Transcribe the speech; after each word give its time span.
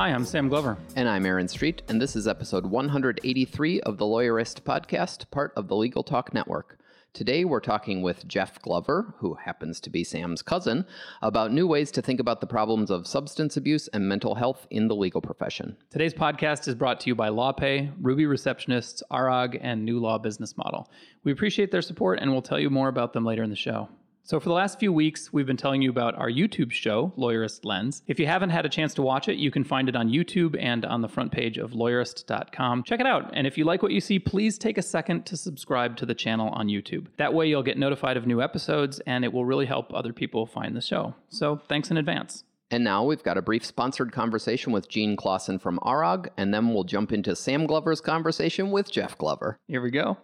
Hi, 0.00 0.14
I'm 0.14 0.24
Sam 0.24 0.48
Glover. 0.48 0.78
And 0.96 1.06
I'm 1.06 1.26
Aaron 1.26 1.46
Street, 1.46 1.82
and 1.86 2.00
this 2.00 2.16
is 2.16 2.26
episode 2.26 2.64
183 2.64 3.82
of 3.82 3.98
the 3.98 4.06
Lawyerist 4.06 4.62
podcast, 4.62 5.30
part 5.30 5.52
of 5.56 5.68
the 5.68 5.76
Legal 5.76 6.02
Talk 6.02 6.32
Network. 6.32 6.78
Today 7.12 7.44
we're 7.44 7.60
talking 7.60 8.00
with 8.00 8.26
Jeff 8.26 8.62
Glover, 8.62 9.12
who 9.18 9.34
happens 9.34 9.78
to 9.80 9.90
be 9.90 10.02
Sam's 10.02 10.40
cousin, 10.40 10.86
about 11.20 11.52
new 11.52 11.66
ways 11.66 11.90
to 11.90 12.00
think 12.00 12.18
about 12.18 12.40
the 12.40 12.46
problems 12.46 12.90
of 12.90 13.06
substance 13.06 13.58
abuse 13.58 13.88
and 13.88 14.08
mental 14.08 14.36
health 14.36 14.66
in 14.70 14.88
the 14.88 14.96
legal 14.96 15.20
profession. 15.20 15.76
Today's 15.90 16.14
podcast 16.14 16.66
is 16.66 16.74
brought 16.74 17.00
to 17.00 17.08
you 17.10 17.14
by 17.14 17.28
LawPay, 17.28 17.92
Ruby 18.00 18.24
Receptionists, 18.24 19.02
ARAG, 19.10 19.58
and 19.60 19.84
New 19.84 20.00
Law 20.00 20.16
Business 20.16 20.56
Model. 20.56 20.90
We 21.24 21.32
appreciate 21.32 21.72
their 21.72 21.82
support, 21.82 22.20
and 22.20 22.32
we'll 22.32 22.40
tell 22.40 22.58
you 22.58 22.70
more 22.70 22.88
about 22.88 23.12
them 23.12 23.26
later 23.26 23.42
in 23.42 23.50
the 23.50 23.54
show. 23.54 23.90
So, 24.30 24.38
for 24.38 24.48
the 24.48 24.54
last 24.54 24.78
few 24.78 24.92
weeks, 24.92 25.32
we've 25.32 25.48
been 25.48 25.56
telling 25.56 25.82
you 25.82 25.90
about 25.90 26.14
our 26.14 26.30
YouTube 26.30 26.70
show, 26.70 27.12
Lawyerist 27.18 27.64
Lens. 27.64 28.04
If 28.06 28.20
you 28.20 28.28
haven't 28.28 28.50
had 28.50 28.64
a 28.64 28.68
chance 28.68 28.94
to 28.94 29.02
watch 29.02 29.28
it, 29.28 29.38
you 29.38 29.50
can 29.50 29.64
find 29.64 29.88
it 29.88 29.96
on 29.96 30.08
YouTube 30.08 30.56
and 30.56 30.84
on 30.84 31.00
the 31.00 31.08
front 31.08 31.32
page 31.32 31.58
of 31.58 31.72
lawyerist.com. 31.72 32.84
Check 32.84 33.00
it 33.00 33.06
out. 33.06 33.32
And 33.34 33.44
if 33.44 33.58
you 33.58 33.64
like 33.64 33.82
what 33.82 33.90
you 33.90 34.00
see, 34.00 34.20
please 34.20 34.56
take 34.56 34.78
a 34.78 34.82
second 34.82 35.26
to 35.26 35.36
subscribe 35.36 35.96
to 35.96 36.06
the 36.06 36.14
channel 36.14 36.50
on 36.50 36.68
YouTube. 36.68 37.08
That 37.16 37.34
way, 37.34 37.48
you'll 37.48 37.64
get 37.64 37.76
notified 37.76 38.16
of 38.16 38.24
new 38.24 38.40
episodes 38.40 39.00
and 39.00 39.24
it 39.24 39.32
will 39.32 39.44
really 39.44 39.66
help 39.66 39.92
other 39.92 40.12
people 40.12 40.46
find 40.46 40.76
the 40.76 40.80
show. 40.80 41.16
So, 41.28 41.60
thanks 41.68 41.90
in 41.90 41.96
advance. 41.96 42.44
And 42.70 42.84
now 42.84 43.02
we've 43.02 43.24
got 43.24 43.36
a 43.36 43.42
brief 43.42 43.64
sponsored 43.64 44.12
conversation 44.12 44.72
with 44.72 44.88
Gene 44.88 45.16
Clausen 45.16 45.58
from 45.58 45.80
ARAG, 45.82 46.28
and 46.36 46.54
then 46.54 46.72
we'll 46.72 46.84
jump 46.84 47.12
into 47.12 47.34
Sam 47.34 47.66
Glover's 47.66 48.00
conversation 48.00 48.70
with 48.70 48.92
Jeff 48.92 49.18
Glover. 49.18 49.56
Here 49.66 49.82
we 49.82 49.90
go. 49.90 50.18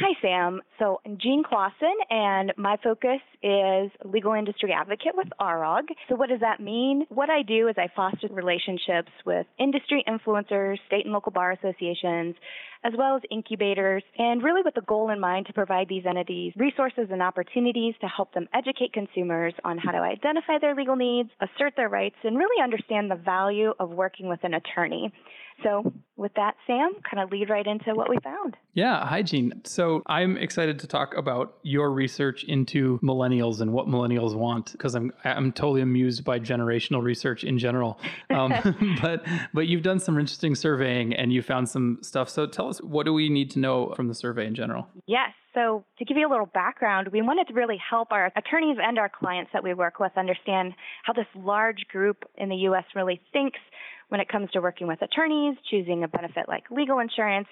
Hi, 0.00 0.14
Sam. 0.22 0.60
So 0.78 1.00
I'm 1.04 1.18
Jean 1.20 1.42
Clausen, 1.42 1.92
and 2.08 2.52
my 2.56 2.76
focus 2.84 3.18
is 3.42 3.90
legal 4.04 4.32
industry 4.34 4.72
advocate 4.72 5.16
with 5.16 5.26
ARAG. 5.40 5.86
So 6.08 6.14
what 6.14 6.28
does 6.28 6.38
that 6.38 6.60
mean? 6.60 7.04
What 7.08 7.30
I 7.30 7.42
do 7.42 7.66
is 7.66 7.74
I 7.76 7.88
foster 7.96 8.28
relationships 8.30 9.10
with 9.26 9.44
industry 9.58 10.04
influencers, 10.06 10.76
state 10.86 11.04
and 11.04 11.12
local 11.12 11.32
bar 11.32 11.50
associations, 11.50 12.36
as 12.84 12.92
well 12.96 13.16
as 13.16 13.22
incubators, 13.30 14.02
and 14.16 14.42
really 14.42 14.62
with 14.64 14.74
the 14.74 14.82
goal 14.82 15.10
in 15.10 15.20
mind 15.20 15.46
to 15.46 15.52
provide 15.52 15.88
these 15.88 16.04
entities 16.06 16.52
resources 16.56 17.08
and 17.10 17.22
opportunities 17.22 17.94
to 18.00 18.06
help 18.06 18.32
them 18.34 18.48
educate 18.54 18.92
consumers 18.92 19.54
on 19.64 19.78
how 19.78 19.92
to 19.92 19.98
identify 19.98 20.58
their 20.60 20.74
legal 20.74 20.96
needs, 20.96 21.30
assert 21.40 21.74
their 21.76 21.88
rights, 21.88 22.16
and 22.24 22.36
really 22.36 22.62
understand 22.62 23.10
the 23.10 23.16
value 23.16 23.72
of 23.78 23.90
working 23.90 24.28
with 24.28 24.40
an 24.42 24.54
attorney. 24.54 25.12
So, 25.64 25.92
with 26.16 26.32
that, 26.34 26.54
Sam, 26.66 26.92
kind 27.08 27.22
of 27.22 27.32
lead 27.32 27.50
right 27.50 27.66
into 27.66 27.92
what 27.94 28.08
we 28.08 28.16
found. 28.22 28.56
Yeah, 28.74 29.04
hi, 29.04 29.22
Gene. 29.22 29.60
So, 29.64 30.02
I'm 30.06 30.36
excited 30.36 30.78
to 30.80 30.86
talk 30.86 31.16
about 31.16 31.58
your 31.62 31.90
research 31.90 32.44
into 32.44 33.00
millennials 33.02 33.60
and 33.60 33.72
what 33.72 33.88
millennials 33.88 34.36
want 34.36 34.70
because 34.72 34.94
I'm 34.94 35.12
I'm 35.24 35.50
totally 35.50 35.80
amused 35.80 36.24
by 36.24 36.38
generational 36.38 37.02
research 37.02 37.42
in 37.42 37.58
general. 37.58 37.98
Um, 38.30 38.52
but 39.02 39.24
but 39.52 39.66
you've 39.66 39.82
done 39.82 39.98
some 39.98 40.18
interesting 40.18 40.54
surveying 40.54 41.12
and 41.14 41.32
you 41.32 41.42
found 41.42 41.68
some 41.68 41.98
stuff. 42.02 42.28
So, 42.28 42.46
tell 42.46 42.67
us 42.68 42.78
what 42.82 43.06
do 43.06 43.12
we 43.12 43.28
need 43.28 43.50
to 43.52 43.58
know 43.58 43.92
from 43.94 44.08
the 44.08 44.14
survey 44.14 44.46
in 44.46 44.54
general? 44.54 44.88
Yes. 45.06 45.30
So, 45.54 45.84
to 45.98 46.04
give 46.04 46.16
you 46.16 46.28
a 46.28 46.30
little 46.30 46.46
background, 46.46 47.08
we 47.08 47.22
wanted 47.22 47.48
to 47.48 47.54
really 47.54 47.78
help 47.78 48.12
our 48.12 48.30
attorneys 48.36 48.76
and 48.80 48.98
our 48.98 49.08
clients 49.08 49.50
that 49.52 49.64
we 49.64 49.74
work 49.74 49.98
with 49.98 50.12
understand 50.16 50.74
how 51.02 51.12
this 51.12 51.26
large 51.34 51.86
group 51.90 52.24
in 52.36 52.48
the 52.48 52.56
U.S. 52.56 52.84
really 52.94 53.20
thinks 53.32 53.58
when 54.08 54.20
it 54.20 54.28
comes 54.28 54.50
to 54.52 54.60
working 54.60 54.86
with 54.86 55.02
attorneys, 55.02 55.56
choosing 55.70 56.04
a 56.04 56.08
benefit 56.08 56.48
like 56.48 56.70
legal 56.70 56.98
insurance. 56.98 57.48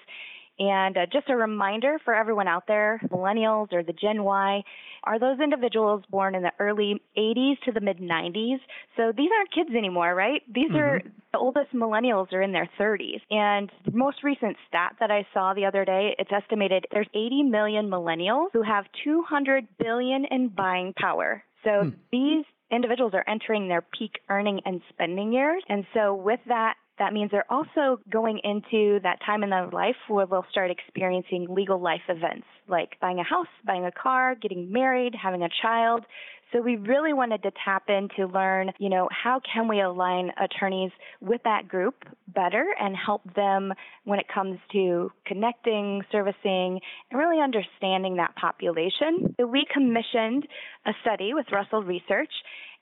And 0.59 0.97
uh, 0.97 1.05
just 1.11 1.29
a 1.29 1.35
reminder 1.35 1.99
for 2.03 2.15
everyone 2.15 2.47
out 2.47 2.65
there, 2.67 2.99
millennials 3.09 3.71
or 3.73 3.83
the 3.83 3.93
Gen 3.93 4.23
Y, 4.23 4.63
are 5.03 5.19
those 5.19 5.39
individuals 5.39 6.03
born 6.09 6.35
in 6.35 6.41
the 6.41 6.51
early 6.59 7.01
80s 7.17 7.59
to 7.65 7.71
the 7.71 7.81
mid 7.81 7.99
90s. 7.99 8.57
So 8.95 9.11
these 9.15 9.29
aren't 9.37 9.53
kids 9.53 9.69
anymore, 9.77 10.15
right? 10.15 10.41
These 10.53 10.69
mm-hmm. 10.69 10.77
are 10.77 11.01
the 11.31 11.37
oldest 11.37 11.73
millennials 11.73 12.33
are 12.33 12.41
in 12.41 12.51
their 12.51 12.69
30s. 12.79 13.21
And 13.29 13.71
the 13.85 13.91
most 13.91 14.23
recent 14.23 14.57
stat 14.67 14.95
that 14.99 15.11
I 15.11 15.27
saw 15.33 15.53
the 15.53 15.65
other 15.65 15.85
day, 15.85 16.15
it's 16.17 16.31
estimated 16.31 16.85
there's 16.91 17.07
80 17.13 17.43
million 17.43 17.89
millennials 17.89 18.47
who 18.53 18.63
have 18.63 18.85
200 19.03 19.67
billion 19.77 20.25
in 20.31 20.49
buying 20.49 20.93
power. 20.97 21.43
So 21.63 21.83
hmm. 21.83 21.89
these 22.11 22.45
individuals 22.71 23.13
are 23.13 23.23
entering 23.27 23.67
their 23.67 23.81
peak 23.81 24.19
earning 24.29 24.61
and 24.65 24.81
spending 24.89 25.31
years. 25.31 25.63
And 25.69 25.85
so 25.93 26.13
with 26.13 26.39
that, 26.47 26.75
that 26.99 27.13
means 27.13 27.31
they're 27.31 27.51
also 27.51 27.99
going 28.09 28.39
into 28.43 28.99
that 29.03 29.19
time 29.25 29.43
in 29.43 29.49
their 29.49 29.67
life 29.67 29.95
where 30.07 30.25
they'll 30.25 30.45
start 30.49 30.71
experiencing 30.71 31.47
legal 31.49 31.79
life 31.79 32.01
events 32.09 32.45
like 32.67 32.99
buying 32.99 33.19
a 33.19 33.23
house, 33.23 33.47
buying 33.65 33.85
a 33.85 33.91
car, 33.91 34.35
getting 34.35 34.71
married, 34.71 35.13
having 35.21 35.43
a 35.43 35.49
child. 35.61 36.05
So 36.53 36.61
we 36.61 36.77
really 36.77 37.11
wanted 37.11 37.43
to 37.43 37.51
tap 37.65 37.83
in 37.89 38.07
to 38.15 38.25
learn, 38.25 38.71
you 38.79 38.89
know, 38.89 39.09
how 39.11 39.41
can 39.53 39.67
we 39.67 39.81
align 39.81 40.31
attorneys 40.41 40.91
with 41.19 41.41
that 41.43 41.67
group 41.67 41.95
better 42.27 42.65
and 42.79 42.95
help 42.95 43.21
them 43.35 43.73
when 44.05 44.19
it 44.19 44.27
comes 44.33 44.57
to 44.71 45.11
connecting, 45.25 46.03
servicing, 46.09 46.79
and 47.11 47.19
really 47.19 47.41
understanding 47.41 48.15
that 48.17 48.33
population. 48.37 49.35
So 49.37 49.45
we 49.45 49.65
commissioned 49.71 50.47
a 50.85 50.91
study 51.01 51.33
with 51.33 51.47
Russell 51.51 51.83
Research 51.83 52.31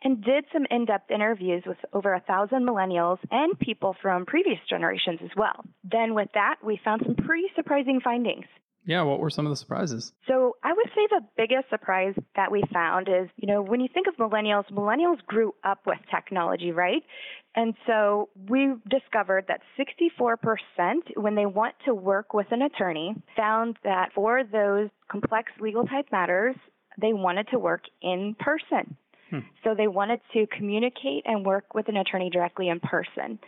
and 0.04 0.24
did 0.24 0.46
some 0.54 0.66
in-depth 0.70 1.10
interviews 1.12 1.64
with 1.66 1.78
over 1.94 2.14
a 2.14 2.22
thousand 2.22 2.68
millennials 2.68 3.18
and 3.32 3.58
people 3.60 3.96
from 4.02 4.26
previous 4.26 4.60
generations 4.70 5.20
as 5.24 5.32
well. 5.36 5.64
Then 5.84 6.14
with 6.14 6.30
that, 6.34 6.56
we 6.64 6.80
found 6.84 7.02
some 7.06 7.16
pretty 7.16 7.48
surprising 7.56 8.00
findings. 8.04 8.46
Yeah, 8.86 9.02
what 9.02 9.20
were 9.20 9.32
some 9.32 9.48
of 9.48 9.50
the 9.50 9.56
surprises? 9.56 10.14
So 10.28 10.58
I 10.64 10.72
would 10.72 10.88
say 10.96 11.08
the 11.10 11.22
biggest 11.36 11.70
surprise 11.70 12.14
that 12.36 12.52
we 12.52 12.64
found 12.72 13.08
is, 13.10 13.30
you 13.36 13.48
know, 13.48 13.64
when 13.64 13.80
you 13.80 13.88
think 13.92 14.06
of 14.08 14.16
millennials, 14.18 14.70
millennials 14.72 15.26
grew 15.26 15.56
up 15.64 15.80
with 15.88 15.98
technology, 16.14 16.72
right? 16.72 17.02
And 17.56 17.74
so 17.88 18.30
we 18.50 18.76
discovered 18.88 19.46
that 19.48 19.62
64% 19.80 20.38
when 21.16 21.36
they 21.36 21.48
want 21.48 21.74
to 21.86 21.96
work 21.96 22.34
with 22.34 22.48
an 22.52 22.62
attorney 22.62 23.16
found 23.36 23.78
that 23.84 24.10
for 24.14 24.44
those 24.44 24.90
complex 25.10 25.52
legal 25.60 25.86
type 25.86 26.06
matters, 26.12 26.56
they 27.02 27.14
wanted 27.14 27.48
to 27.50 27.60
work 27.60 27.84
in 28.02 28.36
person. 28.40 28.98
Hmm. 29.42 29.48
So 29.64 29.76
they 29.76 29.88
wanted 29.88 30.22
to 30.34 30.48
communicate 30.48 31.24
and 31.26 31.46
work 31.46 31.74
with 31.74 31.90
an 31.90 31.98
attorney 31.98 32.30
directly 32.30 32.70
in 32.70 32.80
person 32.80 33.40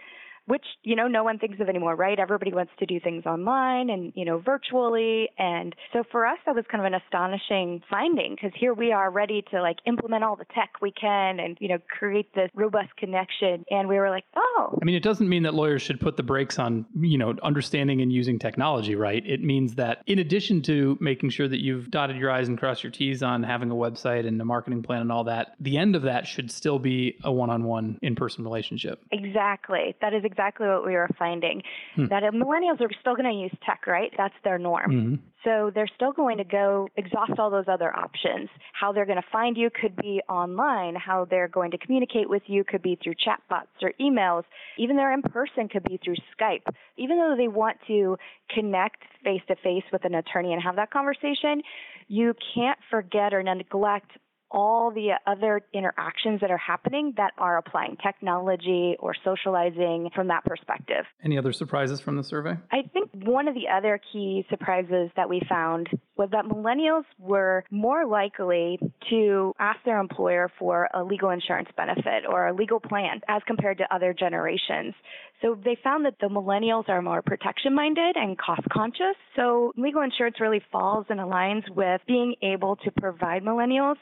which 0.48 0.66
you 0.84 0.96
know 0.96 1.08
no 1.08 1.24
one 1.24 1.38
thinks 1.38 1.60
of 1.60 1.70
anymore 1.70 1.96
right? 1.96 2.20
Everybody 2.20 2.54
wants 2.54 2.72
to 2.80 2.86
do 2.86 3.00
things 3.00 3.26
online 3.26 3.90
and 3.90 4.12
you 4.16 4.26
know 4.26 4.40
virtually. 4.40 5.30
And 5.38 5.76
so 5.94 6.04
for 6.12 6.26
us 6.26 6.38
that 6.46 6.56
was 6.56 6.66
kind 6.72 6.82
of 6.82 6.92
an 6.92 7.00
astonishing 7.06 7.82
finding 7.90 8.36
because 8.36 8.52
here 8.60 8.74
we 8.74 8.92
are 8.92 9.12
ready 9.12 9.44
to 9.52 9.62
like 9.62 9.78
implement 9.86 10.24
all 10.24 10.36
the 10.36 10.46
tech 10.56 10.72
we 10.82 10.92
can 10.92 11.40
and 11.40 11.58
you 11.60 11.68
know 11.68 11.78
create 11.88 12.34
this 12.34 12.50
robust 12.56 12.96
connection. 12.98 13.66
And 13.70 13.88
we 13.88 13.98
were 13.98 14.10
like 14.10 14.24
oh. 14.36 14.80
I 14.82 14.86
mean 14.86 14.96
it 14.96 15.04
doesn't 15.04 15.30
mean 15.30 15.44
that 15.44 15.54
lawyers 15.54 15.82
should 15.82 16.00
put 16.00 16.18
the 16.18 16.24
brakes 16.24 16.58
on 16.58 16.86
you 17.00 17.18
know 17.18 17.36
understanding 17.44 18.02
and 18.02 18.12
using 18.12 18.40
technology 18.40 18.96
right? 18.96 19.24
It 19.26 19.44
means 19.44 19.76
that 19.76 20.02
in 20.08 20.20
addition 20.20 20.62
to 20.64 20.98
making 21.02 21.30
sure 21.30 21.48
that 21.48 21.62
you've 21.62 21.92
dotted 21.92 22.16
your 22.16 22.32
i's 22.32 22.48
and 22.48 22.58
crossed 22.58 22.84
your 22.84 22.92
t's 22.92 23.22
on 23.22 23.44
having 23.44 23.70
a 23.70 23.76
website 23.76 24.26
and 24.26 24.42
a 24.42 24.46
marketing 24.46 24.82
plan 24.82 25.02
and 25.02 25.12
all 25.12 25.26
that 25.26 25.56
the 25.60 25.78
end 25.78 25.96
of 25.96 26.04
that 26.04 26.26
should 26.26 26.50
still 26.50 26.80
be 26.80 27.18
a 27.24 27.32
one-on-one 27.32 28.00
in-person 28.02 28.44
relationship. 28.44 29.04
Exactly. 29.12 29.96
That 30.02 30.14
is 30.14 30.24
exactly 30.24 30.37
exactly 30.38 30.68
what 30.68 30.86
we 30.86 30.94
were 30.94 31.10
finding 31.18 31.62
hmm. 31.96 32.06
that 32.08 32.24
millennials 32.34 32.80
are 32.82 32.90
still 33.02 33.16
going 33.16 33.32
to 33.32 33.40
use 33.40 33.52
tech, 33.66 33.88
right? 33.88 34.12
That's 34.18 34.34
their 34.44 34.58
norm. 34.58 34.92
Mm-hmm. 34.92 35.16
So 35.44 35.72
they're 35.74 35.90
still 35.96 36.12
going 36.12 36.38
to 36.40 36.44
go 36.44 36.90
exhaust 36.98 37.34
all 37.40 37.50
those 37.50 37.68
other 37.68 37.96
options. 37.96 38.50
How 38.74 38.92
they're 38.92 39.06
going 39.06 39.22
to 39.22 39.28
find 39.32 39.56
you 39.56 39.70
could 39.70 39.96
be 39.96 40.22
online. 40.28 40.96
How 40.96 41.26
they're 41.30 41.48
going 41.48 41.72
to 41.72 41.78
communicate 41.78 42.30
with 42.30 42.44
you 42.48 42.64
could 42.64 42.82
be 42.82 42.98
through 43.02 43.14
chatbots 43.14 43.68
or 43.82 43.94
emails. 44.02 44.44
Even 44.78 44.98
their 44.98 45.14
in 45.14 45.22
person 45.22 45.70
could 45.70 45.84
be 45.84 46.00
through 46.04 46.16
Skype. 46.38 46.64
Even 46.98 47.18
though 47.18 47.36
they 47.38 47.48
want 47.48 47.78
to 47.88 48.18
connect 48.54 49.04
face 49.24 49.42
to 49.48 49.56
face 49.64 49.84
with 49.92 50.04
an 50.06 50.16
attorney 50.16 50.54
and 50.54 50.62
have 50.62 50.76
that 50.76 50.92
conversation, 50.92 51.62
you 52.08 52.34
can't 52.54 52.80
forget 52.90 53.34
or 53.34 53.42
neglect 53.42 54.12
all 54.50 54.92
the 54.92 55.12
other 55.26 55.62
interactions 55.74 56.42
that 56.42 56.52
are 56.52 56.58
happening 56.58 57.14
that 57.18 57.34
are 57.38 57.58
applying 57.58 57.98
technology 57.98 58.96
or 59.00 59.14
socializing 59.24 60.10
from 60.16 60.28
that 60.28 60.46
perspective. 60.46 61.06
Any 61.24 61.38
other 61.38 61.52
surprises 61.52 62.00
from 62.00 62.16
the 62.16 62.24
survey? 62.24 62.58
I 62.72 62.84
think 62.94 63.12
one 63.14 63.48
of 63.48 63.56
the 63.56 63.68
other 63.68 64.00
key 64.12 64.46
surprises 64.50 65.10
that 65.16 65.30
we 65.30 65.42
found 65.50 65.90
was 66.16 66.30
that 66.32 66.46
millennials 66.46 67.04
were 67.20 67.64
more 67.70 68.06
likely 68.06 68.80
to 69.10 69.54
ask 69.60 69.80
their 69.86 70.00
employer 70.00 70.50
for 70.58 70.90
a 70.94 71.04
legal 71.04 71.30
insurance 71.30 71.70
benefit 71.76 72.24
or 72.28 72.48
a 72.48 72.54
legal 72.54 72.80
plan 72.80 73.22
as 73.28 73.42
compared 73.46 73.78
to 73.80 73.94
other 73.94 74.14
generations. 74.14 74.94
So 75.42 75.56
they 75.64 75.78
found 75.84 76.06
that 76.06 76.16
the 76.20 76.28
millennials 76.28 76.90
are 76.90 77.02
more 77.02 77.22
protection 77.22 77.76
minded 77.76 78.16
and 78.16 78.38
cost 78.38 78.68
conscious. 78.72 79.16
So 79.36 79.74
legal 79.78 80.02
insurance 80.02 80.38
really 80.40 80.62
falls 80.72 81.06
and 81.10 81.20
aligns 81.20 81.70
with 81.70 82.02
being 82.08 82.36
able 82.42 82.78
to 82.78 82.92
provide 82.92 83.44
millennials 83.44 83.98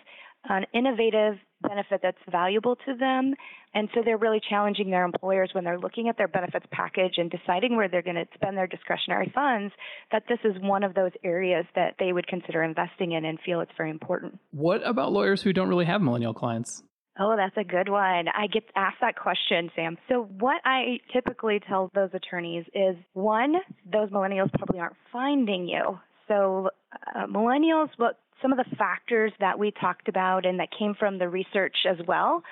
an 0.50 0.65
innovative 0.74 1.36
benefit 1.62 2.01
that's 2.03 2.18
valuable 2.30 2.75
to 2.75 2.95
them. 2.95 3.33
And 3.74 3.89
so 3.94 4.01
they're 4.03 4.18
really 4.18 4.42
challenging 4.50 4.89
their 4.89 5.03
employers 5.03 5.50
when 5.53 5.63
they're 5.63 5.80
looking 5.80 6.07
at 6.09 6.18
their 6.18 6.27
benefits 6.27 6.65
package 6.71 7.13
and 7.18 7.31
deciding 7.31 7.75
where 7.75 7.89
they're 7.89 8.01
going 8.01 8.15
to 8.15 8.25
spend 8.33 8.57
their 8.57 8.68
discretionary 8.68 9.31
funds, 9.33 9.74
that 10.12 10.24
this 10.30 10.39
is 10.44 10.53
one 10.62 10.83
of 10.83 10.94
those 10.94 11.12
areas 11.24 11.65
that 11.75 11.95
they 12.00 12.13
would 12.13 12.27
consider 12.27 12.63
investing 12.63 13.13
in 13.13 13.25
and 13.25 13.39
feel 13.45 13.59
it's 13.62 13.71
very 13.77 13.89
important. 13.89 14.39
What 14.51 14.86
about 14.88 15.12
lawyers 15.12 15.42
who 15.42 15.53
don't 15.53 15.69
really 15.69 15.86
have 15.86 16.01
millennial 16.01 16.33
clients? 16.33 16.83
Oh, 17.18 17.36
that's 17.38 17.56
a 17.56 17.63
good 17.63 17.88
one. 17.88 18.27
I 18.27 18.48
get 18.51 18.63
asked 18.75 18.98
that 19.00 19.15
question, 19.15 19.71
Sam. 19.74 19.98
So, 20.09 20.27
what 20.38 20.62
I 20.65 21.00
typically 21.13 21.62
tell 21.65 21.89
those 21.95 22.09
attorneys 22.13 22.65
is 22.74 22.98
one, 23.13 23.56
those 23.89 24.09
millennials 24.09 24.51
probably 24.51 24.80
aren't 24.80 24.98
finding 25.13 25.65
you. 25.69 25.98
So, 26.27 26.71
uh, 27.15 27.25
millennials, 27.27 27.88
what 27.95 28.19
some 28.42 28.52
of 28.52 28.58
the 28.58 28.76
factors 28.76 29.32
that 29.40 29.58
we 29.58 29.72
talked 29.72 30.08
about 30.08 30.46
and 30.46 30.60
that 30.60 30.70
came 30.78 30.94
from 30.98 31.18
the 31.18 31.30
research 31.30 31.76
as 31.90 31.98
well 32.08 32.44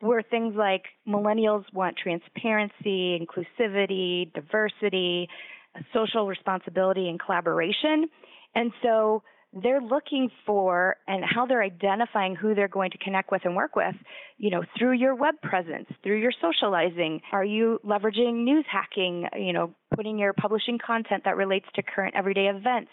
were 0.00 0.22
things 0.22 0.54
like 0.56 0.84
millennials 1.08 1.64
want 1.72 1.96
transparency, 1.96 3.18
inclusivity, 3.18 4.32
diversity, 4.34 5.28
social 5.92 6.26
responsibility, 6.26 7.08
and 7.08 7.18
collaboration. 7.18 8.08
And 8.54 8.72
so 8.82 9.22
they're 9.62 9.80
looking 9.80 10.30
for 10.44 10.96
and 11.06 11.24
how 11.24 11.46
they're 11.46 11.62
identifying 11.62 12.34
who 12.34 12.54
they're 12.54 12.68
going 12.68 12.90
to 12.90 12.98
connect 12.98 13.30
with 13.30 13.42
and 13.44 13.54
work 13.54 13.76
with, 13.76 13.94
you 14.36 14.50
know, 14.50 14.62
through 14.76 14.92
your 14.92 15.14
web 15.14 15.34
presence, 15.42 15.86
through 16.02 16.20
your 16.20 16.32
socializing. 16.40 17.20
Are 17.32 17.44
you 17.44 17.78
leveraging 17.84 18.44
newsjacking, 18.44 19.28
you 19.40 19.52
know, 19.52 19.74
putting 19.94 20.18
your 20.18 20.32
publishing 20.32 20.78
content 20.84 21.22
that 21.24 21.36
relates 21.36 21.66
to 21.76 21.82
current 21.82 22.14
everyday 22.16 22.46
events? 22.46 22.90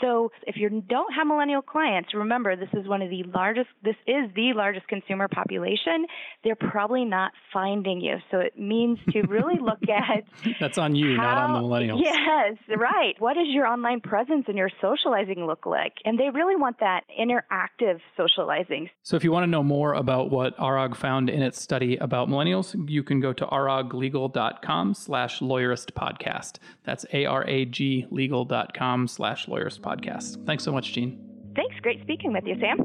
So 0.00 0.30
if 0.46 0.56
you 0.56 0.68
don't 0.68 1.12
have 1.14 1.26
millennial 1.26 1.62
clients, 1.62 2.14
remember 2.14 2.56
this 2.56 2.68
is 2.74 2.86
one 2.86 3.02
of 3.02 3.10
the 3.10 3.22
largest, 3.34 3.68
this 3.82 3.96
is 4.06 4.30
the 4.34 4.52
largest 4.54 4.88
consumer 4.88 5.28
population. 5.28 6.06
They're 6.44 6.54
probably 6.54 7.04
not 7.04 7.32
finding 7.52 8.00
you. 8.00 8.16
So 8.30 8.38
it 8.38 8.58
means 8.58 8.98
to 9.10 9.22
really 9.22 9.58
look 9.60 9.88
at. 9.88 10.24
That's 10.60 10.78
on 10.78 10.94
you, 10.94 11.16
how, 11.16 11.22
not 11.22 11.38
on 11.38 11.52
the 11.52 11.68
millennials. 11.68 12.00
Yes, 12.02 12.56
right. 12.76 13.14
What 13.18 13.34
does 13.34 13.46
your 13.48 13.66
online 13.66 14.00
presence 14.00 14.44
and 14.48 14.56
your 14.56 14.70
socializing 14.80 15.46
look 15.46 15.66
like? 15.66 15.94
And 16.04 16.18
they 16.18 16.30
really 16.30 16.56
want 16.56 16.80
that 16.80 17.02
interactive 17.18 18.00
socializing. 18.16 18.90
So 19.02 19.16
if 19.16 19.24
you 19.24 19.32
want 19.32 19.44
to 19.44 19.50
know 19.50 19.62
more 19.62 19.94
about 19.94 20.30
what 20.30 20.56
ARAG 20.58 20.94
found 20.96 21.30
in 21.30 21.42
its 21.42 21.60
study 21.60 21.96
about 21.96 22.28
millennials, 22.28 22.74
you 22.88 23.02
can 23.02 23.20
go 23.20 23.32
to 23.32 23.46
araglegal.com 23.46 24.94
slash 24.94 25.40
lawyerist 25.40 25.92
podcast. 25.92 26.58
That's 26.84 27.06
A-R-A-G 27.12 28.06
legal.com 28.10 29.08
slash 29.08 29.46
lawyerist 29.46 29.80
podcast. 29.86 30.44
Thanks 30.46 30.64
so 30.64 30.72
much, 30.72 30.92
Jean. 30.92 31.18
Thanks. 31.54 31.76
Great 31.80 32.00
speaking 32.02 32.32
with 32.32 32.44
you, 32.46 32.56
Sam. 32.60 32.76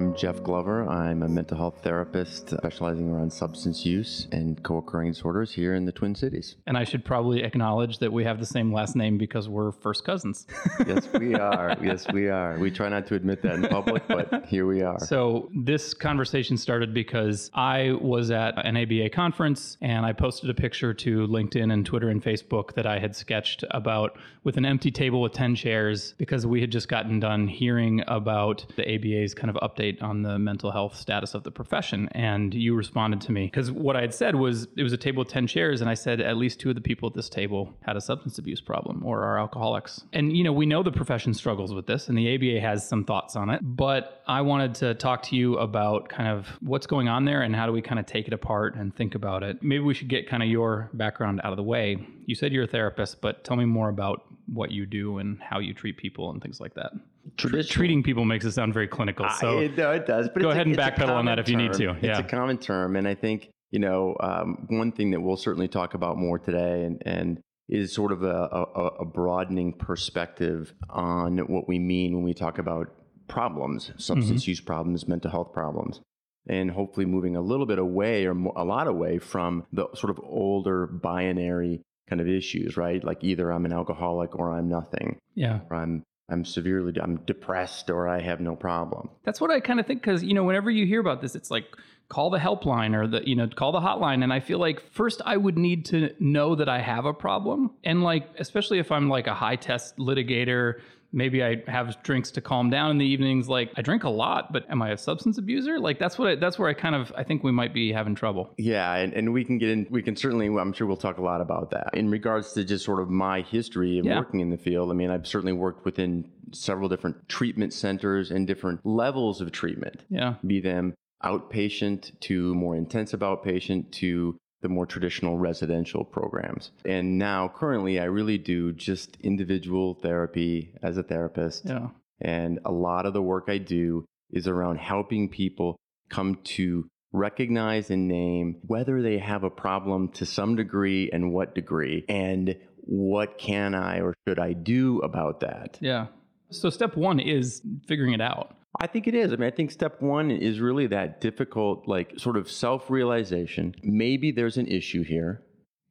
I'm 0.00 0.16
Jeff 0.16 0.42
Glover. 0.42 0.88
I'm 0.88 1.22
a 1.22 1.28
mental 1.28 1.58
health 1.58 1.80
therapist 1.82 2.48
specializing 2.48 3.10
around 3.10 3.30
substance 3.30 3.84
use 3.84 4.28
and 4.32 4.60
co 4.62 4.78
occurring 4.78 5.12
disorders 5.12 5.52
here 5.52 5.74
in 5.74 5.84
the 5.84 5.92
Twin 5.92 6.14
Cities. 6.14 6.56
And 6.66 6.78
I 6.78 6.84
should 6.84 7.04
probably 7.04 7.42
acknowledge 7.42 7.98
that 7.98 8.10
we 8.10 8.24
have 8.24 8.40
the 8.40 8.46
same 8.46 8.72
last 8.72 8.96
name 8.96 9.18
because 9.18 9.46
we're 9.46 9.72
first 9.72 10.06
cousins. 10.06 10.46
yes, 10.86 11.06
we 11.12 11.34
are. 11.34 11.76
Yes, 11.82 12.10
we 12.14 12.30
are. 12.30 12.58
We 12.58 12.70
try 12.70 12.88
not 12.88 13.08
to 13.08 13.14
admit 13.14 13.42
that 13.42 13.56
in 13.56 13.68
public, 13.68 14.08
but 14.08 14.46
here 14.46 14.66
we 14.66 14.80
are. 14.80 14.98
So, 15.00 15.50
this 15.54 15.92
conversation 15.92 16.56
started 16.56 16.94
because 16.94 17.50
I 17.52 17.92
was 18.00 18.30
at 18.30 18.54
an 18.64 18.78
ABA 18.78 19.10
conference 19.10 19.76
and 19.82 20.06
I 20.06 20.14
posted 20.14 20.48
a 20.48 20.54
picture 20.54 20.94
to 20.94 21.26
LinkedIn 21.26 21.70
and 21.70 21.84
Twitter 21.84 22.08
and 22.08 22.24
Facebook 22.24 22.72
that 22.72 22.86
I 22.86 23.00
had 23.00 23.14
sketched 23.14 23.64
about 23.70 24.16
with 24.44 24.56
an 24.56 24.64
empty 24.64 24.90
table 24.90 25.20
with 25.20 25.32
10 25.32 25.56
chairs 25.56 26.14
because 26.16 26.46
we 26.46 26.62
had 26.62 26.72
just 26.72 26.88
gotten 26.88 27.20
done 27.20 27.46
hearing 27.46 28.02
about 28.08 28.64
the 28.76 28.94
ABA's 28.94 29.34
kind 29.34 29.54
of 29.54 29.56
update 29.56 29.89
update 29.90 30.02
on 30.02 30.22
the 30.22 30.38
mental 30.38 30.70
health 30.70 30.96
status 30.96 31.34
of 31.34 31.44
the 31.44 31.50
profession. 31.50 32.08
And 32.12 32.54
you 32.54 32.74
responded 32.74 33.20
to 33.22 33.32
me 33.32 33.46
because 33.46 33.70
what 33.70 33.96
I 33.96 34.00
had 34.00 34.14
said 34.14 34.34
was 34.34 34.68
it 34.76 34.82
was 34.82 34.92
a 34.92 34.96
table 34.96 35.22
of 35.22 35.28
10 35.28 35.46
chairs. 35.46 35.80
And 35.80 35.90
I 35.90 35.94
said 35.94 36.20
at 36.20 36.36
least 36.36 36.60
two 36.60 36.70
of 36.70 36.74
the 36.74 36.80
people 36.80 37.08
at 37.08 37.14
this 37.14 37.28
table 37.28 37.74
had 37.82 37.96
a 37.96 38.00
substance 38.00 38.38
abuse 38.38 38.60
problem 38.60 39.04
or 39.04 39.22
are 39.22 39.38
alcoholics. 39.38 40.04
And, 40.12 40.36
you 40.36 40.44
know, 40.44 40.52
we 40.52 40.66
know 40.66 40.82
the 40.82 40.92
profession 40.92 41.34
struggles 41.34 41.74
with 41.74 41.86
this 41.86 42.08
and 42.08 42.16
the 42.16 42.34
ABA 42.34 42.60
has 42.60 42.88
some 42.88 43.04
thoughts 43.04 43.36
on 43.36 43.50
it. 43.50 43.60
But 43.62 44.22
I 44.26 44.40
wanted 44.42 44.74
to 44.76 44.94
talk 44.94 45.22
to 45.24 45.36
you 45.36 45.56
about 45.58 46.08
kind 46.08 46.28
of 46.28 46.46
what's 46.60 46.86
going 46.86 47.08
on 47.08 47.24
there 47.24 47.42
and 47.42 47.54
how 47.54 47.66
do 47.66 47.72
we 47.72 47.82
kind 47.82 47.98
of 47.98 48.06
take 48.06 48.26
it 48.26 48.32
apart 48.32 48.76
and 48.76 48.94
think 48.94 49.14
about 49.14 49.42
it. 49.42 49.62
Maybe 49.62 49.80
we 49.80 49.94
should 49.94 50.08
get 50.08 50.28
kind 50.28 50.42
of 50.42 50.48
your 50.48 50.90
background 50.94 51.40
out 51.44 51.52
of 51.52 51.56
the 51.56 51.62
way. 51.62 51.98
You 52.26 52.34
said 52.34 52.52
you're 52.52 52.64
a 52.64 52.68
therapist, 52.68 53.20
but 53.20 53.44
tell 53.44 53.56
me 53.56 53.64
more 53.64 53.88
about 53.88 54.22
what 54.46 54.70
you 54.70 54.86
do 54.86 55.18
and 55.18 55.40
how 55.40 55.58
you 55.58 55.74
treat 55.74 55.96
people 55.96 56.30
and 56.30 56.42
things 56.42 56.60
like 56.60 56.74
that. 56.74 56.92
Treating 57.36 58.02
people 58.02 58.24
makes 58.24 58.44
it 58.44 58.52
sound 58.52 58.74
very 58.74 58.88
clinical. 58.88 59.28
So 59.40 59.58
it, 59.58 59.76
no, 59.76 59.92
it 59.92 60.06
does. 60.06 60.28
But 60.28 60.42
go 60.42 60.50
ahead 60.50 60.66
a, 60.66 60.70
and 60.70 60.78
backpedal 60.78 61.10
on 61.10 61.26
that 61.26 61.38
if 61.38 61.48
you 61.48 61.56
need 61.56 61.72
to. 61.74 61.96
Yeah. 62.00 62.10
It's 62.10 62.20
a 62.20 62.22
common 62.22 62.58
term, 62.58 62.96
and 62.96 63.06
I 63.06 63.14
think 63.14 63.50
you 63.70 63.78
know 63.78 64.16
um, 64.20 64.66
one 64.68 64.92
thing 64.92 65.10
that 65.12 65.20
we'll 65.20 65.36
certainly 65.36 65.68
talk 65.68 65.94
about 65.94 66.16
more 66.16 66.38
today, 66.38 66.84
and 66.84 67.02
and 67.06 67.40
is 67.68 67.94
sort 67.94 68.10
of 68.10 68.22
a, 68.24 68.26
a, 68.26 68.86
a 69.00 69.04
broadening 69.04 69.72
perspective 69.72 70.74
on 70.88 71.38
what 71.46 71.68
we 71.68 71.78
mean 71.78 72.14
when 72.14 72.24
we 72.24 72.34
talk 72.34 72.58
about 72.58 72.88
problems, 73.28 73.92
substance 73.96 74.42
mm-hmm. 74.42 74.50
use 74.50 74.60
problems, 74.60 75.06
mental 75.06 75.30
health 75.30 75.52
problems 75.52 76.00
and 76.48 76.70
hopefully 76.70 77.06
moving 77.06 77.36
a 77.36 77.40
little 77.40 77.66
bit 77.66 77.78
away 77.78 78.26
or 78.26 78.32
a 78.32 78.64
lot 78.64 78.86
away 78.86 79.18
from 79.18 79.64
the 79.72 79.86
sort 79.94 80.10
of 80.10 80.18
older 80.24 80.86
binary 80.86 81.82
kind 82.08 82.20
of 82.20 82.28
issues, 82.28 82.76
right? 82.76 83.04
Like 83.04 83.22
either 83.22 83.50
I'm 83.50 83.64
an 83.64 83.72
alcoholic 83.72 84.34
or 84.36 84.50
I'm 84.52 84.68
nothing. 84.68 85.18
Yeah. 85.34 85.60
Or 85.70 85.76
I'm 85.76 86.02
I'm 86.30 86.44
severely 86.44 86.92
I'm 87.00 87.16
depressed 87.26 87.90
or 87.90 88.08
I 88.08 88.20
have 88.20 88.40
no 88.40 88.54
problem. 88.56 89.10
That's 89.24 89.40
what 89.40 89.50
I 89.50 89.60
kind 89.60 89.80
of 89.80 89.86
think 89.86 90.02
cuz 90.02 90.22
you 90.22 90.34
know 90.34 90.44
whenever 90.44 90.70
you 90.70 90.86
hear 90.86 91.00
about 91.00 91.20
this 91.20 91.34
it's 91.34 91.50
like 91.50 91.66
call 92.08 92.30
the 92.30 92.38
helpline 92.38 92.94
or 92.94 93.06
the 93.06 93.26
you 93.28 93.36
know 93.36 93.48
call 93.48 93.72
the 93.72 93.80
hotline 93.80 94.22
and 94.22 94.32
I 94.32 94.40
feel 94.40 94.58
like 94.58 94.80
first 94.92 95.22
I 95.24 95.36
would 95.36 95.56
need 95.56 95.84
to 95.86 96.14
know 96.18 96.54
that 96.54 96.68
I 96.68 96.80
have 96.80 97.04
a 97.04 97.14
problem 97.14 97.70
and 97.84 98.02
like 98.02 98.28
especially 98.38 98.78
if 98.78 98.90
I'm 98.90 99.08
like 99.08 99.26
a 99.26 99.34
high 99.34 99.56
test 99.56 99.96
litigator 99.96 100.80
maybe 101.12 101.42
I 101.42 101.62
have 101.66 102.02
drinks 102.02 102.30
to 102.32 102.40
calm 102.40 102.70
down 102.70 102.90
in 102.90 102.98
the 102.98 103.06
evenings. 103.06 103.48
Like 103.48 103.72
I 103.76 103.82
drink 103.82 104.04
a 104.04 104.10
lot, 104.10 104.52
but 104.52 104.68
am 104.70 104.82
I 104.82 104.90
a 104.90 104.96
substance 104.96 105.38
abuser? 105.38 105.78
Like 105.78 105.98
that's 105.98 106.18
what 106.18 106.28
I, 106.28 106.34
that's 106.36 106.58
where 106.58 106.68
I 106.68 106.74
kind 106.74 106.94
of 106.94 107.12
I 107.16 107.24
think 107.24 107.42
we 107.42 107.52
might 107.52 107.74
be 107.74 107.92
having 107.92 108.14
trouble. 108.14 108.52
Yeah, 108.56 108.94
and, 108.94 109.12
and 109.12 109.32
we 109.32 109.44
can 109.44 109.58
get 109.58 109.70
in. 109.70 109.86
We 109.90 110.02
can 110.02 110.16
certainly. 110.16 110.46
I'm 110.46 110.72
sure 110.72 110.86
we'll 110.86 110.96
talk 110.96 111.18
a 111.18 111.22
lot 111.22 111.40
about 111.40 111.70
that 111.70 111.90
in 111.94 112.10
regards 112.10 112.52
to 112.54 112.64
just 112.64 112.84
sort 112.84 113.00
of 113.00 113.08
my 113.08 113.42
history 113.42 113.98
of 113.98 114.06
yeah. 114.06 114.18
working 114.18 114.40
in 114.40 114.50
the 114.50 114.58
field. 114.58 114.90
I 114.90 114.94
mean, 114.94 115.10
I've 115.10 115.26
certainly 115.26 115.52
worked 115.52 115.84
within 115.84 116.30
several 116.52 116.88
different 116.88 117.28
treatment 117.28 117.72
centers 117.72 118.30
and 118.30 118.46
different 118.46 118.84
levels 118.84 119.40
of 119.40 119.52
treatment. 119.52 120.00
Yeah, 120.08 120.34
be 120.46 120.60
them 120.60 120.94
outpatient 121.22 122.18
to 122.20 122.54
more 122.54 122.76
intensive 122.76 123.20
outpatient 123.20 123.90
to 123.92 124.38
the 124.62 124.68
more 124.68 124.86
traditional 124.86 125.38
residential 125.38 126.04
programs. 126.04 126.70
And 126.84 127.18
now, 127.18 127.48
currently, 127.48 127.98
I 127.98 128.04
really 128.04 128.38
do 128.38 128.72
just 128.72 129.16
individual 129.20 129.94
therapy 129.94 130.74
as 130.82 130.96
a 130.96 131.02
therapist. 131.02 131.64
Yeah. 131.66 131.88
And 132.20 132.58
a 132.64 132.72
lot 132.72 133.06
of 133.06 133.14
the 133.14 133.22
work 133.22 133.44
I 133.48 133.58
do 133.58 134.04
is 134.30 134.46
around 134.46 134.76
helping 134.76 135.28
people 135.28 135.76
come 136.10 136.38
to 136.44 136.86
recognize 137.12 137.90
and 137.90 138.06
name 138.06 138.56
whether 138.66 139.02
they 139.02 139.18
have 139.18 139.42
a 139.42 139.50
problem 139.50 140.08
to 140.10 140.26
some 140.26 140.54
degree 140.56 141.10
and 141.12 141.32
what 141.32 141.54
degree, 141.54 142.04
and 142.08 142.56
what 142.76 143.38
can 143.38 143.74
I 143.74 144.00
or 144.00 144.14
should 144.28 144.38
I 144.38 144.52
do 144.52 144.98
about 145.00 145.40
that. 145.40 145.78
Yeah. 145.80 146.06
So, 146.50 146.68
step 146.68 146.96
one 146.96 147.18
is 147.20 147.62
figuring 147.86 148.12
it 148.12 148.20
out. 148.20 148.56
I 148.78 148.86
think 148.86 149.08
it 149.08 149.14
is. 149.14 149.32
I 149.32 149.36
mean, 149.36 149.48
I 149.48 149.50
think 149.50 149.70
step 149.70 150.00
one 150.00 150.30
is 150.30 150.60
really 150.60 150.86
that 150.88 151.20
difficult, 151.20 151.88
like 151.88 152.18
sort 152.18 152.36
of 152.36 152.50
self 152.50 152.88
realization. 152.90 153.74
Maybe 153.82 154.30
there's 154.30 154.56
an 154.58 154.66
issue 154.68 155.02
here. 155.02 155.42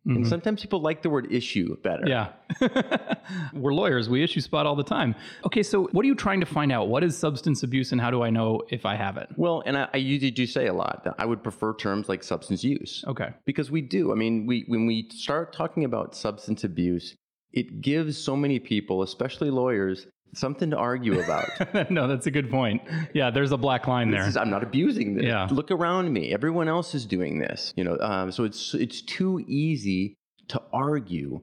Mm-hmm. 0.08 0.16
And 0.16 0.28
sometimes 0.28 0.62
people 0.62 0.82
like 0.82 1.02
the 1.02 1.10
word 1.10 1.28
issue 1.30 1.76
better. 1.84 2.04
Yeah. 2.08 2.30
We're 3.54 3.74
lawyers. 3.74 4.08
We 4.08 4.24
issue 4.24 4.40
spot 4.40 4.66
all 4.66 4.76
the 4.76 4.84
time. 4.84 5.14
Okay, 5.46 5.62
so 5.62 5.88
what 5.92 6.04
are 6.04 6.08
you 6.08 6.16
trying 6.16 6.40
to 6.40 6.46
find 6.46 6.72
out? 6.72 6.88
What 6.88 7.04
is 7.04 7.18
substance 7.18 7.64
abuse 7.64 7.92
and 7.92 8.00
how 8.00 8.10
do 8.10 8.24
I 8.24 8.30
know 8.30 8.62
if 8.70 8.86
I 8.86 8.96
have 8.96 9.18
it? 9.18 9.28
Well, 9.36 9.62
and 9.66 9.78
I, 9.78 9.90
I 9.94 9.98
usually 9.98 10.32
do 10.32 10.48
say 10.48 10.68
a 10.68 10.74
lot 10.74 11.04
that 11.04 11.16
I 11.20 11.26
would 11.26 11.44
prefer 11.44 11.76
terms 11.76 12.08
like 12.08 12.24
substance 12.24 12.64
use. 12.64 13.04
Okay. 13.08 13.30
Because 13.46 13.70
we 13.70 13.82
do. 13.82 14.14
I 14.14 14.16
mean, 14.16 14.48
we 14.48 14.64
when 14.68 14.86
we 14.86 15.10
start 15.12 15.52
talking 15.52 15.84
about 15.84 16.16
substance 16.16 16.64
abuse, 16.64 17.16
it 17.52 17.82
gives 17.82 18.18
so 18.18 18.38
many 18.38 18.58
people, 18.60 19.04
especially 19.04 19.50
lawyers, 19.50 20.08
something 20.34 20.70
to 20.72 20.78
argue 20.78 21.20
about. 21.20 21.50
no, 21.92 22.08
that's 22.08 22.28
a 22.28 22.32
good 22.32 22.50
point. 22.50 22.82
Yeah, 23.14 23.30
there's 23.30 23.52
a 23.52 23.58
black 23.58 23.88
line 23.88 24.12
there. 24.12 24.28
Is, 24.28 24.38
I'm 24.38 24.50
not 24.50 24.64
abusing 24.64 25.16
this. 25.16 25.26
Yeah. 25.26 25.48
Look 25.52 25.72
around 25.72 26.12
me. 26.12 26.34
Everyone 26.34 26.68
else 26.68 26.96
is 26.96 27.06
doing 27.06 27.40
this. 27.40 27.74
You 27.76 27.84
know, 27.84 27.98
um, 28.00 28.32
so 28.32 28.44
it's 28.44 28.74
it's 28.74 29.02
too 29.02 29.44
easy 29.48 30.16
to 30.50 30.62
argue 30.74 31.42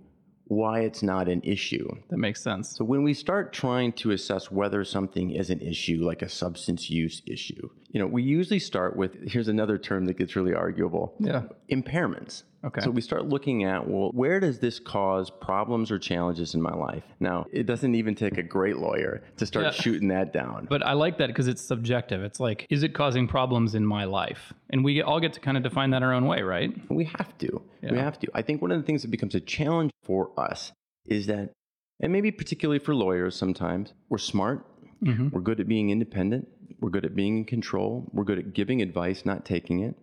why 0.49 0.81
it's 0.81 1.03
not 1.03 1.29
an 1.29 1.43
issue. 1.43 1.89
That 2.09 2.19
makes 2.19 2.41
sense. 2.41 2.77
So 2.77 2.85
when 2.85 3.03
we 3.03 3.15
start 3.15 3.53
trying 3.53 3.93
to 3.95 4.13
assess 4.13 4.51
whether 4.51 4.85
something 4.85 5.31
is 5.33 5.51
an 5.51 5.61
issue, 5.61 6.05
like 6.05 6.23
a 6.23 6.29
substance 6.29 6.89
use 6.89 7.21
issue, 7.27 7.69
you 7.97 8.03
know, 8.03 8.07
we 8.07 8.23
usually 8.23 8.59
start 8.59 8.95
with 8.95 9.27
here's 9.27 9.49
another 9.49 9.79
term 9.79 10.05
that 10.05 10.19
gets 10.19 10.37
really 10.37 10.53
arguable. 10.53 11.15
Yeah. 11.19 11.45
Impairments. 11.71 12.43
Okay. 12.63 12.83
So 12.83 12.91
we 12.91 13.01
start 13.01 13.25
looking 13.27 13.65
at, 13.65 13.89
well, 13.89 14.11
where 14.13 14.39
does 14.39 14.59
this 14.59 14.79
cause 14.79 15.31
problems 15.31 15.91
or 15.91 15.99
challenges 15.99 16.55
in 16.55 16.61
my 16.61 16.75
life? 16.75 17.05
Now, 17.21 17.47
it 17.51 17.65
doesn't 17.65 17.95
even 17.95 18.15
take 18.15 18.37
a 18.37 18.43
great 18.43 18.77
lawyer 18.77 19.23
to 19.39 19.47
start 19.47 19.65
Yeah. 19.65 19.71
shooting 19.71 20.09
that 20.09 20.35
down. 20.35 20.67
But 20.69 20.85
I 20.85 20.93
like 20.93 21.17
that 21.17 21.29
because 21.29 21.49
it's 21.49 21.63
subjective. 21.63 22.23
It's 22.23 22.39
like, 22.39 22.67
is 22.69 22.83
it 22.83 22.93
causing 22.93 23.27
problems 23.27 23.75
in 23.75 23.87
my 23.87 24.05
life? 24.05 24.53
And 24.69 24.85
we 24.85 25.01
all 25.01 25.19
get 25.19 25.33
to 25.33 25.41
kind 25.41 25.57
of 25.57 25.63
define 25.63 25.89
that 25.93 26.03
our 26.03 26.13
own 26.13 26.27
way, 26.27 26.43
right? 26.43 26.71
We 26.91 27.05
have 27.05 27.39
to. 27.39 27.63
We 27.83 27.97
have 27.97 28.19
to. 28.19 28.29
I 28.35 28.43
think 28.43 28.61
one 28.61 28.73
of 28.73 28.79
the 28.79 28.85
things 28.85 29.01
that 29.03 29.11
becomes 29.11 29.35
a 29.35 29.41
challenge 29.41 29.91
for 30.05 30.39
us 30.39 30.71
is 31.07 31.29
that, 31.29 31.53
and 32.01 32.13
maybe 32.13 32.31
particularly 32.31 32.79
for 32.81 32.95
lawyers 32.95 33.35
sometimes, 33.37 33.95
we're 34.11 34.19
smart, 34.19 34.67
Mhm. 35.05 35.31
we're 35.33 35.43
good 35.43 35.61
at 35.61 35.69
being 35.69 35.91
independent, 35.91 36.49
we're 36.81 36.91
good 36.91 37.05
at 37.05 37.15
being 37.15 37.39
in 37.39 37.45
control, 37.45 38.09
we're 38.13 38.25
good 38.25 38.39
at 38.39 38.53
giving 38.53 38.83
advice, 38.83 39.25
not 39.25 39.45
taking 39.45 39.81
it. 39.81 39.97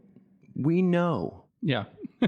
We 0.56 0.82
know. 0.82 1.46
Yeah. 1.62 1.86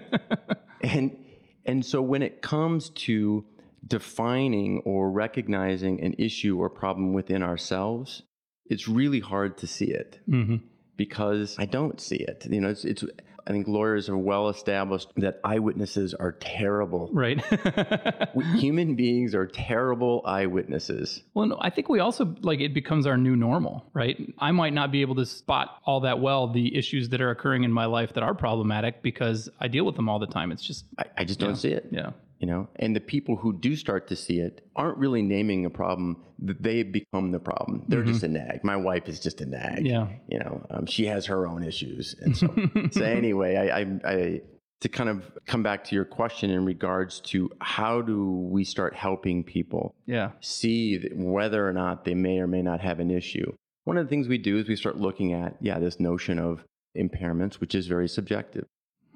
And 0.81 1.17
and 1.65 1.83
so 1.83 2.01
when 2.01 2.21
it 2.21 2.41
comes 2.43 2.89
to 2.91 3.45
defining 3.87 4.81
or 4.85 5.11
recognizing 5.11 5.99
an 6.01 6.13
issue 6.19 6.59
or 6.59 6.69
problem 6.69 7.13
within 7.13 7.41
ourselves, 7.41 8.21
it's 8.67 8.87
really 8.87 9.19
hard 9.19 9.57
to 9.59 9.67
see 9.67 9.87
it 9.87 10.19
hmm 10.25 10.57
because 10.97 11.57
I 11.59 11.65
don't 11.65 11.99
see 11.99 12.15
it. 12.15 12.45
You 12.49 12.61
know, 12.61 12.69
it's, 12.69 12.85
it's 12.85 13.03
I 13.47 13.51
think 13.51 13.67
lawyers 13.67 14.09
are 14.09 14.17
well 14.17 14.49
established 14.49 15.09
that 15.17 15.39
eyewitnesses 15.43 16.13
are 16.15 16.31
terrible. 16.31 17.09
Right. 17.13 17.43
We- 18.35 18.43
Human 18.59 18.95
beings 18.95 19.35
are 19.35 19.45
terrible 19.45 20.23
eyewitnesses. 20.25 21.21
Well, 21.33 21.45
no, 21.47 21.57
I 21.61 21.69
think 21.69 21.87
we 21.89 21.99
also 21.99 22.35
like 22.41 22.59
it 22.59 22.73
becomes 22.73 23.05
our 23.05 23.17
new 23.17 23.35
normal, 23.35 23.85
right? 23.93 24.17
I 24.39 24.51
might 24.51 24.73
not 24.73 24.91
be 24.91 25.01
able 25.01 25.15
to 25.15 25.25
spot 25.25 25.79
all 25.85 25.99
that 26.01 26.19
well 26.19 26.47
the 26.47 26.75
issues 26.75 27.09
that 27.09 27.21
are 27.21 27.29
occurring 27.31 27.63
in 27.63 27.71
my 27.71 27.85
life 27.85 28.13
that 28.13 28.23
are 28.23 28.33
problematic 28.33 29.01
because 29.01 29.49
I 29.59 29.67
deal 29.67 29.85
with 29.85 29.95
them 29.95 30.09
all 30.09 30.19
the 30.19 30.27
time. 30.27 30.51
It's 30.51 30.63
just, 30.63 30.85
I, 30.97 31.03
I 31.17 31.23
just 31.25 31.39
don't 31.39 31.49
Yeah. 31.51 31.55
see 31.55 31.69
it. 31.69 31.87
yeah, 31.91 32.09
You 32.39 32.47
know, 32.47 32.67
and 32.75 32.95
the 32.95 32.99
people 32.99 33.37
who 33.37 33.57
do 33.57 33.75
start 33.75 34.07
to 34.09 34.15
see 34.15 34.39
it 34.39 34.67
aren't 34.75 34.97
really 34.97 35.21
naming 35.21 35.65
a 35.65 35.69
problem; 35.69 36.17
that 36.39 36.61
they 36.61 36.83
become 36.83 37.31
the 37.31 37.39
problem. 37.39 37.85
They're 37.87 38.03
just 38.03 38.23
a 38.23 38.27
nag. 38.27 38.63
My 38.63 38.75
wife 38.75 39.07
is 39.07 39.19
just 39.19 39.41
a 39.41 39.45
nag. 39.45 39.79
Mm-hmm. 39.79 39.85
Yeah. 39.85 40.07
you 40.27 40.39
know, 40.39 40.65
um, 40.69 40.85
she 40.85 41.05
has 41.05 41.25
her 41.27 41.47
own 41.47 41.63
issues, 41.63 42.15
and 42.21 42.35
so 42.35 42.53
so 42.91 43.03
anyway, 43.03 43.55
I, 43.55 43.79
I, 43.79 44.13
I 44.13 44.41
to 44.81 44.89
kind 44.89 45.09
of 45.09 45.31
come 45.45 45.63
back 45.63 45.83
to 45.85 45.95
your 45.95 46.05
question 46.05 46.49
in 46.49 46.65
regards 46.65 47.19
to 47.19 47.49
how 47.59 48.01
do 48.01 48.29
we 48.29 48.63
start 48.63 48.93
helping 48.93 49.43
people 49.43 49.95
yeah, 50.05 50.31
see 50.41 50.97
that 50.97 51.15
whether 51.17 51.67
or 51.67 51.73
not 51.73 52.05
they 52.05 52.13
may 52.13 52.39
or 52.39 52.47
may 52.47 52.61
not 52.61 52.81
have 52.81 52.99
an 52.99 53.09
issue. 53.09 53.51
One 53.85 53.97
of 53.97 54.05
the 54.05 54.09
things 54.09 54.27
we 54.27 54.37
do 54.37 54.57
is 54.57 54.67
we 54.67 54.75
start 54.75 54.97
looking 54.97 55.33
at, 55.33 55.55
yeah, 55.61 55.79
this 55.79 55.99
notion 55.99 56.39
of 56.39 56.65
impairments, 56.97 57.55
which 57.55 57.75
is 57.75 57.87
very 57.87 58.07
subjective. 58.07 58.65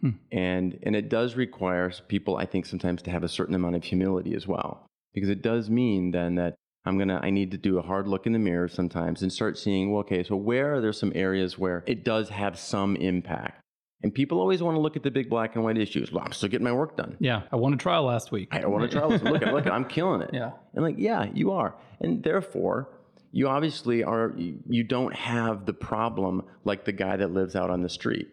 Hmm. 0.02 0.10
And 0.32 0.80
and 0.84 0.96
it 0.96 1.10
does 1.10 1.36
require 1.36 1.92
people, 2.08 2.38
I 2.38 2.46
think, 2.46 2.66
sometimes 2.66 3.02
to 3.04 3.12
have 3.12 3.24
a 3.24 3.30
certain 3.30 3.56
amount 3.56 3.76
of 3.76 3.84
humility 3.84 4.34
as 4.34 4.48
well. 4.48 4.86
Because 5.14 5.30
it 5.30 5.42
does 5.42 5.70
mean 5.70 6.12
then 6.12 6.36
that 6.36 6.56
I'm 6.86 6.98
gonna 6.98 7.20
I 7.22 7.30
need 7.30 7.52
to 7.52 7.58
do 7.58 7.78
a 7.78 7.82
hard 7.82 8.08
look 8.08 8.26
in 8.26 8.34
the 8.34 8.40
mirror 8.40 8.68
sometimes 8.68 9.22
and 9.22 9.32
start 9.32 9.58
seeing, 9.58 9.92
well, 9.92 10.02
okay, 10.02 10.24
so 10.24 10.36
where 10.36 10.76
are 10.76 10.82
there 10.82 10.94
some 10.94 11.12
areas 11.16 11.58
where 11.58 11.84
it 11.88 12.04
does 12.04 12.30
have 12.30 12.58
some 12.58 12.96
impact? 12.96 13.62
And 14.02 14.14
people 14.14 14.40
always 14.40 14.64
want 14.64 14.76
to 14.76 14.80
look 14.80 14.96
at 14.96 15.04
the 15.04 15.12
big 15.12 15.30
black 15.30 15.56
and 15.56 15.64
white 15.64 15.78
issues. 15.78 16.10
Well, 16.10 16.24
I'm 16.26 16.32
still 16.32 16.48
getting 16.48 16.64
my 16.64 16.72
work 16.72 16.96
done. 16.96 17.18
yeah. 17.20 17.42
I 17.52 17.58
won 17.58 17.74
a 17.74 17.78
trial 17.78 18.06
last 18.06 18.32
week. 18.32 18.48
I 18.54 18.66
want 18.66 18.90
to 18.90 18.98
try 18.98 19.10
this. 19.10 19.22
Look, 19.22 19.42
at 19.42 19.54
look, 19.54 19.68
I'm 19.68 19.84
killing 19.86 20.22
it. 20.22 20.30
Yeah. 20.34 20.52
And 20.74 20.84
like, 20.86 20.96
yeah, 20.98 21.26
you 21.34 21.52
are. 21.52 21.76
And 22.00 22.24
therefore, 22.24 22.88
you 23.34 23.50
obviously 23.50 24.02
are, 24.06 24.34
you 24.38 24.86
don't 24.86 25.14
have 25.14 25.66
the 25.66 25.74
problem 25.74 26.44
like 26.64 26.86
the 26.86 26.94
guy 26.94 27.18
that 27.18 27.34
lives 27.34 27.58
out 27.58 27.70
on 27.70 27.82
the 27.82 27.90
street. 27.90 28.32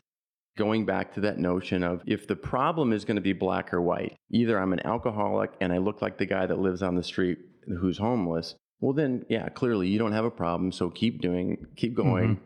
Going 0.57 0.87
back 0.87 1.15
to 1.15 1.21
that 1.21 1.39
notion 1.39 1.83
of 1.83 2.03
if 2.07 2.27
the 2.27 2.37
problem 2.37 2.93
is 2.93 3.05
going 3.05 3.17
to 3.17 3.21
be 3.23 3.33
black 3.35 3.75
or 3.75 3.83
white, 3.83 4.17
either 4.31 4.59
I'm 4.59 4.73
an 4.73 4.87
alcoholic 4.87 5.53
and 5.61 5.73
I 5.73 5.79
look 5.79 6.01
like 6.01 6.17
the 6.19 6.27
guy 6.27 6.47
that 6.47 6.59
lives 6.59 6.83
on 6.83 6.95
the 6.95 7.03
street 7.03 7.39
who's 7.81 7.99
homeless, 7.99 8.55
well, 8.81 8.93
then, 8.93 9.25
yeah, 9.29 9.49
clearly 9.51 9.89
you 9.89 9.99
don't 9.99 10.13
have 10.13 10.25
a 10.25 10.31
problem. 10.31 10.73
So 10.73 10.91
keep 10.91 11.21
doing, 11.21 11.67
keep 11.77 11.95
going. 11.95 12.37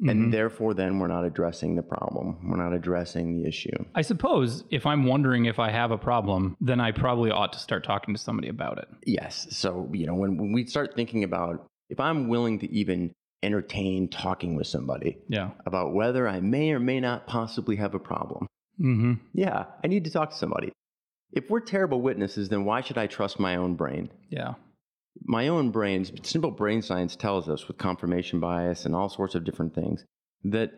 Mhm. 0.00 0.10
And 0.10 0.32
therefore, 0.32 0.74
then 0.74 0.98
we're 0.98 1.06
not 1.06 1.24
addressing 1.24 1.76
the 1.76 1.82
problem. 1.82 2.36
We're 2.50 2.56
not 2.56 2.72
addressing 2.72 3.36
the 3.36 3.48
issue. 3.48 3.70
I 3.94 4.02
suppose 4.02 4.64
if 4.70 4.84
I'm 4.84 5.04
wondering 5.06 5.44
if 5.44 5.60
I 5.60 5.70
have 5.70 5.92
a 5.92 5.98
problem, 5.98 6.56
then 6.60 6.80
I 6.80 6.90
probably 6.90 7.30
ought 7.30 7.52
to 7.52 7.60
start 7.60 7.84
talking 7.84 8.12
to 8.12 8.20
somebody 8.20 8.48
about 8.48 8.78
it. 8.78 8.88
Yes. 9.06 9.46
So, 9.50 9.88
you 9.92 10.06
know, 10.06 10.14
when, 10.14 10.38
when 10.38 10.52
we 10.52 10.66
start 10.66 10.96
thinking 10.96 11.22
about 11.22 11.64
if 11.88 12.00
I'm 12.00 12.26
willing 12.28 12.58
to 12.60 12.72
even 12.72 13.12
entertain 13.42 14.08
talking 14.08 14.54
with 14.54 14.66
somebody 14.66 15.18
Yeah. 15.28 15.50
about 15.66 15.92
whether 15.94 16.28
I 16.28 16.40
may 16.40 16.72
or 16.72 16.78
may 16.80 17.00
not 17.00 17.26
possibly 17.26 17.76
have 17.76 17.94
a 17.94 17.98
problem, 17.98 18.46
hmm 18.78 19.14
yeah, 19.34 19.66
I 19.84 19.86
need 19.88 20.04
to 20.04 20.10
talk 20.10 20.30
to 20.30 20.36
somebody. 20.36 20.72
If 21.32 21.50
we're 21.50 21.60
terrible 21.60 22.00
witnesses, 22.00 22.48
then 22.48 22.64
why 22.64 22.80
should 22.82 22.98
I 22.98 23.06
trust 23.06 23.40
my 23.40 23.56
own 23.56 23.74
brain? 23.74 24.10
Yeah. 24.28 24.54
My 25.24 25.48
own 25.48 25.70
brain, 25.70 26.04
simple 26.24 26.50
brain 26.50 26.82
science 26.82 27.16
tells 27.16 27.48
us 27.48 27.68
with 27.68 27.78
confirmation 27.78 28.40
bias 28.40 28.86
and 28.86 28.94
all 28.94 29.08
sorts 29.08 29.34
of 29.34 29.44
different 29.44 29.74
things 29.74 30.04
that 30.44 30.72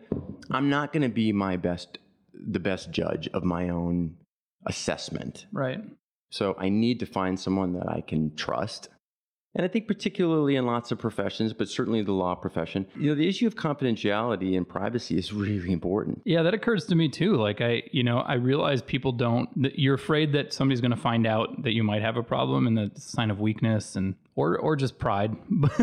I'm 0.51 0.69
not 0.69 0.93
going 0.93 1.03
to 1.03 1.09
be 1.09 1.31
my 1.31 1.57
best, 1.57 1.97
the 2.33 2.59
best 2.59 2.91
judge 2.91 3.27
of 3.33 3.43
my 3.43 3.69
own 3.69 4.17
assessment. 4.65 5.45
Right. 5.51 5.79
So 6.29 6.55
I 6.59 6.69
need 6.69 6.99
to 6.99 7.05
find 7.05 7.39
someone 7.39 7.73
that 7.73 7.87
I 7.89 8.01
can 8.01 8.35
trust. 8.35 8.89
And 9.55 9.63
I 9.63 9.69
think 9.69 9.87
particularly 9.87 10.57
in 10.57 10.65
lots 10.65 10.91
of 10.91 10.99
professions, 10.99 11.53
but 11.53 11.69
certainly 11.69 12.01
the 12.01 12.11
law 12.11 12.35
profession, 12.35 12.85
you 12.99 13.09
know, 13.09 13.15
the 13.15 13.27
issue 13.27 13.47
of 13.47 13.55
confidentiality 13.55 14.57
and 14.57 14.67
privacy 14.67 15.17
is 15.17 15.31
really 15.31 15.71
important. 15.71 16.21
Yeah, 16.25 16.43
that 16.43 16.53
occurs 16.53 16.85
to 16.87 16.95
me 16.95 17.07
too. 17.07 17.37
Like 17.37 17.61
I, 17.61 17.83
you 17.91 18.03
know, 18.03 18.19
I 18.19 18.33
realize 18.33 18.81
people 18.81 19.13
don't. 19.13 19.49
You're 19.55 19.95
afraid 19.95 20.33
that 20.33 20.53
somebody's 20.53 20.81
going 20.81 20.91
to 20.91 20.97
find 20.97 21.25
out 21.25 21.63
that 21.63 21.71
you 21.71 21.83
might 21.83 22.01
have 22.01 22.17
a 22.17 22.23
problem, 22.23 22.67
and 22.67 22.77
that's 22.77 23.05
a 23.05 23.09
sign 23.09 23.31
of 23.31 23.39
weakness, 23.39 23.95
and 23.95 24.15
or 24.35 24.57
or 24.57 24.75
just 24.75 24.99
pride. 24.99 25.35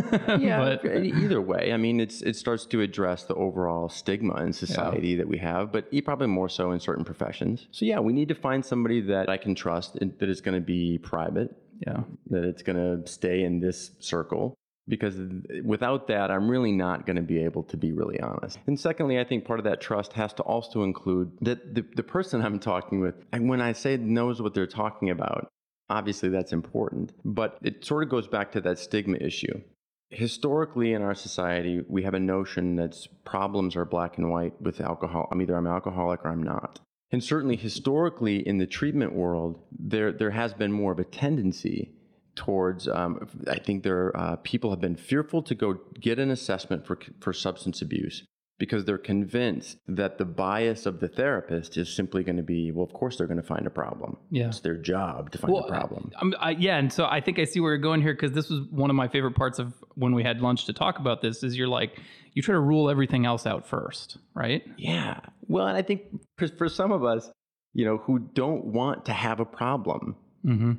but 0.58 0.84
either 0.84 1.40
way, 1.40 1.72
I 1.72 1.76
mean, 1.78 2.00
it's 2.00 2.20
it 2.22 2.36
starts 2.36 2.66
to 2.66 2.80
address 2.82 3.24
the 3.24 3.34
overall 3.34 3.88
stigma 3.88 4.34
in 4.42 4.52
society 4.52 5.16
that 5.16 5.26
we 5.26 5.38
have, 5.38 5.72
but 5.72 5.86
e- 5.90 6.02
probably 6.02 6.26
more 6.26 6.48
so 6.48 6.72
in 6.72 6.80
certain 6.80 7.04
professions. 7.04 7.66
So 7.70 7.86
yeah, 7.86 8.00
we 8.00 8.12
need 8.12 8.28
to 8.28 8.34
find 8.34 8.64
somebody 8.64 9.00
that 9.02 9.30
I 9.30 9.38
can 9.38 9.54
trust 9.54 9.96
and 9.96 10.12
that 10.18 10.28
is 10.28 10.40
going 10.40 10.54
to 10.54 10.60
be 10.60 10.98
private, 10.98 11.56
yeah, 11.86 12.02
that 12.30 12.44
it's 12.44 12.62
going 12.62 12.76
to 12.76 13.10
stay 13.10 13.42
in 13.42 13.60
this 13.60 13.92
circle. 13.98 14.54
Because 14.88 15.16
without 15.64 16.08
that, 16.08 16.32
I'm 16.32 16.50
really 16.50 16.72
not 16.72 17.06
going 17.06 17.16
to 17.16 17.22
be 17.22 17.38
able 17.44 17.62
to 17.64 17.76
be 17.76 17.92
really 17.92 18.18
honest. 18.20 18.58
And 18.66 18.78
secondly, 18.78 19.20
I 19.20 19.24
think 19.24 19.44
part 19.44 19.60
of 19.60 19.64
that 19.64 19.80
trust 19.80 20.12
has 20.14 20.32
to 20.34 20.42
also 20.42 20.82
include 20.82 21.38
that 21.40 21.76
the, 21.76 21.84
the 21.94 22.02
person 22.02 22.42
I'm 22.42 22.58
talking 22.58 23.00
with, 23.00 23.14
and 23.32 23.48
when 23.48 23.60
I 23.60 23.74
say 23.74 23.96
knows 23.96 24.42
what 24.42 24.54
they're 24.54 24.66
talking 24.66 25.08
about, 25.10 25.46
obviously 25.88 26.30
that's 26.30 26.52
important. 26.52 27.12
But 27.24 27.58
it 27.62 27.84
sort 27.84 28.02
of 28.02 28.08
goes 28.08 28.26
back 28.26 28.50
to 28.52 28.60
that 28.62 28.80
stigma 28.80 29.18
issue. 29.18 29.62
Historically, 30.10 30.92
in 30.92 31.02
our 31.02 31.14
society, 31.14 31.82
we 31.88 32.02
have 32.02 32.14
a 32.14 32.20
notion 32.20 32.74
that 32.76 33.06
problems 33.24 33.76
are 33.76 33.84
black 33.84 34.18
and 34.18 34.30
white 34.30 34.60
with 34.60 34.80
alcohol. 34.80 35.28
I'm 35.30 35.40
either 35.40 35.56
I'm 35.56 35.68
alcoholic 35.68 36.24
or 36.24 36.30
I'm 36.30 36.42
not. 36.42 36.80
And 37.12 37.22
certainly 37.22 37.56
historically 37.56 38.46
in 38.46 38.58
the 38.58 38.66
treatment 38.66 39.12
world, 39.12 39.62
there, 39.78 40.12
there 40.12 40.30
has 40.30 40.54
been 40.54 40.72
more 40.72 40.92
of 40.92 40.98
a 40.98 41.04
tendency 41.04 41.92
towards, 42.34 42.88
um, 42.88 43.28
I 43.46 43.58
think 43.58 43.82
there 43.82 44.16
uh, 44.16 44.36
people 44.36 44.70
have 44.70 44.80
been 44.80 44.96
fearful 44.96 45.42
to 45.42 45.54
go 45.54 45.78
get 46.00 46.18
an 46.18 46.30
assessment 46.30 46.86
for, 46.86 46.98
for 47.20 47.34
substance 47.34 47.82
abuse 47.82 48.24
because 48.58 48.84
they're 48.84 48.96
convinced 48.96 49.76
that 49.88 50.18
the 50.18 50.24
bias 50.24 50.86
of 50.86 51.00
the 51.00 51.08
therapist 51.08 51.76
is 51.76 51.92
simply 51.94 52.22
going 52.22 52.36
to 52.36 52.42
be, 52.42 52.70
well, 52.70 52.84
of 52.84 52.92
course 52.92 53.18
they're 53.18 53.26
going 53.26 53.40
to 53.40 53.46
find 53.46 53.66
a 53.66 53.70
problem. 53.70 54.16
Yeah. 54.30 54.46
It's 54.46 54.60
their 54.60 54.76
job 54.76 55.32
to 55.32 55.38
find 55.38 55.56
a 55.56 55.66
problem. 55.66 56.12
I'm, 56.20 56.32
I, 56.38 56.50
yeah, 56.52 56.76
and 56.76 56.92
so 56.92 57.06
I 57.06 57.20
think 57.20 57.38
I 57.38 57.44
see 57.44 57.60
where 57.60 57.72
you're 57.72 57.78
going 57.78 58.00
here 58.00 58.14
because 58.14 58.32
this 58.32 58.48
was 58.48 58.60
one 58.70 58.88
of 58.88 58.94
my 58.94 59.08
favorite 59.08 59.34
parts 59.34 59.58
of 59.58 59.74
when 59.96 60.14
we 60.14 60.22
had 60.22 60.40
lunch 60.40 60.66
to 60.66 60.72
talk 60.72 60.98
about 61.00 61.20
this. 61.22 61.42
Is 61.42 61.56
you're 61.56 61.66
like 61.66 61.98
you 62.34 62.42
try 62.42 62.52
to 62.54 62.60
rule 62.60 62.88
everything 62.90 63.26
else 63.26 63.46
out 63.46 63.66
first, 63.66 64.18
right? 64.34 64.62
Yeah. 64.76 65.20
Well, 65.48 65.66
and 65.66 65.76
I 65.76 65.82
think 65.82 66.02
for, 66.38 66.48
for 66.48 66.68
some 66.68 66.92
of 66.92 67.04
us, 67.04 67.30
you 67.74 67.84
know, 67.84 67.98
who 67.98 68.18
don't 68.18 68.64
want 68.66 69.04
to 69.06 69.12
have 69.12 69.40
a 69.40 69.44
problem, 69.46 70.16
Mm-hmm. 70.44 70.72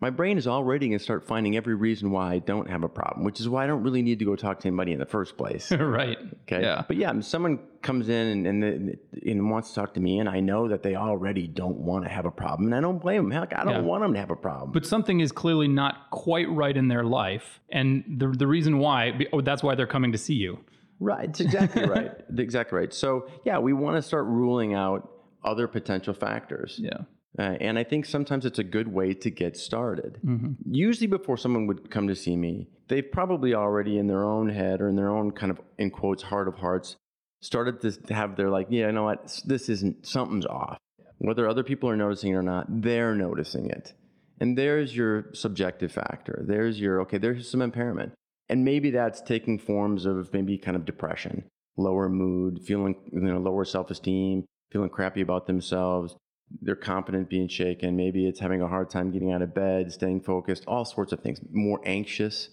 my 0.00 0.10
brain 0.10 0.38
is 0.38 0.46
already 0.46 0.86
going 0.88 0.98
to 0.98 1.02
start 1.02 1.26
finding 1.26 1.56
every 1.56 1.74
reason 1.74 2.12
why 2.12 2.34
I 2.34 2.38
don't 2.38 2.70
have 2.70 2.84
a 2.84 2.88
problem, 2.88 3.24
which 3.24 3.40
is 3.40 3.48
why 3.48 3.64
I 3.64 3.66
don't 3.66 3.82
really 3.82 4.02
need 4.02 4.20
to 4.20 4.24
go 4.24 4.36
talk 4.36 4.60
to 4.60 4.68
anybody 4.68 4.92
in 4.92 4.98
the 5.00 5.06
first 5.06 5.36
place. 5.36 5.72
right. 5.72 6.16
Okay. 6.42 6.62
Yeah. 6.62 6.84
But 6.86 6.96
yeah, 6.96 7.18
someone 7.20 7.58
comes 7.82 8.08
in 8.08 8.46
and, 8.46 8.62
and, 8.64 8.96
and 9.26 9.50
wants 9.50 9.70
to 9.70 9.74
talk 9.74 9.94
to 9.94 10.00
me, 10.00 10.20
and 10.20 10.28
I 10.28 10.38
know 10.40 10.68
that 10.68 10.82
they 10.84 10.94
already 10.94 11.48
don't 11.48 11.78
want 11.78 12.04
to 12.04 12.10
have 12.10 12.24
a 12.24 12.30
problem, 12.30 12.66
and 12.68 12.74
I 12.74 12.80
don't 12.80 12.98
blame 13.00 13.28
them. 13.28 13.30
Heck, 13.32 13.52
I 13.58 13.64
don't 13.64 13.72
Yeah. 13.74 13.80
want 13.80 14.02
them 14.04 14.12
to 14.14 14.20
have 14.20 14.30
a 14.30 14.36
problem. 14.36 14.70
But 14.72 14.86
something 14.86 15.18
is 15.20 15.32
clearly 15.32 15.66
not 15.68 16.10
quite 16.10 16.48
right 16.50 16.76
in 16.76 16.86
their 16.88 17.02
life, 17.04 17.58
and 17.70 18.04
the 18.18 18.28
the 18.28 18.46
reason 18.46 18.78
why 18.78 19.18
oh, 19.32 19.40
that's 19.40 19.62
why 19.64 19.74
they're 19.74 19.86
coming 19.88 20.12
to 20.12 20.18
see 20.18 20.34
you. 20.34 20.58
Right. 21.00 21.28
It's 21.28 21.40
exactly 21.40 21.84
right. 21.88 22.12
exactly 22.36 22.78
right. 22.78 22.92
So 22.92 23.28
yeah, 23.44 23.58
we 23.58 23.72
want 23.72 23.96
to 23.96 24.02
start 24.02 24.26
ruling 24.26 24.74
out 24.74 25.10
other 25.44 25.68
potential 25.68 26.14
factors. 26.14 26.78
Yeah. 26.82 26.98
Uh, 27.36 27.56
and 27.60 27.78
I 27.78 27.84
think 27.84 28.06
sometimes 28.06 28.46
it's 28.46 28.60
a 28.60 28.64
good 28.64 28.86
way 28.86 29.12
to 29.12 29.30
get 29.30 29.56
started. 29.56 30.20
Mm-hmm. 30.24 30.72
Usually, 30.72 31.08
before 31.08 31.36
someone 31.36 31.66
would 31.66 31.90
come 31.90 32.06
to 32.06 32.14
see 32.14 32.36
me, 32.36 32.68
they've 32.88 33.10
probably 33.10 33.54
already 33.54 33.98
in 33.98 34.06
their 34.06 34.22
own 34.22 34.48
head 34.48 34.80
or 34.80 34.88
in 34.88 34.94
their 34.94 35.10
own 35.10 35.32
kind 35.32 35.50
of, 35.50 35.60
in 35.76 35.90
quotes, 35.90 36.22
heart 36.22 36.46
of 36.46 36.54
hearts, 36.54 36.96
started 37.40 37.80
to 37.80 38.14
have 38.14 38.36
their 38.36 38.50
like, 38.50 38.68
yeah, 38.70 38.86
you 38.86 38.92
know 38.92 39.02
what, 39.02 39.42
this 39.44 39.68
isn't, 39.68 40.06
something's 40.06 40.46
off. 40.46 40.78
Whether 41.18 41.48
other 41.48 41.64
people 41.64 41.90
are 41.90 41.96
noticing 41.96 42.32
it 42.32 42.36
or 42.36 42.42
not, 42.42 42.66
they're 42.68 43.14
noticing 43.14 43.68
it. 43.68 43.94
And 44.40 44.56
there's 44.56 44.94
your 44.96 45.26
subjective 45.32 45.90
factor. 45.90 46.44
There's 46.46 46.80
your, 46.80 47.00
okay, 47.02 47.18
there's 47.18 47.50
some 47.50 47.62
impairment. 47.62 48.12
And 48.48 48.64
maybe 48.64 48.90
that's 48.90 49.20
taking 49.20 49.58
forms 49.58 50.06
of 50.06 50.32
maybe 50.32 50.58
kind 50.58 50.76
of 50.76 50.84
depression, 50.84 51.44
lower 51.76 52.08
mood, 52.08 52.60
feeling, 52.64 52.94
you 53.12 53.20
know, 53.20 53.38
lower 53.38 53.64
self 53.64 53.90
esteem, 53.90 54.44
feeling 54.70 54.90
crappy 54.90 55.22
about 55.22 55.46
themselves, 55.46 56.14
their 56.60 56.76
confidence 56.76 57.26
being 57.28 57.48
shaken. 57.48 57.96
Maybe 57.96 58.26
it's 58.26 58.40
having 58.40 58.60
a 58.60 58.68
hard 58.68 58.90
time 58.90 59.10
getting 59.10 59.32
out 59.32 59.42
of 59.42 59.54
bed, 59.54 59.92
staying 59.92 60.22
focused, 60.22 60.64
all 60.66 60.84
sorts 60.84 61.12
of 61.12 61.20
things. 61.20 61.40
More 61.50 61.80
anxious, 61.84 62.50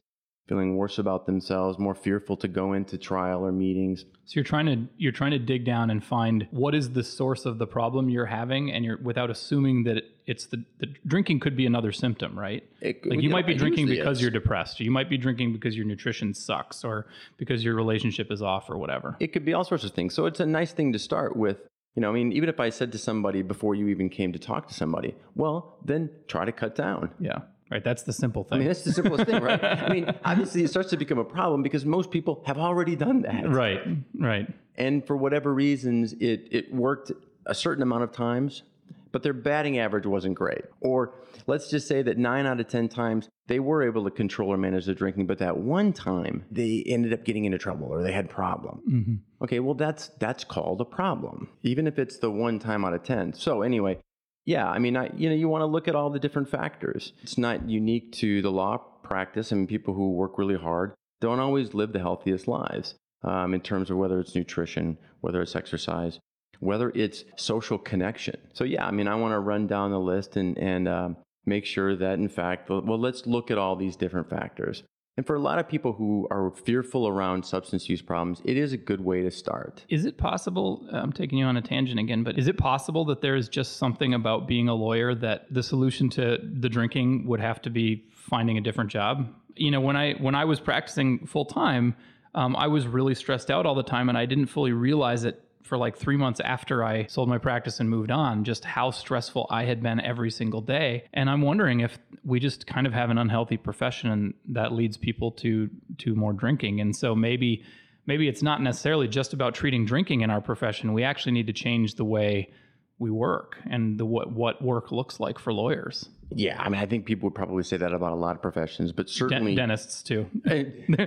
feeling 0.47 0.75
worse 0.75 0.97
about 0.97 1.25
themselves, 1.25 1.79
more 1.79 1.95
fearful 1.95 2.35
to 2.37 2.47
go 2.47 2.73
into 2.73 2.97
trial 2.97 3.45
or 3.45 3.51
meetings. 3.51 4.03
So 4.25 4.33
you're 4.35 4.43
trying 4.43 4.65
to 4.65 4.87
you're 4.97 5.11
trying 5.11 5.31
to 5.31 5.39
dig 5.39 5.65
down 5.65 5.89
and 5.89 6.03
find 6.03 6.47
what 6.51 6.75
is 6.75 6.91
the 6.91 7.03
source 7.03 7.45
of 7.45 7.57
the 7.57 7.67
problem 7.67 8.09
you're 8.09 8.25
having, 8.25 8.71
and 8.71 8.83
you're 8.83 8.97
without 9.01 9.29
assuming 9.29 9.83
that 9.85 10.03
it's 10.25 10.47
the, 10.47 10.63
the 10.79 10.87
drinking 11.07 11.39
could 11.39 11.55
be 11.55 11.65
another 11.65 11.91
symptom, 11.91 12.37
right? 12.37 12.63
It- 12.81 13.05
Like 13.05 13.21
you 13.21 13.29
know, 13.29 13.33
might 13.35 13.47
be 13.47 13.55
drinking 13.55 13.87
because 13.87 14.17
is. 14.17 14.21
you're 14.21 14.31
depressed. 14.31 14.79
You 14.79 14.91
might 14.91 15.09
be 15.09 15.17
drinking 15.17 15.53
because 15.53 15.75
your 15.75 15.85
nutrition 15.85 16.33
sucks, 16.33 16.83
or 16.83 17.07
because 17.37 17.63
your 17.63 17.75
relationship 17.75 18.31
is 18.31 18.41
off, 18.41 18.69
or 18.69 18.77
whatever. 18.77 19.15
It 19.19 19.33
could 19.33 19.45
be 19.45 19.53
all 19.53 19.63
sorts 19.63 19.83
of 19.83 19.91
things. 19.91 20.13
So 20.13 20.25
it's 20.25 20.39
a 20.39 20.45
nice 20.45 20.73
thing 20.73 20.93
to 20.93 20.99
start 20.99 21.35
with. 21.35 21.57
You 21.95 22.01
know, 22.01 22.09
I 22.09 22.13
mean, 22.13 22.31
even 22.31 22.47
if 22.47 22.59
I 22.61 22.69
said 22.69 22.93
to 22.93 22.97
somebody 22.97 23.41
before 23.41 23.75
you 23.75 23.87
even 23.89 24.07
came 24.09 24.31
to 24.31 24.39
talk 24.39 24.69
to 24.69 24.73
somebody, 24.73 25.13
well, 25.35 25.77
then 25.83 26.09
try 26.27 26.45
to 26.45 26.51
cut 26.53 26.73
down. 26.73 27.11
Yeah, 27.19 27.39
right. 27.71 27.83
That's 27.83 28.03
the 28.03 28.13
simple 28.13 28.43
thing. 28.43 28.55
I 28.55 28.59
mean, 28.59 28.67
that's 28.67 28.83
the 28.83 28.93
simplest 28.93 29.25
thing, 29.25 29.41
right? 29.41 29.63
I 29.63 29.91
mean, 29.91 30.13
obviously, 30.25 30.63
it 30.63 30.69
starts 30.69 30.89
to 30.91 30.97
become 30.97 31.17
a 31.17 31.23
problem 31.23 31.63
because 31.63 31.85
most 31.85 32.11
people 32.11 32.43
have 32.45 32.57
already 32.57 32.95
done 32.95 33.21
that. 33.23 33.49
right, 33.49 33.81
right. 34.17 34.47
And 34.75 35.05
for 35.05 35.15
whatever 35.15 35.53
reasons, 35.53 36.13
it, 36.13 36.47
it 36.51 36.73
worked 36.73 37.11
a 37.45 37.55
certain 37.55 37.83
amount 37.83 38.03
of 38.03 38.11
times, 38.11 38.63
but 39.11 39.23
their 39.23 39.33
batting 39.33 39.79
average 39.79 40.05
wasn't 40.05 40.35
great. 40.35 40.61
Or 40.79 41.13
let's 41.47 41.69
just 41.69 41.87
say 41.87 42.01
that 42.03 42.17
nine 42.17 42.45
out 42.45 42.59
of 42.59 42.67
10 42.67 42.89
times 42.89 43.29
they 43.47 43.59
were 43.59 43.83
able 43.83 44.05
to 44.05 44.11
control 44.11 44.49
or 44.49 44.57
manage 44.57 44.85
their 44.85 44.95
drinking, 44.95 45.27
but 45.27 45.39
that 45.39 45.57
one 45.57 45.91
time 45.91 46.45
they 46.49 46.83
ended 46.85 47.11
up 47.11 47.25
getting 47.25 47.45
into 47.45 47.57
trouble 47.57 47.87
or 47.87 48.01
they 48.01 48.13
had 48.13 48.29
problem. 48.29 48.81
Mm-hmm. 48.89 49.15
Okay, 49.43 49.59
well, 49.59 49.73
that's, 49.73 50.09
that's 50.19 50.43
called 50.43 50.79
a 50.79 50.85
problem, 50.85 51.49
even 51.63 51.87
if 51.87 51.99
it's 51.99 52.19
the 52.19 52.31
one 52.31 52.59
time 52.59 52.85
out 52.85 52.93
of 52.93 53.03
10. 53.03 53.33
So, 53.33 53.61
anyway, 53.61 53.97
yeah, 54.45 54.67
I 54.69 54.79
mean, 54.79 54.97
I, 54.97 55.09
you 55.15 55.29
know, 55.29 55.35
you 55.35 55.47
want 55.47 55.61
to 55.61 55.67
look 55.67 55.87
at 55.87 55.95
all 55.95 56.09
the 56.09 56.19
different 56.19 56.49
factors. 56.49 57.13
It's 57.21 57.37
not 57.37 57.69
unique 57.69 58.11
to 58.13 58.41
the 58.41 58.51
law 58.51 58.77
practice. 59.03 59.51
I 59.51 59.55
mean, 59.55 59.67
people 59.67 59.93
who 59.93 60.11
work 60.11 60.37
really 60.37 60.57
hard 60.57 60.93
don't 61.19 61.39
always 61.39 61.73
live 61.73 61.93
the 61.93 61.99
healthiest 61.99 62.47
lives 62.47 62.95
um, 63.23 63.53
in 63.53 63.61
terms 63.61 63.91
of 63.91 63.97
whether 63.97 64.19
it's 64.19 64.35
nutrition, 64.35 64.97
whether 65.21 65.41
it's 65.41 65.55
exercise, 65.55 66.19
whether 66.59 66.91
it's 66.95 67.23
social 67.35 67.77
connection. 67.77 68.35
So, 68.53 68.63
yeah, 68.63 68.85
I 68.85 68.91
mean, 68.91 69.07
I 69.07 69.15
want 69.15 69.33
to 69.33 69.39
run 69.39 69.67
down 69.67 69.91
the 69.91 69.99
list 69.99 70.37
and, 70.37 70.57
and 70.57 70.87
um, 70.87 71.17
make 71.45 71.65
sure 71.65 71.95
that, 71.95 72.13
in 72.19 72.29
fact, 72.29 72.69
well, 72.69 72.81
well, 72.81 72.99
let's 72.99 73.27
look 73.27 73.51
at 73.51 73.57
all 73.57 73.75
these 73.75 73.95
different 73.95 74.29
factors. 74.29 74.83
And 75.17 75.27
for 75.27 75.35
a 75.35 75.39
lot 75.39 75.59
of 75.59 75.67
people 75.67 75.91
who 75.91 76.27
are 76.31 76.51
fearful 76.51 77.07
around 77.07 77.45
substance 77.45 77.89
use 77.89 78.01
problems, 78.01 78.41
it 78.45 78.55
is 78.55 78.71
a 78.71 78.77
good 78.77 79.01
way 79.01 79.21
to 79.23 79.29
start. 79.29 79.85
Is 79.89 80.05
it 80.05 80.17
possible? 80.17 80.87
I'm 80.91 81.11
taking 81.11 81.37
you 81.37 81.45
on 81.45 81.57
a 81.57 81.61
tangent 81.61 81.99
again, 81.99 82.23
but 82.23 82.39
is 82.39 82.47
it 82.47 82.57
possible 82.57 83.03
that 83.05 83.21
there 83.21 83.35
is 83.35 83.49
just 83.49 83.77
something 83.77 84.13
about 84.13 84.47
being 84.47 84.69
a 84.69 84.73
lawyer 84.73 85.13
that 85.15 85.53
the 85.53 85.61
solution 85.61 86.09
to 86.11 86.37
the 86.41 86.69
drinking 86.69 87.27
would 87.27 87.41
have 87.41 87.61
to 87.63 87.69
be 87.69 88.05
finding 88.15 88.57
a 88.57 88.61
different 88.61 88.89
job? 88.89 89.27
You 89.55 89.69
know, 89.69 89.81
when 89.81 89.97
I 89.97 90.13
when 90.13 90.33
I 90.33 90.45
was 90.45 90.61
practicing 90.61 91.27
full 91.27 91.45
time, 91.45 91.95
um, 92.33 92.55
I 92.55 92.67
was 92.67 92.87
really 92.87 93.13
stressed 93.13 93.51
out 93.51 93.65
all 93.65 93.75
the 93.75 93.83
time, 93.83 94.07
and 94.07 94.17
I 94.17 94.25
didn't 94.25 94.47
fully 94.47 94.71
realize 94.71 95.25
it 95.25 95.43
for 95.63 95.77
like 95.77 95.97
three 95.97 96.17
months 96.17 96.39
after 96.39 96.83
I 96.83 97.05
sold 97.07 97.29
my 97.29 97.37
practice 97.37 97.79
and 97.79 97.89
moved 97.89 98.11
on, 98.11 98.43
just 98.43 98.65
how 98.65 98.91
stressful 98.91 99.47
I 99.49 99.65
had 99.65 99.81
been 99.81 99.99
every 99.99 100.31
single 100.31 100.61
day. 100.61 101.05
And 101.13 101.29
I'm 101.29 101.41
wondering 101.41 101.81
if 101.81 101.97
we 102.23 102.39
just 102.39 102.67
kind 102.67 102.87
of 102.87 102.93
have 102.93 103.09
an 103.09 103.17
unhealthy 103.17 103.57
profession 103.57 104.11
and 104.11 104.33
that 104.49 104.71
leads 104.73 104.97
people 104.97 105.31
to 105.31 105.69
to 105.99 106.15
more 106.15 106.33
drinking. 106.33 106.81
And 106.81 106.95
so 106.95 107.15
maybe 107.15 107.63
maybe 108.05 108.27
it's 108.27 108.41
not 108.41 108.61
necessarily 108.61 109.07
just 109.07 109.33
about 109.33 109.55
treating 109.55 109.85
drinking 109.85 110.21
in 110.21 110.29
our 110.29 110.41
profession. 110.41 110.93
We 110.93 111.03
actually 111.03 111.33
need 111.33 111.47
to 111.47 111.53
change 111.53 111.95
the 111.95 112.05
way 112.05 112.51
we 112.99 113.09
work 113.09 113.57
and 113.69 113.99
the 113.99 114.05
what 114.05 114.31
what 114.31 114.61
work 114.61 114.91
looks 114.91 115.19
like 115.19 115.39
for 115.39 115.53
lawyers. 115.53 116.09
Yeah, 116.33 116.61
I 116.61 116.69
mean, 116.69 116.79
I 116.81 116.85
think 116.85 117.05
people 117.05 117.27
would 117.27 117.35
probably 117.35 117.63
say 117.63 117.77
that 117.77 117.93
about 117.93 118.11
a 118.13 118.15
lot 118.15 118.35
of 118.35 118.41
professions, 118.41 118.91
but 118.91 119.07
Den- 119.07 119.13
certainly. 119.13 119.55
dentists 119.55 120.01
too. 120.03 120.25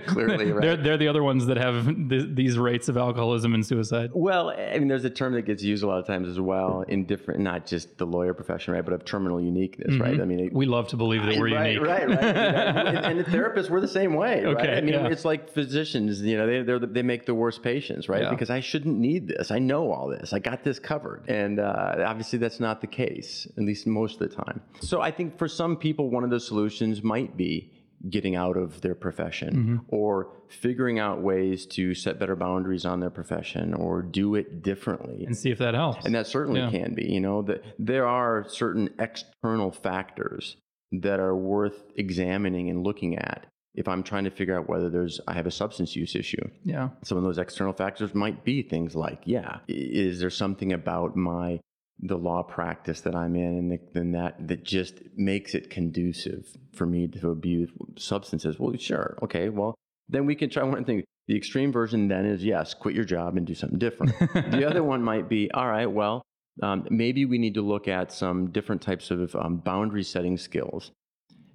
Clearly, 0.07 0.53
right. 0.53 0.61
They're 0.61 0.77
they're 0.77 0.97
the 0.99 1.09
other 1.09 1.23
ones 1.23 1.47
that 1.47 1.57
have 1.57 1.87
th- 1.87 2.29
these 2.35 2.59
rates 2.59 2.89
of 2.89 2.97
alcoholism 2.97 3.55
and 3.55 3.65
suicide. 3.65 4.11
Well, 4.13 4.51
I 4.51 4.79
mean, 4.79 4.89
there's 4.89 5.05
a 5.05 5.11
term 5.11 5.35
that 5.35 5.43
gets 5.43 5.63
used 5.63 5.83
a 5.83 5.87
lot 5.87 5.99
of 5.99 6.07
times 6.07 6.29
as 6.29 6.41
well 6.41 6.83
in 6.89 7.05
different, 7.07 7.41
not 7.41 7.67
just 7.67 7.97
the 7.99 8.07
lawyer 8.07 8.35
profession, 8.35 8.75
right, 8.75 8.85
but 8.85 8.93
of 8.95 9.05
terminal 9.05 9.41
uniqueness, 9.41 9.99
right? 9.99 10.21
I 10.21 10.25
mean, 10.25 10.41
it, 10.41 10.53
We 10.53 10.67
love 10.67 10.89
to 10.89 10.97
believe 10.97 11.23
that 11.25 11.37
we're 11.39 11.55
right, 11.55 11.75
unique. 11.75 11.87
right, 11.89 12.09
right, 12.09 12.19
and, 12.25 12.99
and 12.99 13.21
the 13.21 13.25
therapists 13.31 13.71
we're 13.71 13.81
the 13.81 13.89
same 13.89 14.15
way, 14.15 14.45
right? 14.45 14.57
Okay, 14.57 14.77
I 14.77 14.81
mean, 14.81 14.95
yeah. 14.95 15.09
it's 15.09 15.25
like 15.25 15.51
physicians, 15.51 16.21
you 16.23 16.37
know, 16.37 16.47
they 16.47 16.63
they're, 16.63 16.79
they 16.79 17.03
make 17.03 17.27
the 17.27 17.35
worst 17.35 17.63
patients, 17.63 18.09
right? 18.09 18.23
Yeah. 18.23 18.31
Because 18.31 18.51
I 18.51 18.61
shouldn't 18.61 18.99
need 18.99 19.29
this. 19.29 19.51
I 19.51 19.59
know 19.59 19.91
all 19.93 20.09
this. 20.09 20.33
I 20.33 20.39
got 20.39 20.65
this 20.65 20.79
covered, 20.79 21.29
and 21.29 21.61
uh, 21.61 22.05
obviously 22.07 22.39
that's 22.39 22.61
not 22.61 22.81
the 22.81 22.87
case, 22.87 23.47
at 23.57 23.63
least 23.63 23.87
most 23.87 24.21
of 24.21 24.29
the 24.29 24.35
time. 24.37 24.61
So 24.81 25.01
I 25.01 25.11
think 25.17 25.39
for 25.39 25.49
some 25.49 25.77
people, 25.77 26.11
one 26.11 26.25
of 26.25 26.31
the 26.31 26.41
solutions 26.41 27.03
might 27.03 27.37
be 27.37 27.71
getting 28.11 28.37
out 28.37 28.57
of 28.59 28.81
their 28.83 28.95
profession 28.95 29.55
Mm-hmm. 29.55 29.77
or 29.89 30.29
figuring 30.49 30.99
out 30.99 31.23
ways 31.23 31.65
to 31.67 31.95
set 31.95 32.19
better 32.19 32.37
boundaries 32.37 32.85
on 32.85 33.01
their 33.01 33.09
profession 33.11 33.73
or 33.73 34.03
do 34.03 34.35
it 34.35 34.63
differently 34.63 35.25
And 35.25 35.35
see 35.37 35.51
if 35.51 35.59
that 35.59 35.75
helps. 35.75 36.05
and 36.05 36.15
that 36.15 36.27
certainly 36.27 36.61
Yeah. 36.61 36.71
can 36.71 36.95
be. 36.95 37.07
You 37.07 37.21
know, 37.21 37.41
that 37.43 37.65
there 37.79 38.07
are 38.07 38.45
certain 38.49 38.91
external 38.99 39.71
factors 39.71 40.57
that 40.93 41.19
are 41.19 41.35
worth 41.35 41.83
examining 41.97 42.69
and 42.69 42.85
looking 42.85 43.17
at 43.17 43.47
if 43.75 43.89
I'm 43.89 44.03
trying 44.05 44.25
to 44.25 44.31
figure 44.31 44.57
out 44.57 44.69
whether 44.69 44.89
there's 44.91 45.19
I 45.27 45.33
have 45.33 45.47
a 45.47 45.51
substance 45.51 45.97
use 45.97 46.15
issue. 46.15 46.47
yeah. 46.63 46.91
Some 47.05 47.17
of 47.19 47.25
those 47.25 47.39
external 47.39 47.73
factors 47.73 48.15
might 48.15 48.45
be 48.45 48.63
things 48.63 48.95
like, 48.95 49.21
yeah, 49.25 49.61
is 49.67 50.21
there 50.21 50.31
something 50.31 50.73
about 50.75 51.17
my 51.17 51.59
the 52.01 52.17
law 52.17 52.43
practice 52.43 53.01
that 53.03 53.15
I'm 53.15 53.37
in 53.37 53.59
and 53.59 53.79
then 53.93 54.13
that 54.13 54.49
that 54.49 54.65
just 54.65 55.01
makes 55.17 55.55
it 55.55 55.71
conducive 55.71 56.57
for 56.73 56.87
me 56.87 57.09
to 57.09 57.31
abuse 57.31 57.71
substances? 57.97 58.59
Well, 58.59 58.77
sure, 58.77 59.19
okay, 59.23 59.49
well 59.49 59.75
then 60.09 60.27
we 60.27 60.35
can 60.35 60.51
try 60.51 60.63
one 60.63 60.85
thing. 60.85 61.05
The 61.27 61.37
extreme 61.37 61.73
version 61.73 62.09
then 62.09 62.27
is 62.27 62.45
yes, 62.45 62.75
quit 62.75 62.95
your 62.95 63.05
job 63.05 63.37
and 63.37 63.47
do 63.47 63.55
something 63.55 63.79
different. 63.79 64.13
the 64.51 64.69
other 64.69 64.83
one 64.93 65.03
might 65.03 65.29
be, 65.29 65.51
all 65.53 65.69
right, 65.69 65.91
well, 65.91 66.23
um, 66.63 66.87
maybe 66.91 67.25
we 67.25 67.39
need 67.39 67.55
to 67.55 67.63
look 67.63 67.89
at 67.89 68.13
some 68.13 68.51
different 68.51 68.83
types 68.83 69.11
of 69.11 69.35
um, 69.35 69.57
boundary 69.57 70.05
setting 70.05 70.37
skills 70.37 70.93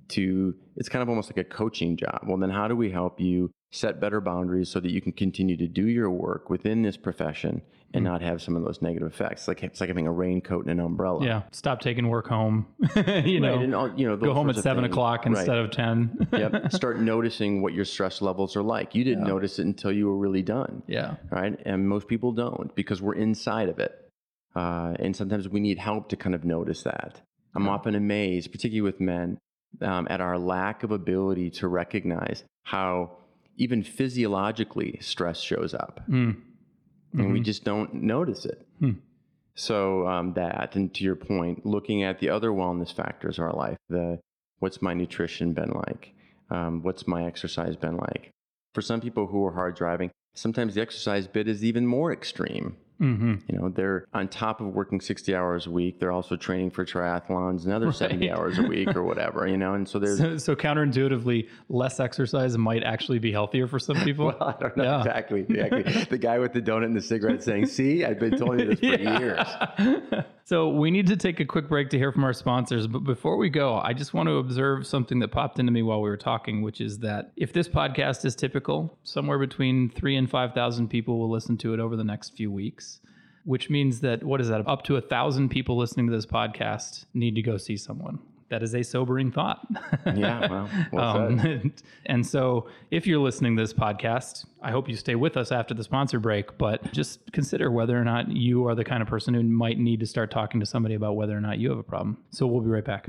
to 0.09 0.55
it's 0.75 0.89
kind 0.89 1.03
of 1.03 1.09
almost 1.09 1.29
like 1.29 1.37
a 1.37 1.43
coaching 1.47 1.95
job. 1.95 2.21
Well, 2.25 2.37
then 2.37 2.49
how 2.49 2.67
do 2.67 2.75
we 2.75 2.89
help 2.89 3.19
you 3.19 3.51
set 3.71 3.99
better 3.99 4.19
boundaries 4.19 4.69
so 4.69 4.79
that 4.79 4.91
you 4.91 5.01
can 5.01 5.11
continue 5.11 5.55
to 5.55 5.67
do 5.67 5.85
your 5.85 6.09
work 6.09 6.49
within 6.49 6.81
this 6.81 6.97
profession 6.97 7.61
and 7.93 8.03
not 8.03 8.21
have 8.21 8.41
some 8.41 8.55
of 8.55 8.63
those 8.63 8.81
negative 8.81 9.07
effects? 9.07 9.47
Like 9.47 9.63
it's 9.63 9.79
like 9.81 9.89
having 9.89 10.07
a 10.07 10.11
raincoat 10.11 10.65
and 10.67 10.79
an 10.79 10.85
umbrella. 10.85 11.25
Yeah. 11.25 11.41
Stop 11.51 11.81
taking 11.81 12.07
work 12.07 12.27
home. 12.27 12.67
you 12.95 13.39
know, 13.39 13.57
Right, 13.57 13.73
all, 13.73 13.93
you 13.97 14.07
know, 14.07 14.15
go 14.17 14.33
home 14.33 14.49
at 14.49 14.57
seven 14.57 14.83
things. 14.83 14.93
o'clock 14.93 15.25
Right. 15.25 15.37
instead 15.37 15.57
of 15.57 15.71
ten. 15.71 16.27
yep. 16.33 16.71
Start 16.71 16.99
noticing 16.99 17.61
what 17.61 17.73
your 17.73 17.85
stress 17.85 18.21
levels 18.21 18.55
are 18.55 18.61
like. 18.63 18.95
You 18.95 19.03
didn't 19.03 19.23
notice 19.25 19.59
it 19.59 19.65
until 19.65 19.91
you 19.91 20.07
were 20.07 20.17
really 20.17 20.41
done. 20.43 20.83
yeah. 20.87 21.15
right? 21.31 21.59
And 21.65 21.87
most 21.89 22.07
people 22.07 22.31
don't 22.31 22.73
because 22.75 23.01
we're 23.01 23.15
inside 23.15 23.69
of 23.69 23.79
it. 23.79 23.93
Uh, 24.55 24.93
and 24.99 25.15
sometimes 25.15 25.47
we 25.47 25.59
need 25.59 25.77
help 25.77 26.09
to 26.09 26.15
kind 26.15 26.35
of 26.35 26.43
notice 26.43 26.83
that. 26.83 27.21
I'm 27.55 27.67
often 27.67 27.95
amazed, 27.95 28.51
particularly 28.51 28.81
with 28.81 28.99
men, 28.99 29.37
um, 29.81 30.07
at 30.09 30.21
our 30.21 30.37
lack 30.37 30.83
of 30.83 30.91
ability 30.91 31.49
to 31.51 31.67
recognize 31.67 32.43
how 32.63 33.17
even 33.57 33.83
physiologically 33.83 34.97
stress 35.01 35.39
shows 35.39 35.73
up. 35.73 36.01
Mm. 36.09 36.37
And 37.13 37.33
we 37.33 37.39
just 37.41 37.63
don't 37.63 37.93
notice 37.93 38.45
it. 38.45 38.67
Hmm. 38.79 38.91
So 39.55 40.07
um, 40.07 40.33
that, 40.33 40.75
and 40.75 40.93
to 40.93 41.03
your 41.03 41.15
point, 41.15 41.65
looking 41.65 42.03
at 42.03 42.19
the 42.19 42.29
other 42.29 42.49
wellness 42.49 42.93
factors 42.93 43.39
of 43.39 43.45
our 43.45 43.53
life, 43.53 43.77
the 43.89 44.19
What's 44.59 44.81
my 44.81 44.93
nutrition 44.93 45.53
been 45.53 45.71
like? 45.71 46.13
Um, 46.49 46.83
what's 46.83 47.07
my 47.07 47.25
exercise 47.25 47.75
been 47.75 47.97
like? 47.97 48.29
For 48.73 48.81
some 48.81 49.01
people 49.01 49.27
who 49.27 49.45
are 49.45 49.53
hard 49.53 49.75
driving, 49.75 50.11
sometimes 50.35 50.75
the 50.75 50.81
exercise 50.81 51.27
bit 51.27 51.47
is 51.47 51.63
even 51.63 51.87
more 51.87 52.11
extreme. 52.11 52.75
Mm-hmm. 53.01 53.35
You 53.47 53.57
know, 53.57 53.69
they're 53.69 54.05
on 54.13 54.27
top 54.27 54.59
of 54.61 54.67
working 54.67 54.99
60 54.99 55.33
hours 55.35 55.67
a 55.67 55.71
week, 55.71 55.99
they're 55.99 56.11
also 56.11 56.35
training 56.35 56.71
for 56.71 56.85
triathlons 56.85 57.65
another 57.65 57.91
70 57.91 58.29
hours 58.31 58.57
a 58.59 58.63
week 58.63 58.95
or 58.95 59.03
whatever, 59.03 59.47
you 59.47 59.57
know, 59.57 59.73
and 59.73 59.87
so 59.87 59.99
there's, 59.99 60.17
So, 60.17 60.37
so 60.37 60.55
counterintuitively, 60.55 61.47
less 61.69 61.99
exercise 61.99 62.57
might 62.57 62.83
actually 62.83 63.19
be 63.19 63.31
healthier 63.31 63.67
for 63.67 63.79
some 63.79 63.97
people. 64.03 64.25
well, 64.39 64.55
I 64.57 64.61
don't 64.61 64.75
know 64.77 64.83
Yeah. 64.83 64.97
exactly, 64.99 65.41
exactly. 65.47 65.83
the 66.09 66.17
guy 66.17 66.39
with 66.39 66.53
the 66.53 66.61
donut 66.61 66.85
and 66.85 66.95
the 66.95 67.01
cigarette 67.01 67.43
saying, 67.43 67.67
see, 67.67 68.03
I've 68.05 68.19
been 68.19 68.37
telling 68.37 68.59
you 68.59 68.75
this 68.75 68.79
for 68.79 68.85
years. 68.85 69.47
years. 69.79 70.23
So 70.49 70.67
we 70.67 70.89
need 70.89 71.05
to 71.05 71.15
take 71.15 71.39
a 71.39 71.45
quick 71.45 71.69
break 71.69 71.91
to 71.91 71.97
hear 71.99 72.11
from 72.11 72.23
our 72.23 72.33
sponsors. 72.33 72.87
But 72.87 73.03
before 73.03 73.37
we 73.37 73.51
go, 73.51 73.77
I 73.77 73.93
just 73.93 74.15
want 74.15 74.29
to 74.29 74.37
observe 74.37 74.87
something 74.87 75.19
that 75.19 75.27
popped 75.27 75.59
into 75.59 75.71
me 75.71 75.83
while 75.83 76.01
we 76.01 76.09
were 76.09 76.17
talking, 76.17 76.63
which 76.63 76.81
is 76.81 76.97
that 77.01 77.31
if 77.35 77.53
this 77.53 77.69
podcast 77.69 78.25
is 78.25 78.35
typical, 78.35 78.97
somewhere 79.03 79.37
between 79.37 79.91
three 79.91 80.15
and 80.15 80.27
5,000 80.27 80.87
people 80.87 81.19
will 81.19 81.29
listen 81.29 81.55
to 81.57 81.75
it 81.75 81.79
over 81.79 81.95
the 81.95 82.03
next 82.03 82.35
few 82.35 82.51
weeks. 82.51 82.99
Which 83.45 83.69
means 83.69 83.99
that 83.99 84.23
what 84.23 84.41
is 84.41 84.47
that? 84.47 84.67
Up 84.67 84.83
to 84.85 84.95
a 84.95 85.01
thousand 85.01 85.49
people 85.49 85.77
listening 85.77 86.07
to 86.07 86.11
this 86.11 86.25
podcast 86.25 87.05
need 87.13 87.35
to 87.35 87.43
go 87.43 87.57
see 87.57 87.77
someone. 87.77 88.17
That 88.49 88.63
is 88.63 88.73
a 88.73 88.83
sobering 88.83 89.31
thought. 89.31 89.65
Yeah, 90.05 90.49
well, 90.49 90.69
well 90.91 91.29
said. 91.29 91.61
Um, 91.61 91.73
and 92.07 92.25
so, 92.25 92.67
if 92.89 93.05
you're 93.05 93.19
listening 93.19 93.55
to 93.55 93.61
this 93.61 93.73
podcast, 93.73 94.45
I 94.61 94.71
hope 94.71 94.89
you 94.89 94.95
stay 94.95 95.15
with 95.15 95.37
us 95.37 95.51
after 95.51 95.73
the 95.73 95.83
sponsor 95.83 96.19
break. 96.19 96.57
But 96.57 96.91
just 96.91 97.31
consider 97.31 97.69
whether 97.71 97.99
or 97.99 98.03
not 98.03 98.31
you 98.31 98.67
are 98.67 98.73
the 98.73 98.83
kind 98.83 99.03
of 99.03 99.07
person 99.07 99.33
who 99.35 99.43
might 99.43 99.77
need 99.77 99.99
to 99.99 100.07
start 100.07 100.31
talking 100.31 100.59
to 100.59 100.65
somebody 100.65 100.95
about 100.95 101.15
whether 101.15 101.37
or 101.37 101.41
not 101.41 101.59
you 101.59 101.69
have 101.69 101.77
a 101.77 101.83
problem. 101.83 102.17
So, 102.31 102.47
we'll 102.47 102.61
be 102.61 102.69
right 102.69 102.85
back. 102.85 103.07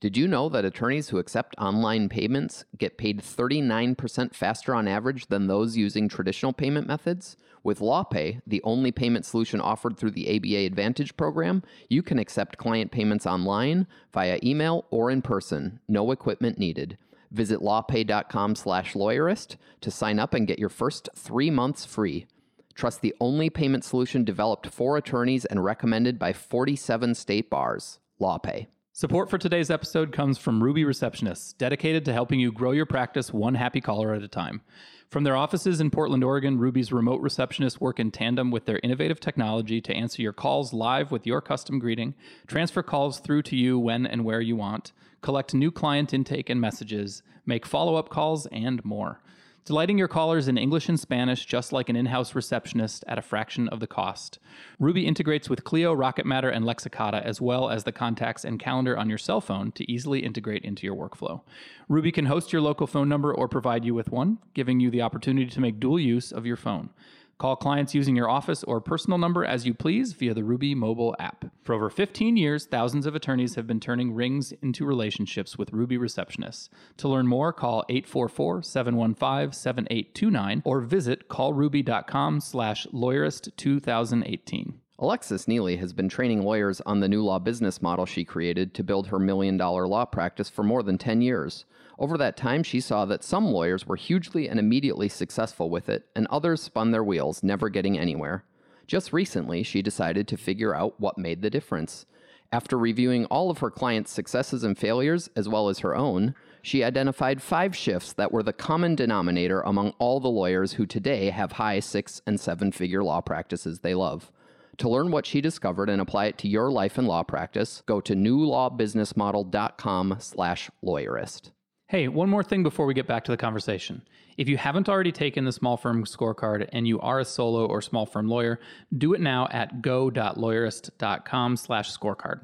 Did 0.00 0.16
you 0.16 0.28
know 0.28 0.48
that 0.50 0.64
attorneys 0.64 1.08
who 1.08 1.18
accept 1.18 1.56
online 1.58 2.10
payments 2.10 2.66
get 2.76 2.98
paid 2.98 3.22
39% 3.22 4.34
faster 4.34 4.74
on 4.74 4.86
average 4.86 5.26
than 5.28 5.46
those 5.46 5.76
using 5.76 6.06
traditional 6.06 6.52
payment 6.52 6.86
methods? 6.86 7.36
With 7.66 7.80
LawPay, 7.80 8.42
the 8.46 8.62
only 8.62 8.92
payment 8.92 9.26
solution 9.26 9.60
offered 9.60 9.96
through 9.96 10.12
the 10.12 10.36
ABA 10.36 10.66
Advantage 10.66 11.16
program, 11.16 11.64
you 11.88 12.00
can 12.00 12.16
accept 12.16 12.58
client 12.58 12.92
payments 12.92 13.26
online, 13.26 13.88
via 14.12 14.38
email, 14.40 14.86
or 14.92 15.10
in 15.10 15.20
person. 15.20 15.80
No 15.88 16.12
equipment 16.12 16.60
needed. 16.60 16.96
Visit 17.32 17.58
lawpay.com 17.58 18.54
slash 18.54 18.92
lawyerist 18.92 19.56
to 19.80 19.90
sign 19.90 20.20
up 20.20 20.32
and 20.32 20.46
get 20.46 20.60
your 20.60 20.68
first 20.68 21.08
3 21.16 21.50
months 21.50 21.84
free. 21.84 22.28
Trust 22.76 23.00
the 23.00 23.16
only 23.20 23.50
payment 23.50 23.82
solution 23.82 24.22
developed 24.22 24.68
for 24.68 24.96
attorneys 24.96 25.44
and 25.44 25.64
recommended 25.64 26.20
by 26.20 26.32
47 26.32 27.16
state 27.16 27.50
bars. 27.50 27.98
LawPay. 28.20 28.68
Support 28.92 29.28
for 29.28 29.38
today's 29.38 29.70
episode 29.70 30.12
comes 30.12 30.38
from 30.38 30.62
Ruby 30.62 30.84
Receptionists, 30.84 31.58
dedicated 31.58 32.04
to 32.04 32.12
helping 32.12 32.38
you 32.38 32.52
grow 32.52 32.70
your 32.70 32.86
practice 32.86 33.32
one 33.32 33.56
happy 33.56 33.80
caller 33.80 34.14
at 34.14 34.22
a 34.22 34.28
time. 34.28 34.62
From 35.08 35.22
their 35.22 35.36
offices 35.36 35.80
in 35.80 35.90
Portland, 35.90 36.24
Oregon, 36.24 36.58
Ruby's 36.58 36.92
remote 36.92 37.22
receptionists 37.22 37.80
work 37.80 38.00
in 38.00 38.10
tandem 38.10 38.50
with 38.50 38.64
their 38.64 38.80
innovative 38.82 39.20
technology 39.20 39.80
to 39.80 39.94
answer 39.94 40.20
your 40.20 40.32
calls 40.32 40.72
live 40.72 41.12
with 41.12 41.26
your 41.26 41.40
custom 41.40 41.78
greeting, 41.78 42.14
transfer 42.48 42.82
calls 42.82 43.20
through 43.20 43.42
to 43.42 43.56
you 43.56 43.78
when 43.78 44.04
and 44.04 44.24
where 44.24 44.40
you 44.40 44.56
want, 44.56 44.92
collect 45.22 45.54
new 45.54 45.70
client 45.70 46.12
intake 46.12 46.50
and 46.50 46.60
messages, 46.60 47.22
make 47.46 47.64
follow 47.64 47.94
up 47.94 48.08
calls, 48.08 48.46
and 48.46 48.84
more. 48.84 49.20
Delighting 49.66 49.98
your 49.98 50.06
callers 50.06 50.46
in 50.46 50.56
English 50.56 50.88
and 50.88 50.98
Spanish 50.98 51.44
just 51.44 51.72
like 51.72 51.88
an 51.88 51.96
in 51.96 52.06
house 52.06 52.36
receptionist 52.36 53.02
at 53.08 53.18
a 53.18 53.22
fraction 53.22 53.68
of 53.70 53.80
the 53.80 53.88
cost. 53.88 54.38
Ruby 54.78 55.04
integrates 55.04 55.50
with 55.50 55.64
Clio, 55.64 55.92
Rocket 55.92 56.24
Matter, 56.24 56.48
and 56.48 56.64
Lexicata, 56.64 57.20
as 57.20 57.40
well 57.40 57.68
as 57.68 57.82
the 57.82 57.90
contacts 57.90 58.44
and 58.44 58.60
calendar 58.60 58.96
on 58.96 59.08
your 59.08 59.18
cell 59.18 59.40
phone 59.40 59.72
to 59.72 59.90
easily 59.90 60.20
integrate 60.20 60.62
into 60.62 60.86
your 60.86 60.94
workflow. 60.94 61.40
Ruby 61.88 62.12
can 62.12 62.26
host 62.26 62.52
your 62.52 62.62
local 62.62 62.86
phone 62.86 63.08
number 63.08 63.34
or 63.34 63.48
provide 63.48 63.84
you 63.84 63.92
with 63.92 64.12
one, 64.12 64.38
giving 64.54 64.78
you 64.78 64.88
the 64.88 65.02
opportunity 65.02 65.50
to 65.50 65.60
make 65.60 65.80
dual 65.80 65.98
use 65.98 66.30
of 66.30 66.46
your 66.46 66.56
phone. 66.56 66.90
Call 67.38 67.54
clients 67.54 67.94
using 67.94 68.16
your 68.16 68.30
office 68.30 68.64
or 68.64 68.80
personal 68.80 69.18
number 69.18 69.44
as 69.44 69.66
you 69.66 69.74
please 69.74 70.14
via 70.14 70.32
the 70.32 70.42
Ruby 70.42 70.74
mobile 70.74 71.14
app. 71.18 71.44
For 71.62 71.74
over 71.74 71.90
15 71.90 72.38
years, 72.38 72.64
thousands 72.64 73.04
of 73.04 73.14
attorneys 73.14 73.56
have 73.56 73.66
been 73.66 73.78
turning 73.78 74.14
rings 74.14 74.52
into 74.62 74.86
relationships 74.86 75.58
with 75.58 75.74
Ruby 75.74 75.98
receptionists. 75.98 76.70
To 76.96 77.08
learn 77.08 77.26
more, 77.26 77.52
call 77.52 77.84
844-715-7829 77.90 80.62
or 80.64 80.80
visit 80.80 81.28
callruby.com 81.28 82.40
slash 82.40 82.86
lawyerist2018. 82.86 84.72
Alexis 84.98 85.46
Neely 85.46 85.76
has 85.76 85.92
been 85.92 86.08
training 86.08 86.42
lawyers 86.42 86.80
on 86.86 87.00
the 87.00 87.08
new 87.08 87.22
law 87.22 87.38
business 87.38 87.82
model 87.82 88.06
she 88.06 88.24
created 88.24 88.72
to 88.72 88.82
build 88.82 89.08
her 89.08 89.18
million 89.18 89.58
dollar 89.58 89.86
law 89.86 90.06
practice 90.06 90.48
for 90.48 90.62
more 90.62 90.82
than 90.82 90.96
10 90.96 91.20
years. 91.20 91.66
Over 91.98 92.18
that 92.18 92.36
time, 92.36 92.62
she 92.62 92.80
saw 92.80 93.04
that 93.06 93.24
some 93.24 93.46
lawyers 93.46 93.86
were 93.86 93.96
hugely 93.96 94.48
and 94.48 94.60
immediately 94.60 95.08
successful 95.08 95.70
with 95.70 95.88
it, 95.88 96.06
and 96.14 96.26
others 96.26 96.62
spun 96.62 96.90
their 96.90 97.04
wheels, 97.04 97.42
never 97.42 97.68
getting 97.68 97.98
anywhere. 97.98 98.44
Just 98.86 99.12
recently, 99.12 99.62
she 99.62 99.82
decided 99.82 100.28
to 100.28 100.36
figure 100.36 100.74
out 100.74 101.00
what 101.00 101.18
made 101.18 101.42
the 101.42 101.50
difference. 101.50 102.06
After 102.52 102.78
reviewing 102.78 103.24
all 103.26 103.50
of 103.50 103.58
her 103.58 103.70
clients' 103.70 104.12
successes 104.12 104.62
and 104.62 104.78
failures, 104.78 105.28
as 105.34 105.48
well 105.48 105.68
as 105.68 105.80
her 105.80 105.96
own, 105.96 106.34
she 106.62 106.84
identified 106.84 107.42
five 107.42 107.74
shifts 107.74 108.12
that 108.12 108.30
were 108.30 108.42
the 108.42 108.52
common 108.52 108.94
denominator 108.94 109.62
among 109.62 109.94
all 109.98 110.20
the 110.20 110.28
lawyers 110.28 110.72
who 110.72 110.86
today 110.86 111.30
have 111.30 111.52
high 111.52 111.80
six 111.80 112.22
and 112.26 112.38
seven 112.38 112.72
figure 112.72 113.02
law 113.02 113.20
practices 113.20 113.80
they 113.80 113.94
love. 113.94 114.30
To 114.78 114.88
learn 114.88 115.10
what 115.10 115.26
she 115.26 115.40
discovered 115.40 115.88
and 115.88 116.00
apply 116.00 116.26
it 116.26 116.38
to 116.38 116.48
your 116.48 116.70
life 116.70 116.98
and 116.98 117.08
law 117.08 117.22
practice, 117.22 117.82
go 117.86 118.00
to 118.02 118.14
newlawbusinessmodel.com 118.14 120.16
slash 120.20 120.70
lawyerist. 120.84 121.50
Hey, 121.88 122.08
one 122.08 122.28
more 122.28 122.42
thing 122.42 122.64
before 122.64 122.84
we 122.84 122.94
get 122.94 123.06
back 123.06 123.22
to 123.24 123.30
the 123.30 123.36
conversation. 123.36 124.02
If 124.36 124.48
you 124.48 124.56
haven't 124.56 124.88
already 124.88 125.12
taken 125.12 125.44
the 125.44 125.52
small 125.52 125.76
firm 125.76 126.04
scorecard 126.04 126.68
and 126.72 126.88
you 126.88 126.98
are 126.98 127.20
a 127.20 127.24
solo 127.24 127.64
or 127.64 127.80
small 127.80 128.04
firm 128.04 128.26
lawyer, 128.26 128.58
do 128.98 129.14
it 129.14 129.20
now 129.20 129.46
at 129.52 129.82
go.lawyerist.com 129.82 131.56
slash 131.56 131.96
scorecard. 131.96 132.40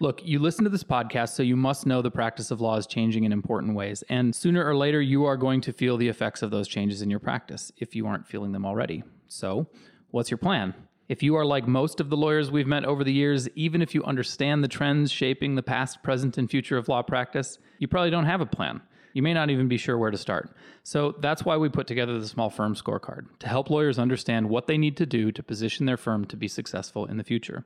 Look, 0.00 0.24
you 0.24 0.38
listen 0.38 0.64
to 0.64 0.70
this 0.70 0.82
podcast, 0.82 1.34
so 1.34 1.42
you 1.42 1.56
must 1.56 1.84
know 1.84 2.00
the 2.00 2.10
practice 2.10 2.50
of 2.50 2.62
law 2.62 2.78
is 2.78 2.86
changing 2.86 3.24
in 3.24 3.32
important 3.32 3.74
ways. 3.74 4.02
And 4.08 4.34
sooner 4.34 4.66
or 4.66 4.74
later, 4.74 5.02
you 5.02 5.26
are 5.26 5.36
going 5.36 5.60
to 5.60 5.74
feel 5.74 5.98
the 5.98 6.08
effects 6.08 6.40
of 6.40 6.50
those 6.50 6.66
changes 6.66 7.02
in 7.02 7.10
your 7.10 7.20
practice 7.20 7.70
if 7.76 7.94
you 7.94 8.06
aren't 8.06 8.26
feeling 8.26 8.52
them 8.52 8.64
already. 8.64 9.04
So, 9.28 9.66
what's 10.10 10.30
your 10.30 10.38
plan? 10.38 10.72
If 11.08 11.22
you 11.22 11.36
are 11.36 11.44
like 11.44 11.68
most 11.68 12.00
of 12.00 12.10
the 12.10 12.16
lawyers 12.16 12.50
we've 12.50 12.66
met 12.66 12.84
over 12.84 13.04
the 13.04 13.12
years, 13.12 13.48
even 13.54 13.80
if 13.80 13.94
you 13.94 14.02
understand 14.04 14.64
the 14.64 14.68
trends 14.68 15.12
shaping 15.12 15.54
the 15.54 15.62
past, 15.62 16.02
present, 16.02 16.36
and 16.36 16.50
future 16.50 16.76
of 16.76 16.88
law 16.88 17.02
practice, 17.02 17.58
you 17.78 17.86
probably 17.86 18.10
don't 18.10 18.26
have 18.26 18.40
a 18.40 18.46
plan. 18.46 18.80
You 19.12 19.22
may 19.22 19.32
not 19.32 19.48
even 19.48 19.68
be 19.68 19.78
sure 19.78 19.96
where 19.96 20.10
to 20.10 20.18
start. 20.18 20.54
So 20.82 21.14
that's 21.20 21.44
why 21.44 21.56
we 21.56 21.68
put 21.68 21.86
together 21.86 22.18
the 22.18 22.26
Small 22.26 22.50
Firm 22.50 22.74
Scorecard 22.74 23.26
to 23.38 23.48
help 23.48 23.70
lawyers 23.70 23.98
understand 23.98 24.50
what 24.50 24.66
they 24.66 24.76
need 24.76 24.96
to 24.98 25.06
do 25.06 25.32
to 25.32 25.42
position 25.42 25.86
their 25.86 25.96
firm 25.96 26.26
to 26.26 26.36
be 26.36 26.48
successful 26.48 27.06
in 27.06 27.16
the 27.16 27.24
future. 27.24 27.64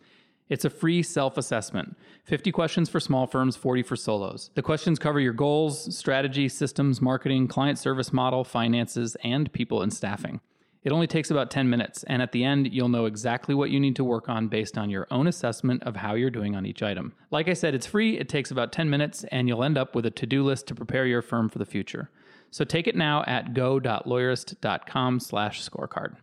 It's 0.50 0.64
a 0.64 0.70
free 0.70 1.02
self 1.02 1.38
assessment 1.38 1.96
50 2.24 2.52
questions 2.52 2.90
for 2.90 3.00
small 3.00 3.26
firms, 3.26 3.56
40 3.56 3.82
for 3.84 3.96
solos. 3.96 4.50
The 4.54 4.62
questions 4.62 4.98
cover 4.98 5.18
your 5.18 5.32
goals, 5.32 5.96
strategy, 5.96 6.48
systems, 6.48 7.00
marketing, 7.00 7.48
client 7.48 7.78
service 7.78 8.12
model, 8.12 8.44
finances, 8.44 9.16
and 9.24 9.50
people 9.52 9.80
and 9.80 9.92
staffing. 9.92 10.40
It 10.82 10.92
only 10.92 11.06
takes 11.06 11.30
about 11.30 11.50
10 11.50 11.68
minutes, 11.68 12.04
and 12.04 12.22
at 12.22 12.32
the 12.32 12.42
end, 12.42 12.72
you'll 12.72 12.88
know 12.88 13.04
exactly 13.04 13.54
what 13.54 13.70
you 13.70 13.78
need 13.78 13.96
to 13.96 14.04
work 14.04 14.30
on 14.30 14.48
based 14.48 14.78
on 14.78 14.88
your 14.88 15.06
own 15.10 15.26
assessment 15.26 15.82
of 15.82 15.96
how 15.96 16.14
you're 16.14 16.30
doing 16.30 16.56
on 16.56 16.64
each 16.64 16.82
item. 16.82 17.12
Like 17.30 17.48
I 17.48 17.52
said, 17.52 17.74
it's 17.74 17.86
free, 17.86 18.18
it 18.18 18.30
takes 18.30 18.50
about 18.50 18.72
10 18.72 18.88
minutes, 18.88 19.24
and 19.24 19.46
you'll 19.46 19.62
end 19.62 19.76
up 19.76 19.94
with 19.94 20.06
a 20.06 20.10
to 20.10 20.26
do 20.26 20.42
list 20.42 20.66
to 20.68 20.74
prepare 20.74 21.04
your 21.04 21.20
firm 21.20 21.50
for 21.50 21.58
the 21.58 21.66
future. 21.66 22.10
So 22.50 22.64
take 22.64 22.88
it 22.88 22.96
now 22.96 23.24
at 23.26 23.52
go.lawyerist.com 23.52 25.20
slash 25.20 25.68
scorecard. 25.68 26.16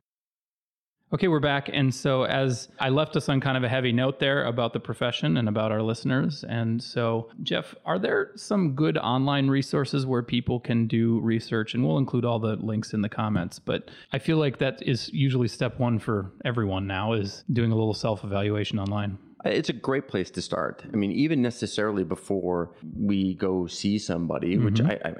Okay, 1.13 1.29
we're 1.29 1.39
back. 1.39 1.69
And 1.71 1.95
so, 1.95 2.23
as 2.23 2.67
I 2.79 2.89
left 2.89 3.15
us 3.15 3.29
on 3.29 3.39
kind 3.39 3.55
of 3.55 3.63
a 3.63 3.69
heavy 3.69 3.93
note 3.93 4.19
there 4.19 4.43
about 4.43 4.73
the 4.73 4.81
profession 4.81 5.37
and 5.37 5.47
about 5.47 5.71
our 5.71 5.81
listeners. 5.81 6.43
And 6.43 6.83
so, 6.83 7.29
Jeff, 7.43 7.73
are 7.85 7.97
there 7.97 8.31
some 8.35 8.75
good 8.75 8.97
online 8.97 9.47
resources 9.47 10.05
where 10.05 10.21
people 10.21 10.59
can 10.59 10.85
do 10.85 11.21
research? 11.21 11.73
And 11.73 11.87
we'll 11.87 11.97
include 11.97 12.25
all 12.25 12.39
the 12.39 12.57
links 12.57 12.93
in 12.93 13.03
the 13.03 13.07
comments. 13.07 13.57
But 13.57 13.89
I 14.11 14.19
feel 14.19 14.35
like 14.35 14.57
that 14.57 14.83
is 14.85 15.09
usually 15.13 15.47
step 15.47 15.79
one 15.79 15.97
for 15.97 16.33
everyone 16.43 16.87
now 16.87 17.13
is 17.13 17.45
doing 17.53 17.71
a 17.71 17.75
little 17.75 17.93
self 17.93 18.25
evaluation 18.25 18.77
online. 18.77 19.17
It's 19.45 19.69
a 19.69 19.73
great 19.73 20.09
place 20.09 20.29
to 20.31 20.41
start. 20.41 20.83
I 20.91 20.97
mean, 20.97 21.13
even 21.13 21.41
necessarily 21.41 22.03
before 22.03 22.73
we 22.99 23.33
go 23.35 23.65
see 23.65 23.97
somebody, 23.97 24.57
which 24.57 24.81
mm-hmm. 24.81 25.07
I, 25.07 25.11
I 25.11 25.13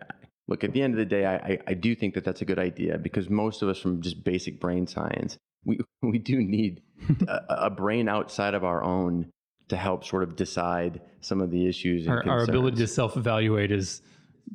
look 0.50 0.66
at 0.66 0.74
the 0.74 0.82
end 0.82 0.96
of 0.96 0.98
the 0.98 1.06
day, 1.06 1.26
I, 1.26 1.36
I, 1.36 1.60
I 1.68 1.74
do 1.76 1.96
think 1.96 2.14
that 2.16 2.26
that's 2.26 2.42
a 2.42 2.46
good 2.46 2.60
idea 2.60 2.98
because 2.98 3.30
most 3.30 3.62
of 3.62 3.70
us, 3.70 3.80
from 3.80 4.02
just 4.02 4.26
basic 4.26 4.60
brain 4.60 4.86
science, 4.86 5.38
we 5.68 5.80
we 6.02 6.18
do 6.18 6.42
need 6.42 6.82
a, 7.28 7.42
a 7.50 7.70
brain 7.70 8.10
outside 8.10 8.56
of 8.56 8.64
our 8.64 8.82
own 8.82 9.32
to 9.70 9.76
help 9.76 10.04
sort 10.04 10.24
of 10.24 10.36
decide 10.36 11.02
some 11.20 11.42
of 11.42 11.52
the 11.52 11.68
issues. 11.68 12.08
And 12.08 12.16
Our, 12.30 12.40
our 12.40 12.44
ability 12.44 12.78
to 12.78 12.88
self 12.88 13.18
evaluate 13.18 13.72
is 13.72 14.02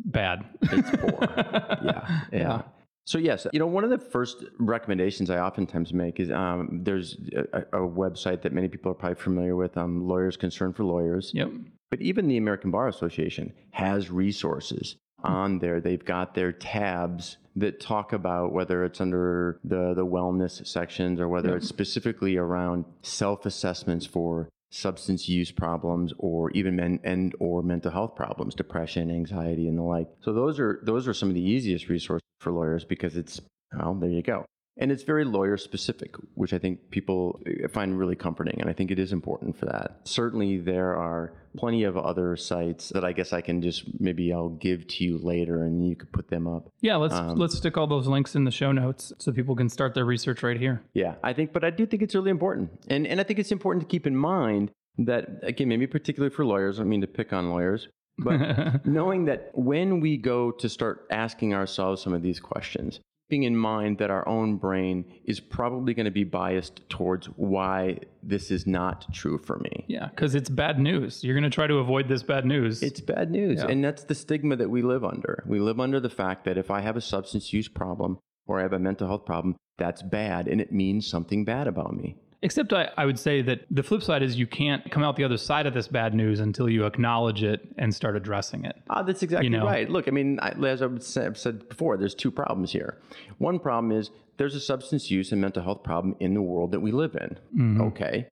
bad. 0.06 0.44
It's 0.62 0.90
poor. 0.96 1.18
yeah, 1.84 2.20
yeah. 2.32 2.62
So 3.04 3.18
yes, 3.18 3.46
you 3.52 3.58
know, 3.58 3.66
one 3.66 3.84
of 3.84 3.90
the 3.90 3.98
first 3.98 4.44
recommendations 4.58 5.28
I 5.28 5.38
oftentimes 5.38 5.92
make 5.92 6.20
is 6.20 6.30
um, 6.30 6.80
there's 6.82 7.16
a, 7.52 7.60
a 7.72 7.80
website 7.80 8.42
that 8.42 8.52
many 8.52 8.68
people 8.68 8.92
are 8.92 8.94
probably 8.94 9.16
familiar 9.16 9.56
with, 9.56 9.76
um, 9.76 10.06
Lawyers 10.06 10.36
Concerned 10.36 10.76
for 10.76 10.84
Lawyers. 10.84 11.32
Yep. 11.34 11.50
But 11.90 12.00
even 12.00 12.28
the 12.28 12.36
American 12.36 12.70
Bar 12.70 12.88
Association 12.88 13.52
has 13.72 14.08
resources 14.10 14.96
on 15.24 15.58
there. 15.58 15.80
They've 15.80 16.04
got 16.04 16.34
their 16.34 16.52
tabs 16.52 17.38
that 17.56 17.80
talk 17.80 18.12
about 18.12 18.52
whether 18.52 18.84
it's 18.84 19.00
under 19.00 19.58
the, 19.64 19.94
the 19.94 20.06
wellness 20.06 20.66
sections 20.66 21.20
or 21.20 21.28
whether 21.28 21.56
it's 21.56 21.66
mm-hmm. 21.66 21.74
specifically 21.74 22.36
around 22.36 22.84
self 23.02 23.46
assessments 23.46 24.06
for 24.06 24.48
substance 24.70 25.28
use 25.28 25.52
problems 25.52 26.14
or 26.18 26.50
even 26.52 26.76
men 26.76 26.98
and 27.04 27.34
or 27.38 27.62
mental 27.62 27.90
health 27.90 28.16
problems 28.16 28.54
depression 28.54 29.10
anxiety 29.10 29.68
and 29.68 29.78
the 29.78 29.82
like. 29.82 30.08
So 30.20 30.32
those 30.32 30.58
are 30.58 30.80
those 30.82 31.06
are 31.06 31.14
some 31.14 31.28
of 31.28 31.34
the 31.34 31.42
easiest 31.42 31.88
resources 31.88 32.26
for 32.40 32.52
lawyers 32.52 32.84
because 32.84 33.16
it's 33.16 33.40
well 33.76 33.94
there 33.94 34.10
you 34.10 34.22
go 34.22 34.46
and 34.82 34.90
it's 34.90 35.04
very 35.04 35.24
lawyer 35.24 35.56
specific, 35.56 36.16
which 36.34 36.52
I 36.52 36.58
think 36.58 36.90
people 36.90 37.40
uh, 37.46 37.68
find 37.68 37.96
really 37.96 38.16
comforting. 38.16 38.60
And 38.60 38.68
I 38.68 38.72
think 38.72 38.90
it 38.90 38.98
is 38.98 39.12
important 39.12 39.56
for 39.56 39.66
that. 39.66 40.00
Certainly, 40.02 40.58
there 40.58 40.96
are 40.96 41.32
plenty 41.56 41.84
of 41.84 41.96
other 41.96 42.36
sites 42.36 42.88
that 42.88 43.04
I 43.04 43.12
guess 43.12 43.32
I 43.32 43.42
can 43.42 43.62
just 43.62 43.84
maybe 44.00 44.32
I'll 44.32 44.48
give 44.48 44.88
to 44.88 45.04
you 45.04 45.18
later 45.18 45.62
and 45.62 45.86
you 45.88 45.94
could 45.94 46.10
put 46.10 46.28
them 46.28 46.48
up. 46.48 46.68
Yeah, 46.80 46.96
let's 46.96 47.14
um, 47.14 47.36
let's 47.36 47.56
stick 47.56 47.76
all 47.76 47.86
those 47.86 48.08
links 48.08 48.34
in 48.34 48.42
the 48.42 48.50
show 48.50 48.72
notes 48.72 49.12
so 49.18 49.30
people 49.30 49.54
can 49.54 49.68
start 49.68 49.94
their 49.94 50.04
research 50.04 50.42
right 50.42 50.58
here. 50.58 50.82
Yeah, 50.94 51.14
I 51.22 51.32
think, 51.32 51.52
but 51.52 51.62
I 51.62 51.70
do 51.70 51.86
think 51.86 52.02
it's 52.02 52.16
really 52.16 52.30
important. 52.30 52.70
And, 52.88 53.06
and 53.06 53.20
I 53.20 53.22
think 53.22 53.38
it's 53.38 53.52
important 53.52 53.82
to 53.84 53.88
keep 53.88 54.04
in 54.06 54.16
mind 54.16 54.72
that, 54.98 55.28
again, 55.42 55.68
maybe 55.68 55.86
particularly 55.86 56.34
for 56.34 56.44
lawyers, 56.44 56.80
I 56.80 56.84
mean 56.84 57.02
to 57.02 57.06
pick 57.06 57.32
on 57.32 57.50
lawyers, 57.50 57.88
but 58.18 58.84
knowing 58.84 59.26
that 59.26 59.50
when 59.54 60.00
we 60.00 60.16
go 60.16 60.50
to 60.50 60.68
start 60.68 61.06
asking 61.10 61.54
ourselves 61.54 62.02
some 62.02 62.12
of 62.12 62.22
these 62.22 62.40
questions, 62.40 62.98
keeping 63.32 63.44
in 63.44 63.56
mind 63.56 63.96
that 63.96 64.10
our 64.10 64.28
own 64.28 64.56
brain 64.56 65.06
is 65.24 65.40
probably 65.40 65.94
going 65.94 66.04
to 66.04 66.10
be 66.10 66.22
biased 66.22 66.86
towards 66.90 67.28
why 67.36 67.96
this 68.22 68.50
is 68.50 68.66
not 68.66 69.10
true 69.10 69.38
for 69.38 69.58
me. 69.60 69.86
Yeah, 69.88 70.08
because 70.08 70.34
it's 70.34 70.50
bad 70.50 70.78
news. 70.78 71.24
You're 71.24 71.34
going 71.34 71.50
to 71.50 71.54
try 71.54 71.66
to 71.66 71.78
avoid 71.78 72.08
this 72.08 72.22
bad 72.22 72.44
news. 72.44 72.82
It's 72.82 73.00
bad 73.00 73.30
news. 73.30 73.60
Yeah. 73.60 73.68
And 73.68 73.82
that's 73.82 74.04
the 74.04 74.14
stigma 74.14 74.56
that 74.56 74.68
we 74.68 74.82
live 74.82 75.02
under. 75.02 75.42
We 75.46 75.60
live 75.60 75.80
under 75.80 75.98
the 75.98 76.10
fact 76.10 76.44
that 76.44 76.58
if 76.58 76.70
I 76.70 76.82
have 76.82 76.94
a 76.94 77.00
substance 77.00 77.54
use 77.54 77.68
problem 77.68 78.18
or 78.46 78.58
I 78.58 78.62
have 78.64 78.74
a 78.74 78.78
mental 78.78 79.08
health 79.08 79.24
problem, 79.24 79.56
that's 79.78 80.02
bad 80.02 80.46
and 80.46 80.60
it 80.60 80.70
means 80.70 81.06
something 81.06 81.46
bad 81.46 81.66
about 81.66 81.96
me. 81.96 82.16
Except 82.44 82.72
I, 82.72 82.90
I, 82.96 83.06
would 83.06 83.20
say 83.20 83.40
that 83.42 83.66
the 83.70 83.84
flip 83.84 84.02
side 84.02 84.20
is 84.20 84.36
you 84.36 84.48
can't 84.48 84.90
come 84.90 85.04
out 85.04 85.14
the 85.14 85.22
other 85.22 85.36
side 85.36 85.64
of 85.64 85.74
this 85.74 85.86
bad 85.86 86.12
news 86.12 86.40
until 86.40 86.68
you 86.68 86.84
acknowledge 86.84 87.44
it 87.44 87.68
and 87.78 87.94
start 87.94 88.16
addressing 88.16 88.64
it. 88.64 88.76
Ah, 88.90 89.04
that's 89.04 89.22
exactly 89.22 89.46
you 89.46 89.56
know? 89.56 89.64
right. 89.64 89.88
Look, 89.88 90.08
I 90.08 90.10
mean, 90.10 90.40
I, 90.42 90.50
as 90.66 90.82
I've 90.82 91.02
said 91.04 91.68
before, 91.68 91.96
there's 91.96 92.16
two 92.16 92.32
problems 92.32 92.72
here. 92.72 92.98
One 93.38 93.60
problem 93.60 93.92
is 93.92 94.10
there's 94.38 94.56
a 94.56 94.60
substance 94.60 95.08
use 95.08 95.30
and 95.30 95.40
mental 95.40 95.62
health 95.62 95.84
problem 95.84 96.16
in 96.18 96.34
the 96.34 96.42
world 96.42 96.72
that 96.72 96.80
we 96.80 96.90
live 96.90 97.14
in. 97.14 97.38
Mm-hmm. 97.56 97.80
Okay. 97.82 98.26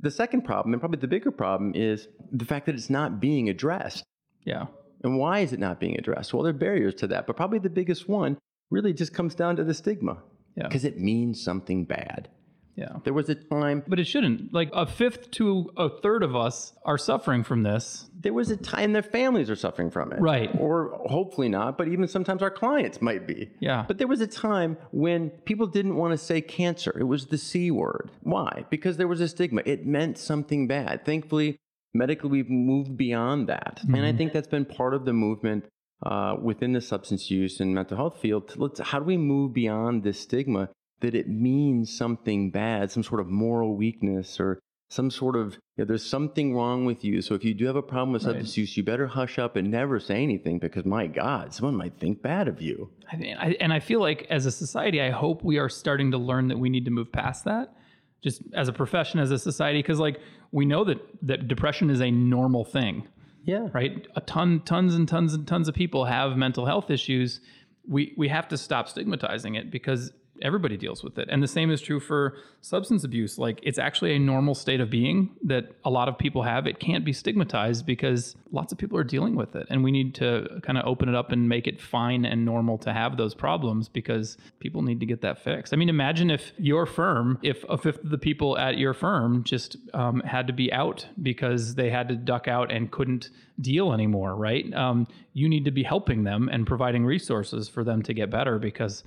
The 0.00 0.10
second 0.10 0.42
problem, 0.42 0.74
and 0.74 0.80
probably 0.80 0.98
the 0.98 1.06
bigger 1.06 1.30
problem, 1.30 1.72
is 1.76 2.08
the 2.32 2.44
fact 2.44 2.66
that 2.66 2.74
it's 2.74 2.90
not 2.90 3.20
being 3.20 3.48
addressed. 3.48 4.02
Yeah. 4.44 4.66
And 5.04 5.18
why 5.18 5.40
is 5.40 5.52
it 5.52 5.60
not 5.60 5.78
being 5.78 5.96
addressed? 5.96 6.34
Well, 6.34 6.42
there 6.42 6.50
are 6.50 6.58
barriers 6.58 6.94
to 6.96 7.06
that, 7.08 7.28
but 7.28 7.36
probably 7.36 7.60
the 7.60 7.70
biggest 7.70 8.08
one 8.08 8.38
really 8.72 8.92
just 8.92 9.14
comes 9.14 9.36
down 9.36 9.54
to 9.56 9.64
the 9.64 9.72
stigma. 9.72 10.18
Yeah. 10.56 10.66
Because 10.66 10.84
it 10.84 10.98
means 10.98 11.42
something 11.42 11.84
bad. 11.84 12.28
Yeah. 12.76 12.96
There 13.04 13.12
was 13.12 13.28
a 13.28 13.34
time. 13.34 13.82
But 13.86 13.98
it 14.00 14.06
shouldn't. 14.06 14.52
Like 14.52 14.70
a 14.72 14.86
fifth 14.86 15.30
to 15.32 15.70
a 15.76 15.88
third 15.88 16.22
of 16.22 16.34
us 16.34 16.72
are 16.84 16.98
suffering 16.98 17.44
from 17.44 17.62
this. 17.62 18.10
There 18.18 18.32
was 18.32 18.50
a 18.50 18.56
time 18.56 18.92
their 18.92 19.02
families 19.02 19.50
are 19.50 19.56
suffering 19.56 19.90
from 19.90 20.12
it. 20.12 20.20
Right. 20.20 20.50
Or 20.58 20.98
hopefully 21.06 21.48
not, 21.48 21.78
but 21.78 21.88
even 21.88 22.08
sometimes 22.08 22.42
our 22.42 22.50
clients 22.50 23.00
might 23.00 23.26
be. 23.26 23.50
Yeah. 23.60 23.84
But 23.86 23.98
there 23.98 24.08
was 24.08 24.20
a 24.20 24.26
time 24.26 24.76
when 24.90 25.30
people 25.30 25.66
didn't 25.66 25.96
want 25.96 26.12
to 26.12 26.18
say 26.18 26.40
cancer. 26.40 26.96
It 26.98 27.04
was 27.04 27.26
the 27.26 27.38
C 27.38 27.70
word. 27.70 28.10
Why? 28.22 28.64
Because 28.70 28.96
there 28.96 29.08
was 29.08 29.20
a 29.20 29.28
stigma. 29.28 29.62
It 29.64 29.86
meant 29.86 30.18
something 30.18 30.66
bad. 30.66 31.04
Thankfully, 31.04 31.58
medically, 31.92 32.30
we've 32.30 32.50
moved 32.50 32.96
beyond 32.96 33.48
that. 33.48 33.80
Mm-hmm. 33.82 33.94
And 33.94 34.04
I 34.04 34.08
mm-hmm. 34.08 34.18
think 34.18 34.32
that's 34.32 34.48
been 34.48 34.64
part 34.64 34.94
of 34.94 35.04
the 35.04 35.12
movement 35.12 35.66
uh, 36.04 36.36
within 36.42 36.72
the 36.72 36.80
substance 36.80 37.30
use 37.30 37.60
and 37.60 37.74
mental 37.74 37.96
health 37.96 38.20
field. 38.20 38.54
Let's, 38.56 38.80
how 38.80 38.98
do 38.98 39.04
we 39.04 39.16
move 39.16 39.54
beyond 39.54 40.02
this 40.02 40.20
stigma 40.20 40.70
that 41.04 41.14
it 41.14 41.28
means 41.28 41.96
something 41.96 42.50
bad, 42.50 42.90
some 42.90 43.02
sort 43.02 43.20
of 43.20 43.28
moral 43.28 43.76
weakness 43.76 44.40
or 44.40 44.58
some 44.88 45.10
sort 45.10 45.36
of 45.36 45.54
you 45.76 45.84
know, 45.84 45.84
there's 45.86 46.04
something 46.04 46.54
wrong 46.54 46.84
with 46.84 47.04
you. 47.04 47.20
So 47.20 47.34
if 47.34 47.44
you 47.44 47.52
do 47.52 47.66
have 47.66 47.76
a 47.76 47.82
problem 47.82 48.12
with 48.12 48.22
substance 48.22 48.50
right. 48.50 48.58
use, 48.58 48.76
you 48.76 48.82
better 48.84 49.06
hush 49.06 49.38
up 49.38 49.56
and 49.56 49.70
never 49.70 49.98
say 49.98 50.22
anything 50.22 50.58
because 50.58 50.84
my 50.84 51.06
God, 51.06 51.52
someone 51.52 51.74
might 51.74 51.98
think 51.98 52.22
bad 52.22 52.48
of 52.48 52.62
you. 52.62 52.90
I 53.10 53.16
mean, 53.16 53.36
I, 53.36 53.56
and 53.60 53.72
I 53.72 53.80
feel 53.80 54.00
like 54.00 54.26
as 54.30 54.46
a 54.46 54.52
society, 54.52 55.00
I 55.02 55.10
hope 55.10 55.42
we 55.42 55.58
are 55.58 55.68
starting 55.68 56.10
to 56.12 56.18
learn 56.18 56.48
that 56.48 56.58
we 56.58 56.68
need 56.68 56.84
to 56.84 56.90
move 56.90 57.10
past 57.12 57.44
that. 57.44 57.74
Just 58.22 58.42
as 58.54 58.68
a 58.68 58.72
profession, 58.72 59.20
as 59.20 59.30
a 59.30 59.38
society, 59.38 59.80
because 59.80 59.98
like 59.98 60.18
we 60.50 60.64
know 60.64 60.84
that 60.84 60.98
that 61.22 61.46
depression 61.48 61.90
is 61.90 62.00
a 62.00 62.10
normal 62.10 62.64
thing. 62.64 63.06
Yeah. 63.44 63.68
Right. 63.74 64.06
A 64.16 64.22
ton, 64.22 64.62
tons 64.64 64.94
and 64.94 65.06
tons 65.06 65.34
and 65.34 65.46
tons 65.46 65.68
of 65.68 65.74
people 65.74 66.06
have 66.06 66.36
mental 66.36 66.64
health 66.64 66.90
issues. 66.90 67.40
We 67.86 68.14
we 68.16 68.28
have 68.28 68.48
to 68.48 68.56
stop 68.56 68.88
stigmatizing 68.88 69.56
it 69.56 69.70
because 69.70 70.12
everybody 70.42 70.76
deals 70.76 71.02
with 71.02 71.18
it. 71.18 71.28
And 71.30 71.42
the 71.42 71.48
same 71.48 71.70
is 71.70 71.80
true 71.80 72.00
for 72.00 72.36
substance 72.60 73.04
abuse. 73.04 73.38
Like 73.38 73.60
it's 73.62 73.78
actually 73.78 74.14
a 74.14 74.18
normal 74.18 74.54
state 74.54 74.80
of 74.80 74.90
being 74.90 75.30
that 75.44 75.72
a 75.84 75.90
lot 75.90 76.08
of 76.08 76.18
people 76.18 76.42
have. 76.42 76.66
It 76.66 76.78
can't 76.78 77.04
be 77.04 77.12
stigmatized 77.12 77.86
because 77.86 78.36
lots 78.50 78.72
of 78.72 78.78
people 78.78 78.98
are 78.98 79.04
dealing 79.04 79.36
with 79.36 79.54
it. 79.54 79.66
And 79.70 79.84
we 79.84 79.90
need 79.90 80.14
to 80.16 80.60
kind 80.62 80.78
of 80.78 80.86
open 80.86 81.08
it 81.08 81.14
up 81.14 81.32
and 81.32 81.48
make 81.48 81.66
it 81.66 81.80
fine 81.80 82.24
and 82.24 82.44
normal 82.44 82.78
to 82.78 82.92
have 82.92 83.16
those 83.16 83.34
problems 83.34 83.88
because 83.88 84.36
people 84.60 84.82
need 84.82 85.00
to 85.00 85.06
get 85.06 85.20
that 85.22 85.42
fixed. 85.42 85.72
I 85.72 85.76
mean, 85.76 85.88
imagine 85.88 86.30
if 86.30 86.52
your 86.58 86.86
firm, 86.86 87.38
if 87.42 87.64
a 87.68 87.78
fifth 87.78 88.02
of 88.02 88.10
the 88.10 88.18
people 88.18 88.58
at 88.58 88.78
your 88.78 88.94
firm 88.94 89.44
just 89.44 89.76
um, 89.92 90.20
had 90.20 90.46
to 90.46 90.52
be 90.52 90.72
out 90.72 91.06
because 91.22 91.74
they 91.74 91.90
had 91.90 92.08
to 92.08 92.16
duck 92.16 92.48
out 92.48 92.72
and 92.72 92.90
couldn't 92.90 93.30
deal 93.60 93.92
anymore, 93.92 94.34
right? 94.34 94.72
Um, 94.74 95.06
you 95.32 95.48
need 95.48 95.64
to 95.64 95.70
be 95.70 95.82
helping 95.82 96.24
them 96.24 96.48
and 96.48 96.66
providing 96.66 97.04
resources 97.04 97.68
for 97.68 97.84
them 97.84 98.02
to 98.02 98.14
get 98.14 98.30
better 98.30 98.58
because 98.58 99.04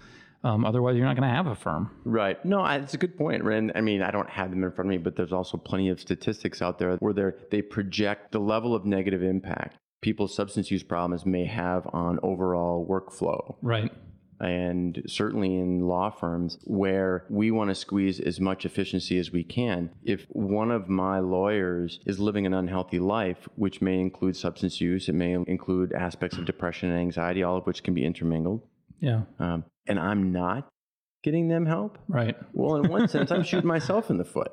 um, 0.47 0.65
otherwise, 0.65 0.95
you're 0.95 1.05
not 1.05 1.15
going 1.15 1.29
to 1.29 1.35
have 1.35 1.47
a 1.47 1.55
firm. 1.55 1.91
Right. 2.05 2.43
No, 2.45 2.65
it's 2.65 2.93
a 2.93 2.97
good 2.97 3.17
point, 3.17 3.43
Ren. 3.43 3.71
I 3.75 3.81
mean, 3.81 4.01
I 4.01 4.11
don't 4.11 4.29
have 4.29 4.49
them 4.49 4.63
in 4.63 4.71
front 4.71 4.87
of 4.87 4.91
me, 4.91 4.97
but 4.97 5.15
there's 5.15 5.33
also 5.33 5.57
plenty 5.57 5.89
of 5.89 5.99
statistics 5.99 6.61
out 6.61 6.79
there 6.79 6.95
where 6.97 7.13
they 7.13 7.31
they 7.51 7.61
project 7.61 8.31
the 8.31 8.39
level 8.39 8.75
of 8.75 8.85
negative 8.85 9.23
impact 9.23 9.77
people's 10.01 10.35
substance 10.35 10.71
use 10.71 10.83
problems 10.83 11.25
may 11.25 11.45
have 11.45 11.87
on 11.93 12.19
overall 12.23 12.85
workflow. 12.87 13.55
Right. 13.61 13.91
And 14.39 15.01
certainly 15.07 15.57
in 15.57 15.87
law 15.87 16.11
firms 16.11 16.59
where 16.65 17.25
we 17.29 17.49
want 17.49 17.71
to 17.71 17.75
squeeze 17.75 18.19
as 18.19 18.39
much 18.39 18.65
efficiency 18.65 19.17
as 19.17 19.31
we 19.31 19.43
can, 19.43 19.89
if 20.03 20.27
one 20.29 20.69
of 20.69 20.87
my 20.87 21.19
lawyers 21.19 21.99
is 22.05 22.19
living 22.19 22.45
an 22.45 22.53
unhealthy 22.53 22.99
life, 22.99 23.47
which 23.55 23.81
may 23.81 23.99
include 23.99 24.35
substance 24.35 24.79
use, 24.79 25.09
it 25.09 25.15
may 25.15 25.33
include 25.33 25.91
aspects 25.93 26.37
of 26.37 26.45
depression 26.45 26.91
and 26.91 26.99
anxiety, 26.99 27.41
all 27.41 27.57
of 27.57 27.65
which 27.65 27.81
can 27.81 27.95
be 27.95 28.05
intermingled. 28.05 28.61
Yeah. 28.99 29.21
Um, 29.39 29.63
and 29.87 29.99
I'm 29.99 30.31
not 30.31 30.67
getting 31.23 31.47
them 31.47 31.65
help. 31.65 31.97
Right. 32.07 32.35
Well, 32.53 32.77
in 32.77 32.89
one 32.89 33.07
sense, 33.07 33.31
I'm 33.31 33.43
shooting 33.43 33.67
myself 33.75 34.09
in 34.09 34.17
the 34.17 34.25
foot. 34.25 34.51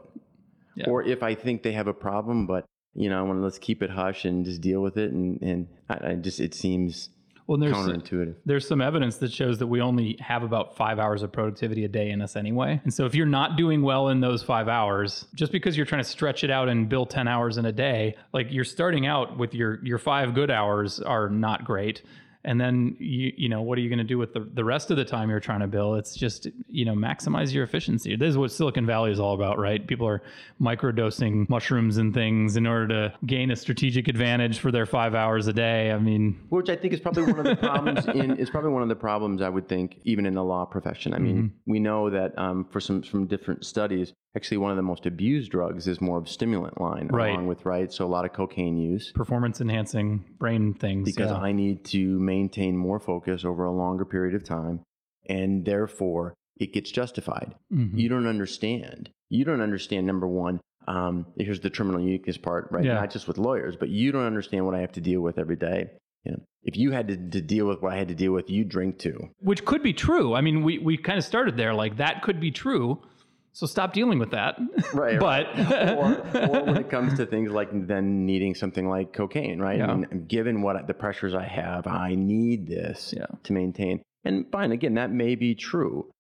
Yeah. 0.76 0.88
Or 0.88 1.02
if 1.02 1.22
I 1.22 1.34
think 1.34 1.62
they 1.62 1.72
have 1.72 1.86
a 1.86 1.94
problem, 1.94 2.46
but 2.46 2.64
you 2.94 3.08
know, 3.08 3.18
I 3.18 3.22
want 3.22 3.38
to 3.38 3.42
let's 3.42 3.58
keep 3.58 3.82
it 3.82 3.90
hush 3.90 4.24
and 4.24 4.44
just 4.44 4.60
deal 4.60 4.80
with 4.80 4.96
it, 4.96 5.12
and 5.12 5.40
and 5.42 5.68
I, 5.88 6.10
I 6.10 6.14
just 6.14 6.40
it 6.40 6.54
seems 6.54 7.10
well, 7.46 7.58
there's, 7.58 7.74
counterintuitive. 7.74 8.36
There's 8.46 8.66
some 8.66 8.80
evidence 8.80 9.18
that 9.18 9.30
shows 9.30 9.58
that 9.58 9.66
we 9.66 9.80
only 9.80 10.16
have 10.20 10.42
about 10.42 10.76
five 10.76 10.98
hours 10.98 11.22
of 11.22 11.30
productivity 11.30 11.84
a 11.84 11.88
day 11.88 12.10
in 12.10 12.22
us 12.22 12.36
anyway. 12.36 12.80
And 12.84 12.94
so 12.94 13.04
if 13.04 13.14
you're 13.14 13.26
not 13.26 13.56
doing 13.56 13.82
well 13.82 14.08
in 14.08 14.20
those 14.20 14.42
five 14.42 14.66
hours, 14.66 15.26
just 15.34 15.52
because 15.52 15.76
you're 15.76 15.84
trying 15.84 16.02
to 16.02 16.08
stretch 16.08 16.42
it 16.42 16.50
out 16.50 16.68
and 16.70 16.88
bill 16.88 17.04
10 17.04 17.28
hours 17.28 17.58
in 17.58 17.66
a 17.66 17.72
day, 17.72 18.16
like 18.32 18.46
you're 18.50 18.64
starting 18.64 19.06
out 19.06 19.36
with 19.36 19.52
your, 19.52 19.84
your 19.84 19.98
five 19.98 20.34
good 20.34 20.50
hours 20.50 21.00
are 21.00 21.28
not 21.28 21.64
great 21.64 22.02
and 22.44 22.60
then 22.60 22.96
you 22.98 23.32
you 23.36 23.48
know 23.48 23.62
what 23.62 23.78
are 23.78 23.80
you 23.80 23.88
going 23.88 23.98
to 23.98 24.04
do 24.04 24.18
with 24.18 24.32
the, 24.32 24.48
the 24.54 24.64
rest 24.64 24.90
of 24.90 24.96
the 24.96 25.04
time 25.04 25.30
you're 25.30 25.40
trying 25.40 25.60
to 25.60 25.66
bill? 25.66 25.94
It's 25.94 26.14
just 26.14 26.46
you 26.68 26.84
know 26.84 26.94
maximize 26.94 27.52
your 27.52 27.64
efficiency. 27.64 28.16
This 28.16 28.30
is 28.30 28.38
what 28.38 28.52
silicon 28.52 28.86
valley 28.86 29.12
is 29.12 29.20
all 29.20 29.34
about 29.34 29.58
right? 29.58 29.86
People 29.86 30.06
are 30.06 30.22
microdosing 30.60 31.48
mushrooms 31.48 31.96
and 31.96 32.12
things 32.12 32.56
in 32.56 32.66
order 32.66 32.88
to 32.88 33.14
gain 33.26 33.50
a 33.50 33.56
strategic 33.56 34.08
advantage 34.08 34.58
for 34.58 34.70
their 34.70 34.86
five 34.86 35.14
hours 35.14 35.46
a 35.46 35.52
day. 35.52 35.90
I 35.90 35.98
mean 35.98 36.38
which 36.50 36.68
i 36.68 36.76
think 36.76 36.92
is 36.92 37.00
probably 37.00 37.24
one 37.24 37.38
of 37.38 37.44
the 37.44 37.56
problems 37.68 38.06
in 38.06 38.36
is 38.36 38.50
probably 38.50 38.70
one 38.70 38.82
of 38.82 38.88
the 38.88 38.96
problems 38.96 39.42
i 39.42 39.48
would 39.48 39.68
think 39.68 39.98
even 40.04 40.26
in 40.26 40.34
the 40.34 40.44
law 40.44 40.64
profession. 40.64 41.14
I 41.14 41.18
mean 41.18 41.36
mm-hmm. 41.36 41.70
we 41.70 41.80
know 41.80 42.10
that 42.10 42.36
um, 42.38 42.66
for 42.70 42.80
some 42.80 43.02
from 43.02 43.26
different 43.26 43.64
studies 43.64 44.12
actually 44.36 44.56
one 44.56 44.70
of 44.70 44.76
the 44.76 44.82
most 44.82 45.06
abused 45.06 45.50
drugs 45.50 45.86
is 45.86 46.00
more 46.00 46.18
of 46.18 46.24
a 46.24 46.28
stimulant 46.28 46.80
line 46.80 47.08
right. 47.08 47.30
along 47.30 47.46
with 47.46 47.64
right 47.64 47.92
so 47.92 48.04
a 48.04 48.06
lot 48.06 48.24
of 48.24 48.32
cocaine 48.32 48.76
use 48.76 49.12
performance 49.12 49.60
enhancing 49.60 50.24
brain 50.38 50.74
things 50.74 51.04
because 51.04 51.30
yeah. 51.30 51.38
i 51.38 51.52
need 51.52 51.84
to 51.84 52.18
maintain 52.18 52.76
more 52.76 52.98
focus 52.98 53.44
over 53.44 53.64
a 53.64 53.72
longer 53.72 54.04
period 54.04 54.34
of 54.34 54.44
time 54.44 54.80
and 55.28 55.64
therefore 55.64 56.34
it 56.56 56.72
gets 56.72 56.90
justified 56.90 57.54
mm-hmm. 57.72 57.96
you 57.96 58.08
don't 58.08 58.26
understand 58.26 59.10
you 59.30 59.44
don't 59.44 59.60
understand 59.60 60.06
number 60.06 60.26
one 60.26 60.60
um, 60.86 61.24
here's 61.38 61.60
the 61.60 61.70
terminal 61.70 62.00
uniqueness 62.00 62.36
part 62.36 62.68
right 62.70 62.84
yeah. 62.84 62.94
not 62.94 63.10
just 63.10 63.26
with 63.26 63.38
lawyers 63.38 63.74
but 63.76 63.88
you 63.88 64.12
don't 64.12 64.26
understand 64.26 64.66
what 64.66 64.74
i 64.74 64.80
have 64.80 64.92
to 64.92 65.00
deal 65.00 65.20
with 65.20 65.38
every 65.38 65.56
day 65.56 65.90
you 66.24 66.32
know, 66.32 66.40
if 66.62 66.76
you 66.78 66.90
had 66.90 67.08
to, 67.08 67.16
to, 67.16 67.42
deal 67.42 67.66
with 67.66 67.82
what 67.82 67.92
I 67.92 67.96
had 67.98 68.08
to 68.08 68.14
deal 68.14 68.32
with, 68.32 68.48
you 68.48 68.64
drink 68.64 68.98
too. 68.98 69.28
Which 69.40 69.66
could 69.66 69.82
be 69.82 69.92
true. 69.92 70.34
I 70.34 70.40
mean, 70.40 70.62
we, 70.62 70.78
we 70.78 70.96
kind 70.96 71.18
of 71.18 71.24
started 71.26 71.58
there. 71.58 71.74
Like 71.74 71.98
that 71.98 72.22
could 72.22 72.40
be 72.40 72.50
true 72.50 73.02
So 73.54 73.66
stop 73.66 73.92
dealing 73.94 74.18
with 74.18 74.32
that. 74.32 74.58
Right. 74.92 75.18
but 75.18 75.46
or, 75.96 76.48
or 76.50 76.64
when 76.64 76.76
it 76.76 76.90
comes 76.96 77.16
to 77.18 77.26
things 77.26 77.50
like 77.50 77.68
then 77.86 78.26
needing 78.26 78.54
something 78.54 78.88
like 78.88 79.12
cocaine, 79.12 79.58
right? 79.60 79.78
Yeah. 79.78 79.90
I 79.90 79.94
mean, 79.94 80.26
given 80.28 80.60
what 80.62 80.86
the 80.86 80.94
pressures 80.94 81.34
I 81.34 81.44
have, 81.46 81.86
I 81.86 82.14
need 82.14 82.66
this 82.66 83.14
Yeah. 83.16 83.26
to 83.44 83.52
maintain. 83.52 84.02
And 84.24 84.46
fine, 84.52 84.72
again, 84.72 84.94
that 84.94 85.10
may 85.10 85.34
be 85.34 85.54
true. 85.54 86.10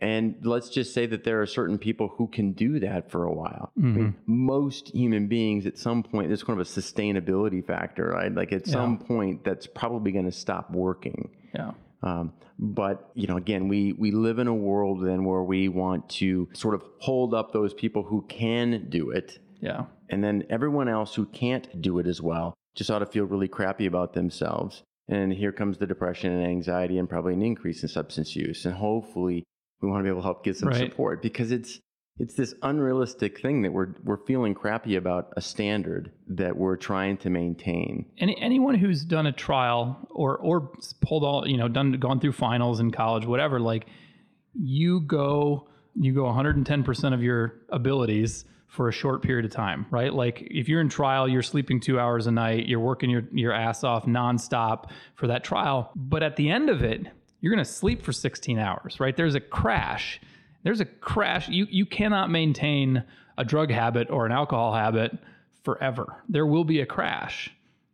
And 0.00 0.34
let's 0.42 0.68
just 0.68 0.92
say 0.92 1.06
that 1.06 1.22
there 1.24 1.40
are 1.40 1.46
certain 1.46 1.78
people 1.78 2.08
who 2.18 2.26
can 2.26 2.52
do 2.52 2.80
that 2.80 3.10
for 3.10 3.24
a 3.24 3.32
while. 3.32 3.70
Mm-hmm. 3.78 3.96
mean, 3.96 4.14
most 4.26 4.88
human 4.88 5.28
beings 5.28 5.66
at 5.66 5.78
some 5.78 6.02
point, 6.02 6.28
there's 6.28 6.42
kind 6.42 6.60
of 6.60 6.66
a 6.66 6.68
sustainability 6.70 7.64
factor, 7.64 8.08
right? 8.08 8.34
Like 8.34 8.52
at 8.52 8.66
some 8.66 8.98
point, 8.98 9.44
that's 9.44 9.66
probably 9.66 10.10
going 10.12 10.24
to 10.26 10.32
stop 10.32 10.70
working. 10.72 11.30
yeah. 11.54 11.72
Um, 12.04 12.32
but 12.58 13.10
you 13.14 13.26
know, 13.26 13.36
again, 13.36 13.66
we 13.66 13.92
we 13.94 14.10
live 14.12 14.38
in 14.38 14.46
a 14.46 14.54
world 14.54 15.02
then 15.04 15.24
where 15.24 15.42
we 15.42 15.68
want 15.68 16.08
to 16.20 16.48
sort 16.52 16.74
of 16.74 16.84
hold 16.98 17.34
up 17.34 17.52
those 17.52 17.74
people 17.74 18.02
who 18.04 18.22
can 18.28 18.86
do 18.90 19.10
it, 19.10 19.38
Yeah. 19.60 19.86
and 20.10 20.22
then 20.22 20.44
everyone 20.50 20.88
else 20.88 21.14
who 21.16 21.24
can't 21.26 21.80
do 21.80 21.98
it 21.98 22.06
as 22.06 22.20
well 22.22 22.54
just 22.76 22.90
ought 22.90 22.98
to 23.00 23.06
feel 23.06 23.24
really 23.24 23.48
crappy 23.48 23.86
about 23.86 24.12
themselves. 24.12 24.82
And 25.08 25.32
here 25.32 25.52
comes 25.52 25.78
the 25.78 25.86
depression 25.86 26.32
and 26.32 26.46
anxiety, 26.46 26.98
and 26.98 27.08
probably 27.08 27.34
an 27.34 27.42
increase 27.42 27.82
in 27.82 27.88
substance 27.88 28.34
use. 28.36 28.64
And 28.66 28.74
hopefully, 28.74 29.44
we 29.80 29.88
want 29.88 30.00
to 30.00 30.04
be 30.04 30.08
able 30.10 30.20
to 30.20 30.24
help 30.24 30.44
get 30.44 30.56
some 30.56 30.68
Right. 30.70 30.78
support 30.90 31.22
because 31.22 31.50
it's 31.52 31.80
it's 32.18 32.34
this 32.34 32.54
unrealistic 32.62 33.40
thing 33.40 33.62
that 33.62 33.72
we're 33.72 33.94
we're 34.04 34.24
feeling 34.24 34.54
crappy 34.54 34.96
about 34.96 35.32
a 35.36 35.40
standard 35.40 36.12
that 36.28 36.56
we're 36.56 36.76
trying 36.76 37.16
to 37.18 37.30
maintain. 37.30 38.06
Any 38.18 38.40
anyone 38.40 38.76
who's 38.76 39.04
done 39.04 39.26
a 39.26 39.32
trial 39.32 40.06
or 40.10 40.38
or 40.38 40.72
pulled 41.00 41.24
all 41.24 41.46
you 41.46 41.56
know 41.56 41.68
done 41.68 41.92
gone 41.92 42.20
through 42.20 42.32
finals 42.32 42.78
in 42.80 42.92
college, 42.92 43.26
whatever, 43.26 43.58
like 43.58 43.86
you 44.54 45.00
go 45.00 45.68
you 45.96 46.14
go 46.14 46.24
110 46.24 46.84
percent 46.84 47.14
of 47.14 47.22
your 47.22 47.60
abilities 47.70 48.44
for 48.68 48.88
a 48.88 48.92
short 48.92 49.22
period 49.22 49.44
of 49.44 49.52
time, 49.52 49.86
right? 49.90 50.12
Like 50.12 50.42
if 50.50 50.68
you're 50.68 50.80
in 50.80 50.88
trial, 50.88 51.28
you're 51.28 51.42
sleeping 51.42 51.80
two 51.80 51.98
hours 51.98 52.26
a 52.26 52.32
night, 52.32 52.66
you're 52.66 52.80
working 52.80 53.10
your 53.10 53.24
your 53.32 53.52
ass 53.52 53.82
off 53.82 54.04
nonstop 54.04 54.90
for 55.16 55.26
that 55.26 55.42
trial, 55.42 55.90
but 55.96 56.22
at 56.22 56.36
the 56.36 56.48
end 56.48 56.70
of 56.70 56.82
it, 56.82 57.06
you're 57.40 57.54
to 57.56 57.64
sleep 57.64 58.02
for 58.02 58.12
16 58.12 58.58
hours, 58.58 59.00
right? 59.00 59.16
There's 59.16 59.34
a 59.34 59.40
crash. 59.40 60.20
There's 60.64 60.80
a 60.80 60.84
crash. 60.84 61.48
You 61.48 61.66
you 61.70 61.86
cannot 61.86 62.30
maintain 62.30 63.04
a 63.38 63.44
drug 63.44 63.70
habit 63.70 64.10
or 64.10 64.26
an 64.26 64.32
alcohol 64.32 64.74
habit 64.74 65.16
forever. 65.62 66.16
There 66.28 66.46
will 66.46 66.64
be 66.64 66.80
a 66.80 66.86
crash 66.86 67.50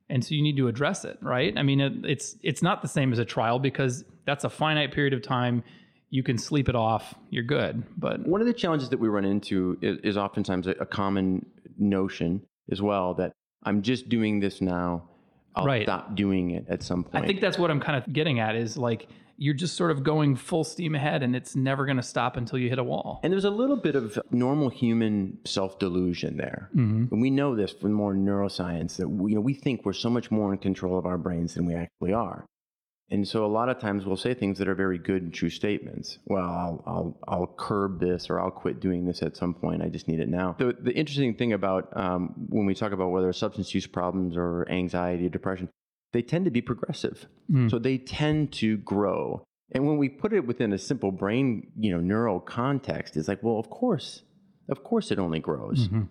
and 0.08 0.24
so 0.24 0.34
you 0.34 0.42
need 0.42 0.56
to 0.56 0.66
address 0.66 1.04
it 1.04 1.16
right 1.22 1.56
i 1.56 1.62
mean 1.62 1.80
it, 1.80 1.92
it's 2.04 2.36
it's 2.42 2.62
not 2.62 2.82
the 2.82 2.88
same 2.88 3.12
as 3.12 3.20
a 3.20 3.24
trial 3.24 3.60
because 3.60 4.04
that's 4.26 4.42
a 4.42 4.50
finite 4.50 4.92
period 4.92 5.12
of 5.14 5.22
time 5.22 5.62
you 6.10 6.20
can 6.24 6.36
sleep 6.36 6.68
it 6.68 6.74
off 6.74 7.14
you're 7.30 7.44
good 7.44 7.84
but 7.96 8.26
One 8.26 8.40
of 8.40 8.48
the 8.48 8.52
challenges 8.52 8.88
that 8.88 8.98
we 8.98 9.06
run 9.08 9.24
into 9.24 9.78
is, 9.80 9.98
is 10.02 10.16
oftentimes 10.16 10.66
a, 10.66 10.72
a 10.72 10.84
common 10.86 11.46
notion 11.78 12.42
as 12.72 12.82
well 12.82 13.14
that 13.14 13.30
I'm 13.62 13.82
just 13.82 14.08
doing 14.08 14.40
this 14.40 14.60
now. 14.60 15.04
I'll 15.54 15.64
Right. 15.64 15.84
stop 15.84 16.16
doing 16.16 16.50
it 16.52 16.66
at 16.68 16.82
some 16.82 17.04
point. 17.04 17.22
i 17.24 17.26
think 17.28 17.40
that's 17.40 17.56
what 17.58 17.70
i'm 17.70 17.80
kind 17.80 17.96
of 18.02 18.12
getting 18.12 18.40
at 18.40 18.56
is 18.56 18.76
like 18.76 19.08
you're 19.40 19.54
just 19.54 19.74
sort 19.74 19.90
of 19.90 20.04
going 20.04 20.36
full 20.36 20.62
steam 20.64 20.94
ahead 20.94 21.22
and 21.22 21.34
it's 21.34 21.56
never 21.56 21.86
going 21.86 21.96
to 21.96 22.02
stop 22.02 22.36
until 22.36 22.58
you 22.58 22.68
hit 22.68 22.78
a 22.78 22.84
wall 22.84 23.20
and 23.22 23.32
there's 23.32 23.46
a 23.46 23.50
little 23.50 23.76
bit 23.76 23.96
of 23.96 24.18
normal 24.30 24.68
human 24.68 25.38
self-delusion 25.46 26.36
there. 26.36 26.68
And 27.10 27.22
we 27.22 27.30
know 27.30 27.56
this 27.56 27.72
from 27.72 27.92
more 27.92 28.14
neuroscience 28.14 28.96
that 28.98 29.08
we, 29.08 29.32
you 29.32 29.36
know, 29.36 29.40
we 29.40 29.54
think 29.54 29.86
we're 29.86 29.94
so 29.94 30.10
much 30.10 30.30
more 30.30 30.52
in 30.52 30.58
control 30.58 30.98
of 30.98 31.06
our 31.06 31.16
brains 31.16 31.54
than 31.54 31.64
we 31.64 31.74
actually 31.74 32.12
are. 32.12 32.44
And 33.12 33.26
so 33.26 33.44
a 33.44 33.48
lot 33.48 33.68
of 33.68 33.80
times 33.80 34.04
we'll 34.04 34.16
say 34.16 34.34
things 34.34 34.58
that 34.58 34.68
are 34.68 34.74
very 34.74 34.98
good 34.98 35.22
and 35.22 35.34
true 35.34 35.50
statements. 35.50 36.18
Well, 36.26 36.44
I'll, 36.44 36.84
I'll, 36.86 37.18
I'll 37.26 37.46
curb 37.46 37.98
this 37.98 38.28
or 38.28 38.40
I'll 38.40 38.52
quit 38.52 38.78
doing 38.78 39.06
this 39.06 39.22
at 39.22 39.36
some 39.36 39.54
point. 39.54 39.82
I 39.82 39.88
just 39.88 40.06
need 40.06 40.20
it 40.20 40.28
now. 40.28 40.54
The, 40.58 40.76
the 40.78 40.92
interesting 40.92 41.34
thing 41.34 41.54
about 41.54 41.88
um, 41.96 42.34
when 42.50 42.66
we 42.66 42.74
talk 42.74 42.92
about 42.92 43.08
whether 43.08 43.32
substance 43.32 43.74
use 43.74 43.86
problems 43.86 44.36
or 44.36 44.68
anxiety 44.70 45.26
or 45.26 45.30
depression, 45.30 45.70
they 46.12 46.22
tend 46.22 46.44
to 46.44 46.50
be 46.50 46.60
progressive. 46.60 47.26
Hmm. 47.50 47.68
So 47.68 47.78
they 47.78 47.98
tend 47.98 48.52
to 48.54 48.76
grow. 48.78 49.44
And 49.72 49.86
when 49.86 49.98
we 49.98 50.08
put 50.08 50.32
it 50.32 50.46
within 50.46 50.72
a 50.72 50.78
simple 50.78 51.12
brain, 51.12 51.70
you 51.78 51.90
know, 51.92 52.00
neural 52.00 52.40
context, 52.40 53.16
it's 53.16 53.28
like, 53.28 53.42
well, 53.42 53.58
of 53.58 53.70
course, 53.70 54.22
of 54.68 54.82
course 54.82 55.10
it 55.10 55.18
only 55.18 55.38
grows. 55.38 55.86
Mm-hmm. 55.86 56.02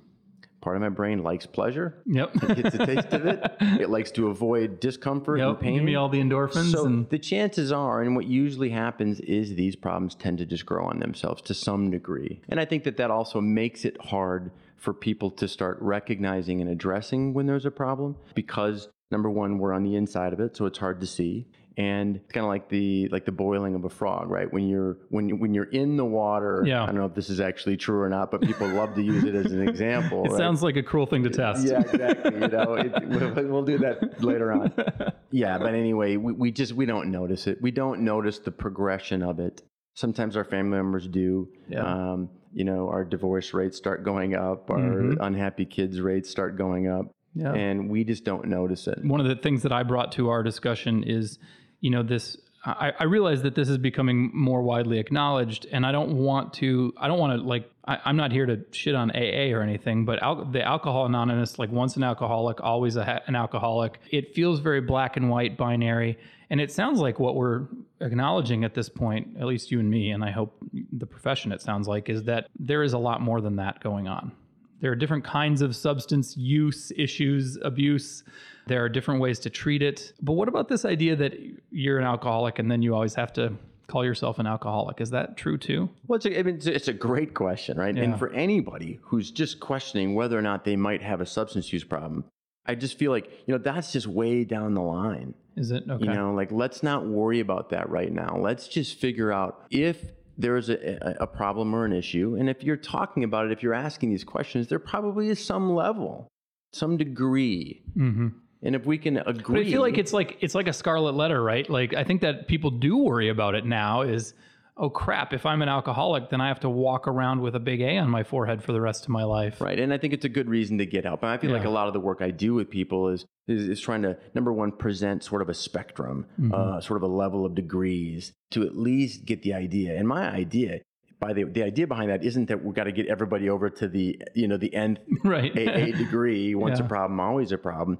Part 0.61 0.75
of 0.75 0.81
my 0.81 0.89
brain 0.89 1.23
likes 1.23 1.45
pleasure. 1.45 2.01
yep 2.05 2.31
It 2.35 2.63
gets 2.63 2.75
a 2.75 2.85
taste 2.85 3.13
of 3.13 3.25
it. 3.25 3.41
It 3.79 3.89
likes 3.89 4.11
to 4.11 4.27
avoid 4.27 4.81
discomfort 4.81 5.39
and 5.39 5.57
pain. 5.57 5.75
give 5.75 5.83
me 5.83 5.95
all 5.95 6.09
the 6.09 6.19
endorphins 6.19 6.71
So 6.71 6.85
and 6.85 7.09
the 7.09 7.19
chances 7.19 7.71
are, 7.71 8.01
and 8.01 8.13
what 8.15 8.25
usually 8.25 8.69
happens 8.69 9.21
is 9.21 9.55
these 9.55 9.77
problems 9.77 10.15
tend 10.15 10.37
to 10.39 10.45
just 10.45 10.65
grow 10.65 10.85
on 10.85 10.99
themselves 10.99 11.41
to 11.43 11.53
some 11.53 11.91
degree. 11.91 12.41
And 12.49 12.59
I 12.59 12.65
think 12.65 12.83
that 12.83 12.97
that 12.97 13.09
also 13.09 13.39
makes 13.39 13.85
it 13.85 13.95
hard 14.01 14.51
for 14.75 14.93
people 14.93 15.31
to 15.31 15.47
start 15.47 15.77
recognizing 15.81 16.59
and 16.59 16.69
addressing 16.69 17.33
when 17.33 17.45
there's 17.45 17.65
a 17.65 17.71
problem 17.71 18.17
because 18.35 18.89
number 19.11 19.29
one, 19.29 19.57
we're 19.59 19.73
on 19.73 19.83
the 19.83 19.95
inside 19.95 20.33
of 20.33 20.39
it, 20.39 20.55
so 20.55 20.65
it's 20.65 20.77
hard 20.77 20.99
to 21.01 21.07
see. 21.07 21.47
And 21.77 22.17
it's 22.17 22.33
kind 22.33 22.43
of 22.43 22.49
like 22.49 22.67
the 22.67 23.07
like 23.07 23.23
the 23.23 23.31
boiling 23.31 23.73
of 23.73 23.85
a 23.85 23.89
frog, 23.89 24.29
right? 24.29 24.51
When 24.51 24.67
you're 24.67 24.97
when 25.09 25.29
you, 25.29 25.37
when 25.37 25.53
you're 25.53 25.69
in 25.71 25.95
the 25.95 26.03
water, 26.03 26.61
Yeah. 26.65 26.83
I 26.83 26.87
don't 26.87 26.95
know 26.95 27.05
if 27.05 27.13
this 27.13 27.29
is 27.29 27.39
actually 27.39 27.77
true 27.77 28.01
or 28.01 28.09
not, 28.09 28.31
but 28.31 28.41
people 28.41 28.67
love 28.67 28.95
to 28.95 29.01
use 29.01 29.23
it 29.23 29.33
as 29.33 29.53
an 29.53 29.65
example. 29.65 30.23
it 30.25 30.29
right? 30.31 30.37
sounds 30.37 30.61
like 30.61 30.75
a 30.75 30.83
cruel 30.83 31.05
thing 31.05 31.23
to 31.23 31.29
test 31.29 31.65
Yeah, 31.65 31.79
exactly. 31.79 32.33
You 32.33 32.47
know, 32.49 32.73
it, 32.73 32.91
we'll, 33.07 33.45
we'll 33.47 33.63
do 33.63 33.77
that 33.77 34.21
later 34.23 34.51
on. 34.51 34.73
Yeah, 35.31 35.59
but 35.59 35.75
anyway, 35.75 36.17
we, 36.17 36.33
we 36.33 36.51
just 36.51 36.73
we 36.73 36.87
don't 36.87 37.11
notice 37.11 37.45
it. 37.45 37.61
We 37.61 37.69
don't 37.69 38.01
notice 38.01 38.39
the 38.39 38.49
progression 38.51 39.21
of 39.21 39.39
it. 39.39 39.61
Sometimes 39.95 40.35
our 40.35 40.43
family 40.43 40.75
members 40.77 41.07
do. 41.07 41.47
Yeah. 41.69 41.83
Um, 41.83 42.29
you 42.51 42.63
know, 42.63 42.89
our 42.89 43.05
divorce 43.05 43.53
rates 43.53 43.77
start 43.77 44.03
going 44.03 44.33
up. 44.33 44.71
Our 44.71 44.79
Mhm. 44.79 45.17
unhappy 45.21 45.65
kids 45.65 46.01
rates 46.01 46.31
start 46.31 46.57
going 46.57 46.87
up, 46.87 47.11
yeah 47.33 47.53
and 47.53 47.89
we 47.89 48.03
just 48.03 48.23
don't 48.23 48.45
notice 48.47 48.87
it. 48.87 49.03
one 49.03 49.19
of 49.19 49.27
the 49.27 49.35
things 49.35 49.63
that 49.63 49.71
I 49.71 49.83
brought 49.83 50.11
to 50.13 50.29
our 50.29 50.43
discussion 50.43 51.03
is, 51.03 51.39
you 51.81 51.91
know, 51.91 52.03
this. 52.03 52.37
I, 52.65 52.91
I 52.99 53.05
realize 53.05 53.43
that 53.43 53.55
this 53.55 53.69
is 53.69 53.77
becoming 53.77 54.31
more 54.33 54.61
widely 54.61 54.99
acknowledged, 54.99 55.65
and 55.71 55.85
I 55.85 55.93
don't 55.93 56.17
want 56.17 56.53
to. 56.55 56.93
I 56.97 57.07
don't 57.07 57.19
want 57.19 57.39
to 57.39 57.47
like. 57.47 57.71
I, 57.87 57.99
I'm 58.03 58.17
not 58.17 58.33
here 58.33 58.45
to 58.45 58.65
shit 58.71 58.95
on 58.95 59.11
AA 59.11 59.53
or 59.55 59.61
anything, 59.61 60.03
but 60.03 60.21
al- 60.21 60.43
the 60.43 60.61
Alcohol 60.61 61.05
Anonymous, 61.05 61.57
like 61.57 61.71
once 61.71 61.95
an 61.95 62.03
alcoholic, 62.03 62.59
always 62.61 62.97
a 62.97 63.05
ha- 63.05 63.21
an 63.27 63.35
alcoholic. 63.35 63.99
It 64.11 64.35
feels 64.35 64.59
very 64.59 64.81
black 64.81 65.15
and 65.15 65.29
white, 65.29 65.57
binary, 65.57 66.17
and 66.49 66.59
it 66.59 66.71
sounds 66.71 66.99
like 66.99 67.17
what 67.17 67.35
we're 67.35 67.67
acknowledging 68.01 68.65
at 68.65 68.73
this 68.73 68.89
point, 68.89 69.37
at 69.39 69.45
least 69.45 69.71
you 69.71 69.79
and 69.79 69.89
me, 69.89 70.11
and 70.11 70.23
I 70.23 70.31
hope 70.31 70.57
the 70.91 71.05
profession. 71.05 71.53
It 71.53 71.61
sounds 71.61 71.87
like 71.87 72.09
is 72.09 72.23
that 72.23 72.49
there 72.59 72.83
is 72.83 72.91
a 72.91 72.97
lot 72.97 73.21
more 73.21 73.39
than 73.39 73.55
that 73.55 73.81
going 73.81 74.07
on. 74.07 74.33
There 74.81 74.91
are 74.91 74.95
different 74.95 75.23
kinds 75.23 75.61
of 75.61 75.75
substance 75.75 76.37
use 76.37 76.91
issues, 76.95 77.57
abuse. 77.63 78.23
There 78.67 78.83
are 78.83 78.89
different 78.89 79.19
ways 79.19 79.39
to 79.39 79.49
treat 79.49 79.81
it. 79.81 80.13
But 80.21 80.33
what 80.33 80.47
about 80.47 80.67
this 80.69 80.85
idea 80.85 81.15
that 81.17 81.33
you're 81.71 81.97
an 81.99 82.05
alcoholic 82.05 82.59
and 82.59 82.69
then 82.71 82.81
you 82.81 82.93
always 82.95 83.15
have 83.15 83.33
to 83.33 83.53
call 83.87 84.05
yourself 84.05 84.39
an 84.39 84.45
alcoholic? 84.47 85.01
Is 85.01 85.09
that 85.09 85.35
true 85.35 85.57
too? 85.57 85.89
Well, 86.07 86.17
it's 86.17 86.25
a, 86.25 86.39
I 86.39 86.43
mean, 86.43 86.55
it's 86.55 86.67
a- 86.67 86.75
it's 86.75 86.87
a 86.87 86.93
great 86.93 87.33
question, 87.33 87.77
right? 87.77 87.95
Yeah. 87.95 88.03
And 88.03 88.19
for 88.19 88.31
anybody 88.33 88.99
who's 89.03 89.31
just 89.31 89.59
questioning 89.59 90.13
whether 90.15 90.37
or 90.37 90.41
not 90.43 90.63
they 90.65 90.75
might 90.75 91.01
have 91.01 91.19
a 91.19 91.25
substance 91.25 91.73
use 91.73 91.83
problem, 91.83 92.23
I 92.65 92.75
just 92.75 92.97
feel 92.99 93.11
like 93.11 93.29
you 93.47 93.53
know 93.53 93.57
that's 93.57 93.91
just 93.91 94.05
way 94.07 94.43
down 94.43 94.75
the 94.75 94.81
line. 94.81 95.33
Is 95.55 95.71
it 95.71 95.83
okay? 95.89 96.05
You 96.05 96.13
know, 96.13 96.33
like 96.33 96.51
let's 96.51 96.83
not 96.83 97.05
worry 97.07 97.39
about 97.39 97.71
that 97.71 97.89
right 97.89 98.11
now. 98.11 98.37
Let's 98.37 98.67
just 98.67 98.99
figure 98.99 99.31
out 99.33 99.65
if 99.71 100.11
there 100.39 100.55
is 100.55 100.69
a, 100.69 101.17
a, 101.19 101.27
problem 101.27 101.75
or 101.75 101.83
an 101.83 101.91
issue. 101.91 102.37
And 102.39 102.49
if 102.49 102.63
you're 102.63 102.77
talking 102.77 103.25
about 103.25 103.45
it, 103.45 103.51
if 103.51 103.61
you're 103.61 103.73
asking 103.73 104.09
these 104.09 104.23
questions, 104.23 104.67
there 104.67 104.79
probably 104.79 105.27
is 105.27 105.43
some 105.43 105.75
level, 105.75 106.29
some 106.71 106.95
degree. 106.95 107.83
hmm 107.93 108.29
And 108.63 108.73
if 108.73 108.85
we 108.85 108.97
can 108.97 109.17
agree, 109.17 109.55
But 109.55 109.67
I 109.67 109.69
feel 109.69 109.81
like 109.81 109.97
it's 109.97 110.13
like 110.13 110.37
it's 110.39 110.55
like 110.55 110.69
a 110.69 110.73
scarlet 110.73 111.13
letter, 111.13 111.43
right? 111.43 111.69
Like 111.69 111.93
I 111.93 112.05
think 112.05 112.21
that 112.21 112.47
people 112.47 112.71
do 112.71 112.97
worry 112.97 113.27
about 113.27 113.53
it 113.53 113.65
now. 113.65 114.01
Is 114.01 114.33
oh 114.81 114.89
crap, 114.89 115.33
if 115.33 115.45
I'm 115.45 115.61
an 115.61 115.67
alcoholic, 115.69 116.29
then 116.29 116.39
I 116.41 116.47
have 116.47 116.61
to 116.61 116.69
walk 116.69 117.07
around 117.07 117.41
with 117.41 117.53
a 117.55 117.59
big 117.59 117.81
A 117.81 117.97
on 117.97 118.09
my 118.09 118.23
forehead 118.23 118.63
for 118.63 118.71
the 118.71 118.79
rest 118.81 119.03
of 119.03 119.09
my 119.09 119.23
life. 119.23 119.59
Right. 119.59 119.77
And 119.77 119.93
I 119.93 119.97
think 119.97 120.13
it's 120.13 120.23
a 120.25 120.29
good 120.29 120.49
reason 120.49 120.77
to 120.77 120.85
get 120.85 121.03
help. 121.03 121.21
And 121.21 121.31
I 121.31 121.37
feel 121.37 121.51
like 121.51 121.65
a 121.65 121.69
lot 121.69 121.87
of 121.87 121.93
the 121.93 121.99
work 121.99 122.21
I 122.21 122.31
do 122.31 122.53
with 122.53 122.69
people 122.69 123.09
is, 123.09 123.25
is, 123.47 123.67
is 123.67 123.81
trying 123.81 124.03
to, 124.03 124.17
number 124.33 124.53
one, 124.53 124.71
present 124.71 125.23
sort 125.23 125.41
of 125.41 125.49
a 125.49 125.53
spectrum, 125.53 126.25
Mm-hmm. 126.39 126.53
uh, 126.53 126.81
sort 126.81 126.97
of 126.97 127.03
a 127.03 127.13
level 127.13 127.45
of 127.45 127.53
degrees 127.55 128.31
to 128.51 128.63
at 128.63 128.77
least 128.77 129.25
get 129.25 129.43
the 129.43 129.53
idea. 129.53 129.97
And 129.97 130.07
my 130.07 130.29
idea, 130.31 130.79
by 131.19 131.33
the, 131.33 131.43
the 131.43 131.63
idea 131.63 131.85
behind 131.85 132.09
that 132.09 132.23
isn't 132.23 132.47
that 132.47 132.63
we've 132.63 132.73
got 132.73 132.85
to 132.85 132.93
get 132.93 133.07
everybody 133.07 133.49
over 133.49 133.69
to 133.69 133.87
the, 133.89 134.21
you 134.33 134.47
know, 134.47 134.55
the 134.55 134.73
end 134.73 134.99
Right. 135.25 135.53
a, 135.57 135.89
a 135.89 135.91
degree. 135.91 136.55
Once 136.67 136.79
Yeah. 136.79 136.85
a 136.85 136.87
problem, 136.87 137.19
always 137.19 137.51
a 137.51 137.57
problem. 137.57 137.99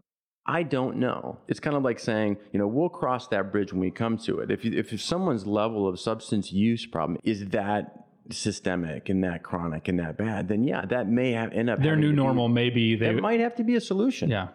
I 0.50 0.64
don't 0.64 0.98
know. 0.98 1.38
It's 1.48 1.60
kind 1.60 1.76
of 1.76 1.84
like 1.84 2.00
saying, 2.00 2.38
you 2.52 2.60
know, 2.60 2.68
we'll 2.68 2.90
cross 2.90 3.28
that 3.28 3.52
bridge 3.52 3.72
when 3.72 3.82
we 3.82 3.92
come 3.92 4.18
to 4.20 4.40
it. 4.40 4.50
If, 4.50 4.66
you, 4.66 4.72
if 4.76 5.00
someone's 5.00 5.46
level 5.46 5.88
of 5.88 6.00
substance 6.00 6.52
use 6.52 6.88
problem 6.88 7.20
is 7.24 7.46
that 7.50 8.08
systemic 8.32 9.10
and 9.10 9.24
that 9.24 9.44
chronic 9.44 9.88
and 9.88 10.00
that 10.00 10.18
bad, 10.18 10.48
then 10.48 10.64
yeah, 10.64 10.86
that 10.86 11.08
may 11.08 11.34
have 11.34 11.54
end 11.54 11.70
up 11.70 11.82
Their 11.82 11.96
new 11.96 12.08
to 12.08 12.14
be- 12.14 12.24
normal 12.24 12.48
maybe 12.50 12.96
they 12.96 13.14
that 13.14 13.22
might 13.22 13.40
have 13.40 13.56
to 13.58 13.64
be 13.64 13.76
a 13.76 13.82
solution. 13.82 14.30
yeah. 14.30 14.48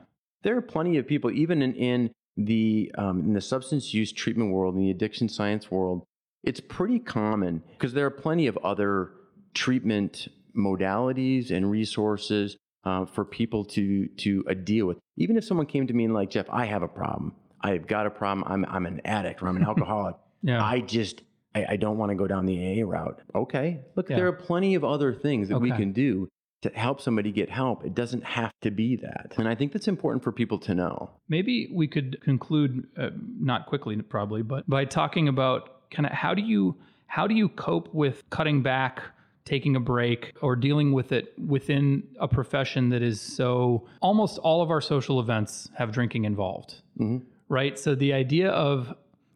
There 0.43 0.57
are 0.57 0.63
plenty 0.63 0.99
of 0.99 1.07
people, 1.07 1.31
even 1.31 1.63
in, 1.63 1.75
in 1.75 2.11
the 2.37 2.93
um, 2.99 3.21
in 3.21 3.33
the 3.33 3.41
substance 3.41 3.95
use 3.95 4.13
treatment 4.13 4.51
world, 4.53 4.75
in 4.75 4.81
the 4.81 4.91
addiction 4.91 5.29
science 5.29 5.71
world, 5.71 6.05
it's 6.43 6.61
pretty 6.61 6.99
common 6.99 7.63
because 7.73 7.93
there 7.95 8.05
are 8.05 8.11
plenty 8.11 8.47
of 8.49 8.57
other 8.59 9.13
treatment 9.55 10.29
modalities 10.57 11.51
and 11.51 11.71
resources 11.71 12.57
uh, 12.85 13.07
for 13.07 13.25
people 13.25 13.65
to 13.65 14.09
to 14.09 14.45
uh, 14.51 14.55
deal 14.55 14.87
with. 14.87 14.99
Even 15.17 15.37
if 15.37 15.45
someone 15.45 15.67
came 15.67 15.87
to 15.87 15.95
me 15.95 16.05
and 16.05 16.15
like 16.15 16.31
Jeff, 16.31 16.47
I 16.51 16.67
have 16.67 16.83
a 16.83 16.89
problem. 16.89 17.35
I've 17.61 17.87
got 17.87 18.07
a 18.07 18.11
problem. 18.11 18.45
I'm 18.47 18.65
I'm 18.67 18.87
an 18.87 19.01
addict 19.05 19.43
or 19.43 19.49
I'm 19.49 19.57
an 19.57 19.65
alcoholic. 19.73 20.17
Yeah. 20.43 20.63
I 20.63 20.81
just 20.81 21.23
I, 21.55 21.67
I 21.71 21.77
don't 21.77 21.99
want 21.99 22.11
to 22.11 22.17
go 22.17 22.27
down 22.27 22.47
the 22.47 22.83
AA 22.83 22.85
route. 22.87 23.21
Okay, 23.35 23.81
look, 23.97 24.11
Yeah. 24.11 24.17
there 24.17 24.27
are 24.29 24.33
plenty 24.33 24.75
of 24.75 24.85
other 24.85 25.15
things 25.15 25.49
that 25.49 25.59
we 25.61 25.71
can 25.71 25.93
do 25.93 26.29
to 26.63 26.71
help 26.75 27.01
somebody 27.01 27.31
get 27.31 27.51
help. 27.51 27.85
It 27.85 27.95
doesn't 27.95 28.25
have 28.25 28.51
to 28.63 28.71
be 28.71 28.97
that, 28.97 29.35
and 29.39 29.47
I 29.49 29.55
think 29.55 29.73
that's 29.73 29.87
important 29.89 30.25
for 30.25 30.33
people 30.33 30.59
to 30.61 30.75
know. 30.75 31.11
Maybe 31.29 31.71
we 31.73 31.87
could 31.87 32.21
conclude, 32.23 32.87
uh, 32.99 33.11
not 33.39 33.67
quickly 33.67 33.97
probably, 34.03 34.43
but 34.43 34.69
by 34.69 34.85
talking 34.87 35.29
about 35.29 35.91
kind 35.91 36.07
of 36.07 36.13
how 36.13 36.35
do 36.35 36.43
you 36.43 36.77
how 37.07 37.27
do 37.29 37.35
you 37.35 37.49
cope 37.51 37.95
with 37.95 38.23
cutting 38.31 38.63
back, 38.63 39.03
taking 39.45 39.77
a 39.77 39.81
break, 39.81 40.33
or 40.41 40.57
dealing 40.57 40.93
with 40.93 41.13
it 41.13 41.35
within 41.47 42.03
a 42.19 42.27
profession 42.27 42.89
that 42.89 43.03
is 43.03 43.21
so 43.21 43.87
almost 44.01 44.39
all 44.39 44.63
of 44.63 44.71
our 44.71 44.81
social 44.81 45.21
events 45.21 45.69
have 45.77 45.93
drinking 45.93 46.25
involved, 46.25 46.81
Mhm. 46.99 47.23
right? 47.49 47.79
So 47.79 47.95
the 47.95 48.13
idea 48.15 48.51
of 48.51 48.95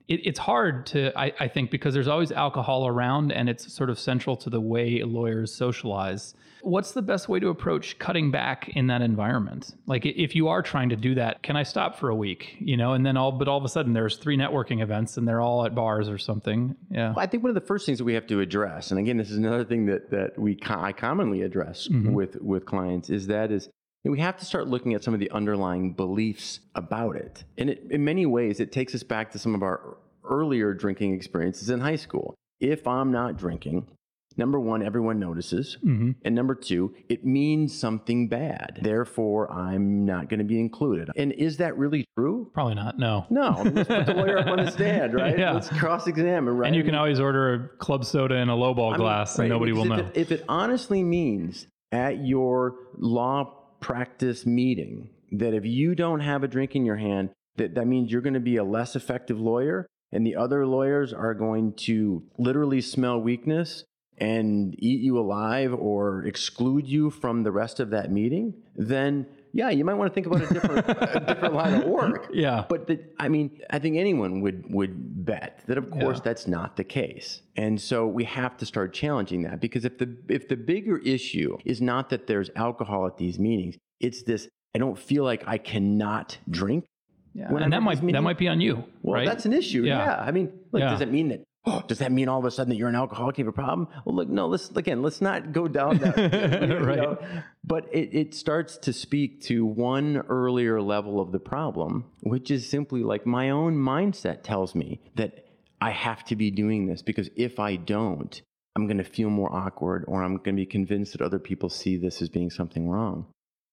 it, 0.09 0.21
it's 0.27 0.39
hard 0.39 0.87
to 0.87 1.17
I, 1.19 1.33
I 1.39 1.49
think 1.49 1.71
because 1.71 1.95
there's 1.95 2.09
always 2.09 2.33
alcohol 2.33 2.87
around 2.87 3.31
and 3.33 3.49
it's 3.49 3.73
sort 3.73 3.91
of 3.91 3.99
central 3.99 4.37
to 4.39 4.51
the 4.51 4.61
way 4.61 5.03
lawyers 5.05 5.55
socialize. 5.55 6.35
What's 6.63 6.91
the 6.93 7.03
best 7.03 7.29
way 7.29 7.39
to 7.39 7.49
approach 7.49 7.99
cutting 8.01 8.31
back 8.33 8.69
in 8.71 8.89
that 8.89 9.01
environment? 9.01 9.77
Like 9.87 10.05
if 10.07 10.35
you 10.35 10.49
are 10.49 10.61
trying 10.63 10.89
to 10.89 10.97
do 10.97 11.15
that 11.15 11.43
can 11.43 11.57
i 11.57 11.63
stop 11.63 11.97
for 11.99 12.09
a 12.09 12.15
week 12.15 12.57
you 12.59 12.77
know 12.77 12.95
and 12.95 13.05
then 13.07 13.17
all 13.17 13.31
but 13.33 13.47
all 13.49 13.59
of 13.59 13.65
a 13.65 13.69
sudden 13.69 13.93
there's 13.93 14.17
three 14.17 14.37
networking 14.37 14.83
events 14.83 15.17
and 15.17 15.29
they're 15.29 15.41
all 15.41 15.65
at 15.67 15.75
bars 15.75 16.09
or 16.09 16.19
something? 16.19 16.75
Yeah. 16.91 17.11
Well, 17.11 17.21
I 17.21 17.27
think 17.27 17.43
one 17.43 17.51
of 17.51 17.55
the 17.55 17.67
first 17.67 17.87
things 17.87 17.99
that 17.99 18.05
we 18.05 18.15
have 18.15 18.27
to 18.29 18.41
address, 18.41 18.91
and 18.91 18.99
again, 18.99 19.17
this 19.19 19.31
is 19.31 19.37
another 19.37 19.65
thing 19.65 19.87
that 19.87 20.11
that 20.11 20.39
we 20.39 20.59
I 20.67 20.93
commonly 20.93 21.43
address 21.43 21.89
Mhm. 21.89 22.13
with 22.13 22.37
with 22.41 22.65
clients, 22.67 23.11
is 23.11 23.27
that 23.29 23.53
is 23.53 23.69
we 24.05 24.21
have 24.21 24.37
to 24.39 24.45
start 24.45 24.69
looking 24.69 24.95
at 24.95 25.03
some 25.05 25.15
of 25.15 25.21
the 25.21 25.31
underlying 25.31 25.93
beliefs 25.93 26.61
about 26.75 27.17
it, 27.17 27.45
and 27.57 27.71
it, 27.71 27.83
in 27.91 28.05
many 28.05 28.27
ways, 28.27 28.61
it 28.61 28.73
takes 28.73 28.95
us 28.95 29.03
back 29.03 29.33
to 29.33 29.39
some 29.39 29.55
of 29.55 29.63
our 29.63 29.99
earlier 30.29 30.73
drinking 30.75 31.15
experiences 31.15 31.71
in 31.71 31.81
high 31.81 31.97
school. 31.97 32.35
If 32.61 32.87
I'm 32.87 33.13
not 33.13 33.37
drinking, 33.39 33.87
number 34.37 34.59
one, 34.61 34.83
everyone 34.83 35.19
notices. 35.19 35.79
hmm 35.83 36.13
And 36.25 36.35
number 36.35 36.55
two, 36.55 36.95
it 37.09 37.25
means 37.25 37.79
something 37.79 38.29
bad. 38.29 38.79
Therefore, 38.83 39.51
I'm 39.51 40.05
not 40.05 40.29
going 40.29 40.39
to 40.39 40.45
be 40.45 40.59
included. 40.61 41.09
And 41.17 41.33
is 41.33 41.57
that 41.59 41.77
really 41.79 42.05
true? 42.17 42.51
probably 42.55 42.75
not 42.75 42.99
no 42.99 43.27
No. 43.31 43.63
Let's 43.65 43.89
put 43.89 44.07
the 44.07 44.15
lawyer 44.15 44.39
up 44.39 44.47
on 44.49 44.65
the 44.65 44.71
stand, 44.71 45.15
right? 45.23 45.39
Yeah. 45.39 45.53
Let's 45.53 45.69
cross-examine, 45.69 46.55
right? 46.57 46.67
and 46.69 46.77
you 46.77 46.85
can 46.85 46.95
always 46.95 47.21
order 47.21 47.55
a 47.55 47.69
club 47.79 48.05
soda 48.05 48.37
in 48.37 48.49
a 48.49 48.57
lowball 48.57 48.89
I 48.89 48.91
mean, 48.93 49.01
glass 49.01 49.39
and 49.39 49.49
nobody 49.49 49.73
will 49.73 49.85
because 49.85 49.99
know 50.03 50.09
It, 50.15 50.17
if 50.17 50.33
it 50.33 50.45
honestly 50.49 51.03
means 51.05 51.67
at 51.93 52.25
your 52.25 52.75
law 52.99 53.58
practice 53.81 54.47
meeting 54.47 55.11
that 55.33 55.55
if 55.55 55.65
you 55.65 55.95
don't 55.95 56.21
have 56.21 56.43
a 56.43 56.49
drink 56.49 56.75
in 56.75 56.85
your 56.85 56.97
hand, 56.97 57.31
that, 57.57 57.75
that 57.75 57.87
means 57.87 58.11
you're 58.11 58.23
going 58.23 58.35
to 58.35 58.41
be 58.41 58.57
a 58.57 58.65
less 58.65 58.97
effective 58.97 59.41
lawyer 59.41 59.87
and 60.13 60.27
the 60.27 60.37
other 60.37 60.67
lawyers 60.67 61.13
are 61.13 61.35
going 61.35 61.73
to 61.75 62.23
literally 62.39 62.81
smell 62.81 63.21
weakness 63.21 63.85
and 64.17 64.75
eat 64.79 65.01
you 65.01 65.19
alive 65.19 65.73
or 65.75 66.25
exclude 66.25 66.87
you 66.87 67.11
from 67.11 67.43
the 67.43 67.53
rest 67.53 67.79
of 67.79 67.91
that 67.91 68.11
meeting, 68.11 68.55
then 68.75 69.27
yeah, 69.53 69.71
you 69.71 69.85
might 69.85 69.95
want 69.95 70.11
to 70.11 70.15
think 70.15 70.27
about 70.27 70.43
a 70.43 70.53
different, 70.55 70.89
a 70.89 71.21
different 71.27 71.55
line 71.55 71.75
of 71.75 71.85
work. 71.85 72.29
yeah 72.33 72.65
But 72.69 72.87
the, 72.87 73.01
I 73.19 73.29
mean, 73.29 73.61
I 73.71 73.79
think 73.79 73.97
anyone 73.97 74.41
would 74.43 74.65
would 74.73 75.25
bet 75.25 75.63
that, 75.67 75.79
of 75.79 75.91
course, 75.91 76.19
Yeah. 76.19 76.23
that's 76.25 76.47
not 76.47 76.77
the 76.77 76.85
case. 76.85 77.43
And 77.57 77.81
so 77.81 78.07
we 78.07 78.25
have 78.25 78.57
to 78.59 78.67
start 78.67 78.93
challenging 78.93 79.43
that 79.43 79.61
because 79.61 79.85
if 79.85 79.99
the 79.99 80.09
if 80.29 80.49
the 80.49 80.57
bigger 80.57 80.99
issue 80.99 81.57
is 81.65 81.81
not 81.81 82.11
that 82.11 82.27
there's 82.27 82.51
alcohol 82.57 83.07
at 83.07 83.17
these 83.17 83.39
meetings, 83.39 83.77
it's 84.01 84.23
this: 84.23 84.49
I 84.75 84.79
don't 84.79 84.99
feel 84.99 85.25
like 85.25 85.43
I 85.47 85.59
cannot 85.59 86.39
drink. 86.51 86.85
yeah 87.35 87.53
when 87.53 87.63
and 87.63 87.65
I'm 87.65 87.71
that 87.85 87.89
at 87.91 87.95
this 87.97 88.03
might 88.03 88.13
that 88.13 88.23
might 88.23 88.39
be 88.39 88.49
on 88.49 88.61
you 88.61 88.75
Well, 89.03 89.15
right 89.17 89.27
that's 89.31 89.47
an 89.47 89.53
issue. 89.53 89.83
Yeah. 89.85 89.99
Yeah. 90.05 90.29
I 90.29 90.31
mean, 90.37 90.47
look, 90.73 90.81
Yeah. 90.83 90.91
does 90.93 91.01
it 91.07 91.11
mean 91.19 91.29
that? 91.33 91.41
Oh, 91.69 91.83
does 91.87 91.99
that 91.99 92.13
mean 92.13 92.29
all 92.29 92.39
of 92.39 92.45
a 92.45 92.51
sudden 92.51 92.71
that 92.71 92.77
you're 92.77 92.89
an 92.89 92.95
alcoholic 92.95 93.39
you 93.39 93.45
have 93.45 93.53
a 93.53 93.57
problem? 93.57 93.89
Well, 94.05 94.17
look, 94.17 94.29
no. 94.29 94.47
Let's 94.47 94.71
again. 94.71 95.03
Let's 95.03 95.21
not 95.21 95.53
go 95.53 95.69
down 95.69 95.99
that. 95.99 96.17
Right. 96.89 96.99
know. 96.99 97.19
But 97.65 97.89
it, 97.93 98.15
it 98.15 98.35
starts 98.35 98.79
to 98.79 98.93
speak 98.93 99.43
to 99.43 99.67
one 99.67 100.19
earlier 100.29 100.81
level 100.81 101.21
of 101.21 101.33
the 101.33 101.39
problem, 101.39 102.07
which 102.23 102.51
is 102.51 102.69
simply 102.69 103.03
like 103.03 103.27
my 103.27 103.51
own 103.51 103.77
mindset 103.77 104.43
tells 104.43 104.75
me 104.75 105.01
that 105.17 105.47
I 105.81 105.91
have 105.91 106.25
to 106.25 106.37
be 106.37 106.51
doing 106.51 106.87
this 106.87 107.03
because 107.03 107.29
if 107.37 107.59
I 107.59 107.77
don't, 107.77 108.41
I'm 108.75 108.87
going 108.87 108.99
to 108.99 109.05
feel 109.05 109.31
more 109.31 109.53
awkward 109.53 110.05
or 110.09 110.23
I'm 110.23 110.37
going 110.37 110.57
to 110.57 110.63
be 110.63 110.67
convinced 110.67 111.13
that 111.13 111.21
other 111.21 111.39
people 111.39 111.69
see 111.69 111.97
this 111.97 112.23
as 112.23 112.29
being 112.29 112.51
something 112.51 112.89
wrong. 112.89 113.27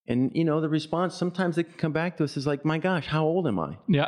And, 0.08 0.32
you 0.36 0.44
know, 0.44 0.62
the 0.62 0.70
response 0.70 1.16
sometimes 1.16 1.56
they 1.56 1.64
can 1.64 1.74
come 1.74 1.92
back 1.92 2.18
to 2.18 2.24
us 2.26 2.38
is 2.38 2.46
like, 2.46 2.64
my 2.64 2.78
gosh, 2.78 3.08
how 3.08 3.26
old 3.26 3.48
am 3.48 3.60
I? 3.60 3.76
yeah 3.88 4.06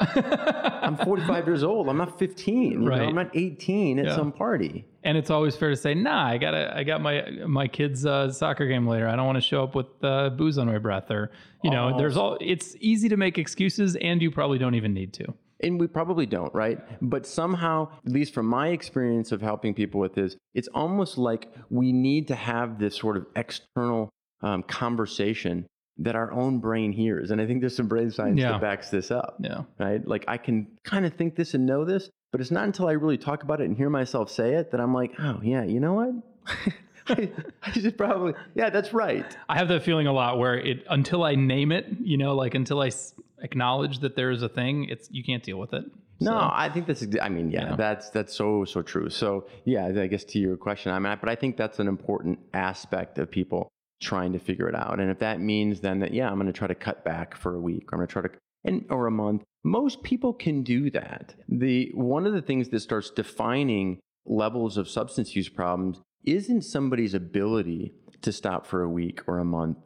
I'm 0.83 0.95
45 0.97 1.47
years 1.47 1.63
old. 1.63 1.89
I'm 1.89 1.97
not 1.97 2.19
15. 2.19 2.71
you 2.71 2.77
know, 2.77 2.87
Right. 2.87 3.01
I'm 3.01 3.15
not 3.15 3.31
18 3.35 3.97
at 3.99 4.05
Yeah. 4.05 4.15
some 4.15 4.31
party. 4.31 4.85
and 5.03 5.17
it's 5.17 5.29
always 5.31 5.55
fair 5.55 5.69
to 5.71 5.75
say, 5.75 5.95
nah, 5.95 6.27
I 6.27 6.37
got 6.37 6.53
I 6.53 6.83
got 6.83 7.01
my 7.01 7.15
my 7.47 7.67
kid's 7.67 8.05
uh, 8.05 8.31
soccer 8.31 8.67
game 8.67 8.85
later. 8.87 9.07
I 9.07 9.15
don't 9.15 9.25
want 9.25 9.37
to 9.37 9.41
show 9.41 9.63
up 9.63 9.73
with 9.73 9.87
uh, 10.03 10.29
booze 10.31 10.57
on 10.59 10.67
my 10.67 10.77
breath, 10.77 11.09
or 11.09 11.31
you 11.63 11.71
know, 11.71 11.91
Oh. 11.93 11.97
there's 11.97 12.15
all. 12.17 12.37
It's 12.41 12.75
easy 12.79 13.09
to 13.09 13.17
make 13.17 13.37
excuses, 13.37 13.95
and 13.95 14.21
you 14.21 14.29
probably 14.31 14.57
don't 14.59 14.75
even 14.75 14.93
need 14.93 15.13
to. 15.13 15.33
And 15.61 15.79
we 15.79 15.87
probably 15.87 16.25
don't, 16.27 16.53
right? 16.53 16.77
But 17.01 17.25
somehow, 17.25 17.89
at 18.05 18.11
least 18.11 18.33
from 18.35 18.45
my 18.45 18.67
experience 18.67 19.31
of 19.31 19.41
helping 19.41 19.73
people 19.73 19.99
with 19.99 20.13
this, 20.13 20.35
it's 20.53 20.67
almost 20.75 21.17
like 21.17 21.51
we 21.71 21.91
need 21.91 22.27
to 22.27 22.35
have 22.35 22.77
this 22.77 22.95
sort 22.95 23.17
of 23.17 23.25
external 23.35 24.09
um, 24.43 24.61
conversation 24.63 25.65
that 25.99 26.15
our 26.15 26.31
own 26.31 26.59
brain 26.59 26.91
hears. 26.91 27.31
And 27.31 27.41
I 27.41 27.47
think 27.47 27.61
there's 27.61 27.75
some 27.75 27.87
brain 27.87 28.11
science 28.11 28.39
Yeah. 28.39 28.51
that 28.53 28.61
backs 28.61 28.89
this 28.89 29.09
up, 29.11 29.37
Yeah, 29.39 29.63
right? 29.79 30.05
Like 30.07 30.25
I 30.27 30.37
can 30.37 30.67
kind 30.83 31.05
of 31.05 31.13
think 31.13 31.35
this 31.35 31.53
and 31.53 31.65
know 31.65 31.85
this, 31.85 32.09
but 32.31 32.39
it's 32.41 32.51
not 32.51 32.65
until 32.65 32.87
I 32.87 32.91
really 32.93 33.17
talk 33.17 33.43
about 33.43 33.61
it 33.61 33.65
and 33.65 33.75
hear 33.75 33.89
myself 33.89 34.29
say 34.29 34.53
it 34.55 34.71
that 34.71 34.79
I'm 34.79 34.93
like, 34.93 35.13
oh, 35.19 35.39
yeah, 35.43 35.63
you 35.63 35.79
know 35.79 35.93
what? 35.93 36.11
I, 37.09 37.31
I 37.63 37.71
should 37.71 37.97
probably, 37.97 38.33
yeah, 38.53 38.69
that's 38.69 38.93
right. 38.93 39.25
I 39.47 39.57
have 39.57 39.69
that 39.69 39.83
feeling 39.83 40.07
a 40.07 40.13
lot 40.13 40.37
where 40.39 40.55
it 40.55 40.85
until 40.89 41.23
I 41.23 41.35
name 41.35 41.71
it, 41.71 41.85
you 42.01 42.17
know, 42.17 42.35
like 42.35 42.53
until 42.53 42.81
I 42.81 42.87
s- 42.87 43.13
acknowledge 43.41 43.99
that 43.99 44.15
there 44.15 44.29
is 44.29 44.43
a 44.43 44.49
thing, 44.49 44.89
it's 44.89 45.07
you 45.11 45.23
can't 45.23 45.41
deal 45.41 45.57
with 45.57 45.73
it. 45.73 45.85
No, 46.19 46.49
I 46.51 46.69
think 46.69 46.87
that's. 46.87 47.05
I 47.21 47.29
mean, 47.29 47.51
yeah, 47.51 47.69
Yeah. 47.69 47.75
that's 47.75 48.09
that's 48.09 48.33
so 48.35 48.65
so 48.65 48.81
true. 48.81 49.09
So 49.09 49.47
yeah, 49.65 49.85
I 49.85 50.07
guess 50.07 50.23
to 50.25 50.39
your 50.39 50.57
question, 50.57 50.91
I 50.91 50.97
mean, 50.99 51.11
I, 51.11 51.15
but 51.15 51.29
I 51.29 51.35
think 51.35 51.57
that's 51.57 51.79
an 51.79 51.87
important 51.87 52.39
aspect 52.55 53.19
of 53.19 53.29
people 53.31 53.69
trying 54.01 54.33
to 54.33 54.39
figure 54.39 54.67
it 54.69 54.75
out. 54.75 54.99
And 54.99 55.09
if 55.09 55.19
that 55.19 55.39
means 55.39 55.79
then 55.81 55.99
that 55.99 56.13
yeah, 56.13 56.29
I'm 56.29 56.35
going 56.35 56.47
to 56.47 56.53
try 56.53 56.67
to 56.67 56.75
cut 56.75 57.03
back 57.03 57.35
for 57.35 57.55
a 57.55 57.59
week, 57.59 57.91
or 57.91 57.95
I'm 57.95 57.99
going 57.99 58.07
to 58.07 58.13
try 58.13 58.21
to 58.23 58.29
and 58.63 58.85
or 58.89 59.07
a 59.07 59.11
month. 59.11 59.43
Most 59.63 60.03
people 60.03 60.33
can 60.33 60.63
do 60.63 60.89
that. 60.91 61.35
The 61.49 61.91
one 61.93 62.25
of 62.25 62.33
the 62.33 62.41
things 62.41 62.69
that 62.69 62.79
starts 62.81 63.09
defining 63.09 63.99
levels 64.25 64.77
of 64.77 64.89
substance 64.89 65.35
use 65.35 65.49
problems 65.49 66.01
isn't 66.25 66.61
somebody's 66.63 67.13
ability 67.13 67.93
to 68.21 68.31
stop 68.31 68.65
for 68.65 68.81
a 68.83 68.89
week 68.89 69.21
or 69.27 69.39
a 69.39 69.45
month 69.45 69.77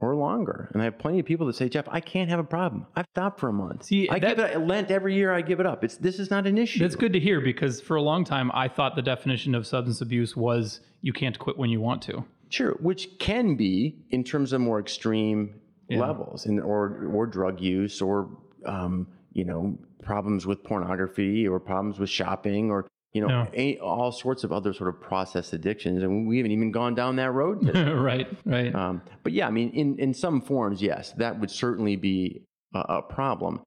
or 0.00 0.14
longer. 0.16 0.70
And 0.72 0.80
I 0.80 0.86
have 0.86 0.98
plenty 0.98 1.18
of 1.18 1.26
people 1.26 1.46
that 1.46 1.56
say, 1.56 1.68
Jeff, 1.68 1.86
I 1.88 2.00
can't 2.00 2.30
have 2.30 2.38
a 2.38 2.44
problem. 2.44 2.86
I've 2.96 3.06
stopped 3.14 3.38
for 3.38 3.48
a 3.48 3.52
month. 3.52 3.84
See, 3.84 4.08
I 4.08 4.18
that- 4.18 4.36
give 4.36 4.44
it 4.46 4.58
Lent 4.60 4.90
every 4.90 5.14
year. 5.14 5.32
I 5.32 5.42
give 5.42 5.60
it 5.60 5.66
up. 5.66 5.84
It's 5.84 5.96
this 5.96 6.18
is 6.18 6.30
not 6.30 6.46
an 6.46 6.56
issue. 6.56 6.78
That's 6.80 6.96
good 6.96 7.12
to 7.12 7.20
hear 7.20 7.40
because 7.40 7.80
for 7.80 7.96
a 7.96 8.02
long 8.02 8.24
time 8.24 8.50
I 8.54 8.68
thought 8.68 8.96
the 8.96 9.02
definition 9.02 9.54
of 9.54 9.66
substance 9.66 10.00
abuse 10.00 10.36
was 10.36 10.80
you 11.02 11.12
can't 11.12 11.38
quit 11.38 11.58
when 11.58 11.70
you 11.70 11.80
want 11.80 12.02
to. 12.02 12.24
Sure, 12.50 12.72
which 12.80 13.18
can 13.18 13.54
be 13.56 13.96
in 14.10 14.22
terms 14.24 14.52
of 14.52 14.60
more 14.60 14.78
extreme 14.80 15.54
Yeah. 15.88 16.00
levels, 16.00 16.46
in, 16.46 16.60
or 16.60 17.06
or 17.14 17.26
drug 17.26 17.60
use, 17.60 18.02
or 18.02 18.28
um, 18.66 19.06
you 19.32 19.44
know 19.44 19.78
problems 20.02 20.46
with 20.46 20.62
pornography, 20.64 21.46
or 21.48 21.58
problems 21.60 21.98
with 21.98 22.10
shopping, 22.10 22.70
or 22.70 22.86
you 23.12 23.20
know 23.26 23.46
all 23.82 24.12
sorts 24.12 24.44
of 24.44 24.52
other 24.52 24.72
sort 24.72 24.88
of 24.94 25.00
process 25.00 25.52
addictions, 25.52 26.02
and 26.02 26.28
we 26.28 26.36
haven't 26.38 26.52
even 26.52 26.70
gone 26.70 26.94
down 26.94 27.16
that 27.16 27.32
road. 27.32 27.58
Right, 28.10 28.28
right. 28.44 28.74
um, 28.74 29.02
but 29.22 29.32
yeah, 29.32 29.46
I 29.46 29.50
mean, 29.50 29.70
in 29.70 29.98
in 29.98 30.12
some 30.14 30.40
forms, 30.40 30.82
yes, 30.82 31.12
that 31.14 31.38
would 31.40 31.50
certainly 31.50 31.96
be 31.96 32.42
a, 32.74 32.78
a 32.98 33.02
problem. 33.02 33.62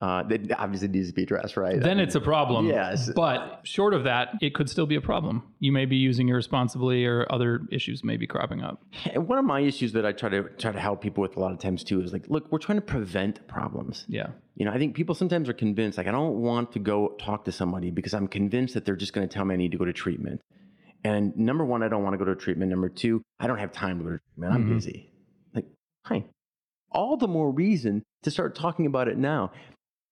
Uh, 0.00 0.22
that 0.24 0.52
obviously 0.60 0.88
needs 0.88 1.08
to 1.08 1.14
be 1.14 1.22
addressed, 1.22 1.56
right? 1.56 1.80
then 1.80 1.98
it's 1.98 2.14
a 2.14 2.20
problem. 2.20 2.66
Yes. 2.66 3.10
But 3.14 3.60
short 3.62 3.94
of 3.94 4.04
that, 4.04 4.34
it 4.42 4.52
could 4.52 4.68
still 4.68 4.84
be 4.84 4.96
a 4.96 5.00
problem. 5.00 5.42
You 5.60 5.72
may 5.72 5.86
be 5.86 5.96
using 5.96 6.28
irresponsibly 6.28 7.06
or 7.06 7.26
other 7.32 7.62
issues 7.70 8.04
may 8.04 8.18
be 8.18 8.26
cropping 8.26 8.60
up. 8.62 8.82
And 9.14 9.26
one 9.26 9.38
of 9.38 9.46
my 9.46 9.60
issues 9.60 9.92
that 9.92 10.04
I 10.04 10.12
try 10.12 10.28
to 10.28 10.42
try 10.58 10.72
to 10.72 10.80
help 10.80 11.00
people 11.00 11.22
with 11.22 11.36
a 11.36 11.40
lot 11.40 11.52
of 11.52 11.58
times 11.58 11.84
too 11.84 12.02
is 12.02 12.12
like, 12.12 12.26
look, 12.28 12.50
we're 12.52 12.58
trying 12.58 12.76
to 12.76 12.82
prevent 12.82 13.46
problems. 13.48 14.04
Yeah. 14.08 14.26
You 14.56 14.66
know, 14.66 14.72
I 14.72 14.78
think 14.78 14.94
people 14.94 15.14
sometimes 15.14 15.48
are 15.48 15.54
convinced, 15.54 15.96
like, 15.96 16.06
I 16.08 16.12
don't 16.12 16.34
want 16.42 16.72
to 16.72 16.80
go 16.80 17.14
talk 17.18 17.44
to 17.46 17.52
somebody 17.52 17.90
because 17.90 18.12
I'm 18.12 18.28
convinced 18.28 18.74
that 18.74 18.84
they're 18.84 18.96
just 18.96 19.14
going 19.14 19.26
to 19.26 19.32
tell 19.32 19.44
me 19.46 19.54
I 19.54 19.56
need 19.56 19.72
to 19.72 19.78
go 19.78 19.84
to 19.86 19.92
treatment. 19.92 20.40
And 21.02 21.34
number 21.36 21.64
one, 21.64 21.82
I 21.82 21.88
don't 21.88 22.02
want 22.02 22.12
to 22.14 22.18
go 22.18 22.24
to 22.26 22.34
treatment. 22.34 22.70
Number 22.70 22.88
two, 22.90 23.22
I 23.40 23.46
don't 23.46 23.58
have 23.58 23.72
time 23.72 23.98
to 23.98 24.04
go 24.04 24.10
to 24.10 24.18
treatment. 24.34 24.54
I'm 24.54 24.64
Mhm. 24.66 24.74
busy. 24.74 25.10
Like, 25.54 25.66
fine. 26.06 26.24
All 26.90 27.16
the 27.16 27.28
more 27.28 27.50
reason 27.50 28.02
to 28.22 28.30
start 28.30 28.54
talking 28.54 28.86
about 28.86 29.08
it 29.08 29.16
now. 29.18 29.50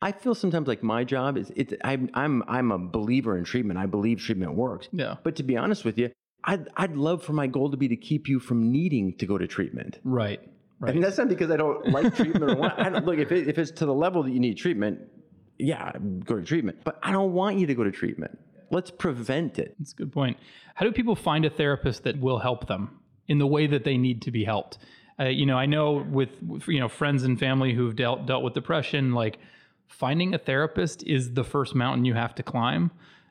I 0.02 0.12
feel 0.12 0.34
sometimes 0.34 0.66
like 0.68 0.82
my 0.82 1.04
job 1.04 1.38
is 1.38 1.52
it. 1.54 1.74
I'm 1.84 2.10
I'm 2.12 2.42
I'm 2.48 2.72
a 2.72 2.78
believer 2.78 3.38
in 3.38 3.44
treatment. 3.44 3.78
I 3.78 3.86
believe 3.86 4.20
treatment 4.20 4.54
works. 4.54 4.88
Yeah. 4.92 5.16
But 5.22 5.36
to 5.36 5.42
be 5.44 5.56
honest 5.56 5.84
with 5.84 5.96
you, 5.96 6.10
I'd, 6.44 6.68
I'd 6.76 6.96
love 6.96 7.22
for 7.22 7.32
my 7.32 7.46
goal 7.46 7.70
to 7.70 7.76
be 7.76 7.88
to 7.88 7.96
keep 7.96 8.28
you 8.28 8.40
from 8.40 8.72
needing 8.72 9.16
to 9.18 9.26
go 9.26 9.38
to 9.38 9.46
treatment. 9.46 10.00
Right. 10.04 10.40
Right. 10.80 10.90
I 10.90 10.92
mean, 10.92 11.02
that's 11.02 11.16
not 11.16 11.28
because 11.28 11.52
I 11.52 11.56
don't 11.56 11.90
like 11.90 12.16
treatment 12.16 12.42
or 12.42 12.56
want. 12.56 12.76
I 12.76 12.88
don't, 12.88 13.06
look, 13.06 13.18
if, 13.18 13.30
it, 13.30 13.46
if 13.46 13.56
it's 13.56 13.70
to 13.72 13.86
the 13.86 13.94
level 13.94 14.24
that 14.24 14.32
you 14.32 14.40
need 14.40 14.54
treatment, 14.54 14.98
yeah, 15.56 15.92
go 16.24 16.34
to 16.34 16.42
treatment. 16.42 16.78
But 16.82 16.98
I 17.04 17.12
don't 17.12 17.32
want 17.32 17.58
you 17.58 17.68
to 17.68 17.74
go 17.74 17.84
to 17.84 17.92
treatment. 17.92 18.36
Let's 18.72 18.90
prevent 18.90 19.60
it. 19.60 19.76
That's 19.78 19.92
a 19.92 19.96
good 19.96 20.12
point. 20.12 20.38
How 20.74 20.84
do 20.84 20.90
people 20.90 21.14
find 21.14 21.44
a 21.44 21.50
therapist 21.50 22.02
that 22.02 22.18
will 22.18 22.40
help 22.40 22.66
them 22.66 22.98
in 23.28 23.38
the 23.38 23.46
way 23.46 23.68
that 23.68 23.84
they 23.84 23.96
need 23.96 24.22
to 24.22 24.32
be 24.32 24.42
helped? 24.42 24.78
Uh, 25.20 25.26
you 25.26 25.46
know, 25.46 25.56
I 25.56 25.66
know 25.66 26.04
with 26.10 26.30
you 26.66 26.80
know 26.80 26.88
friends 26.88 27.22
and 27.22 27.38
family 27.38 27.74
who've 27.74 27.94
dealt 27.94 28.26
dealt 28.26 28.42
with 28.42 28.54
depression, 28.54 29.12
like 29.12 29.38
finding 29.92 30.34
a 30.34 30.38
therapist 30.38 31.02
is 31.04 31.34
the 31.34 31.44
first 31.44 31.74
mountain 31.74 32.04
you 32.04 32.14
have 32.14 32.34
to 32.36 32.42
climb, 32.42 32.90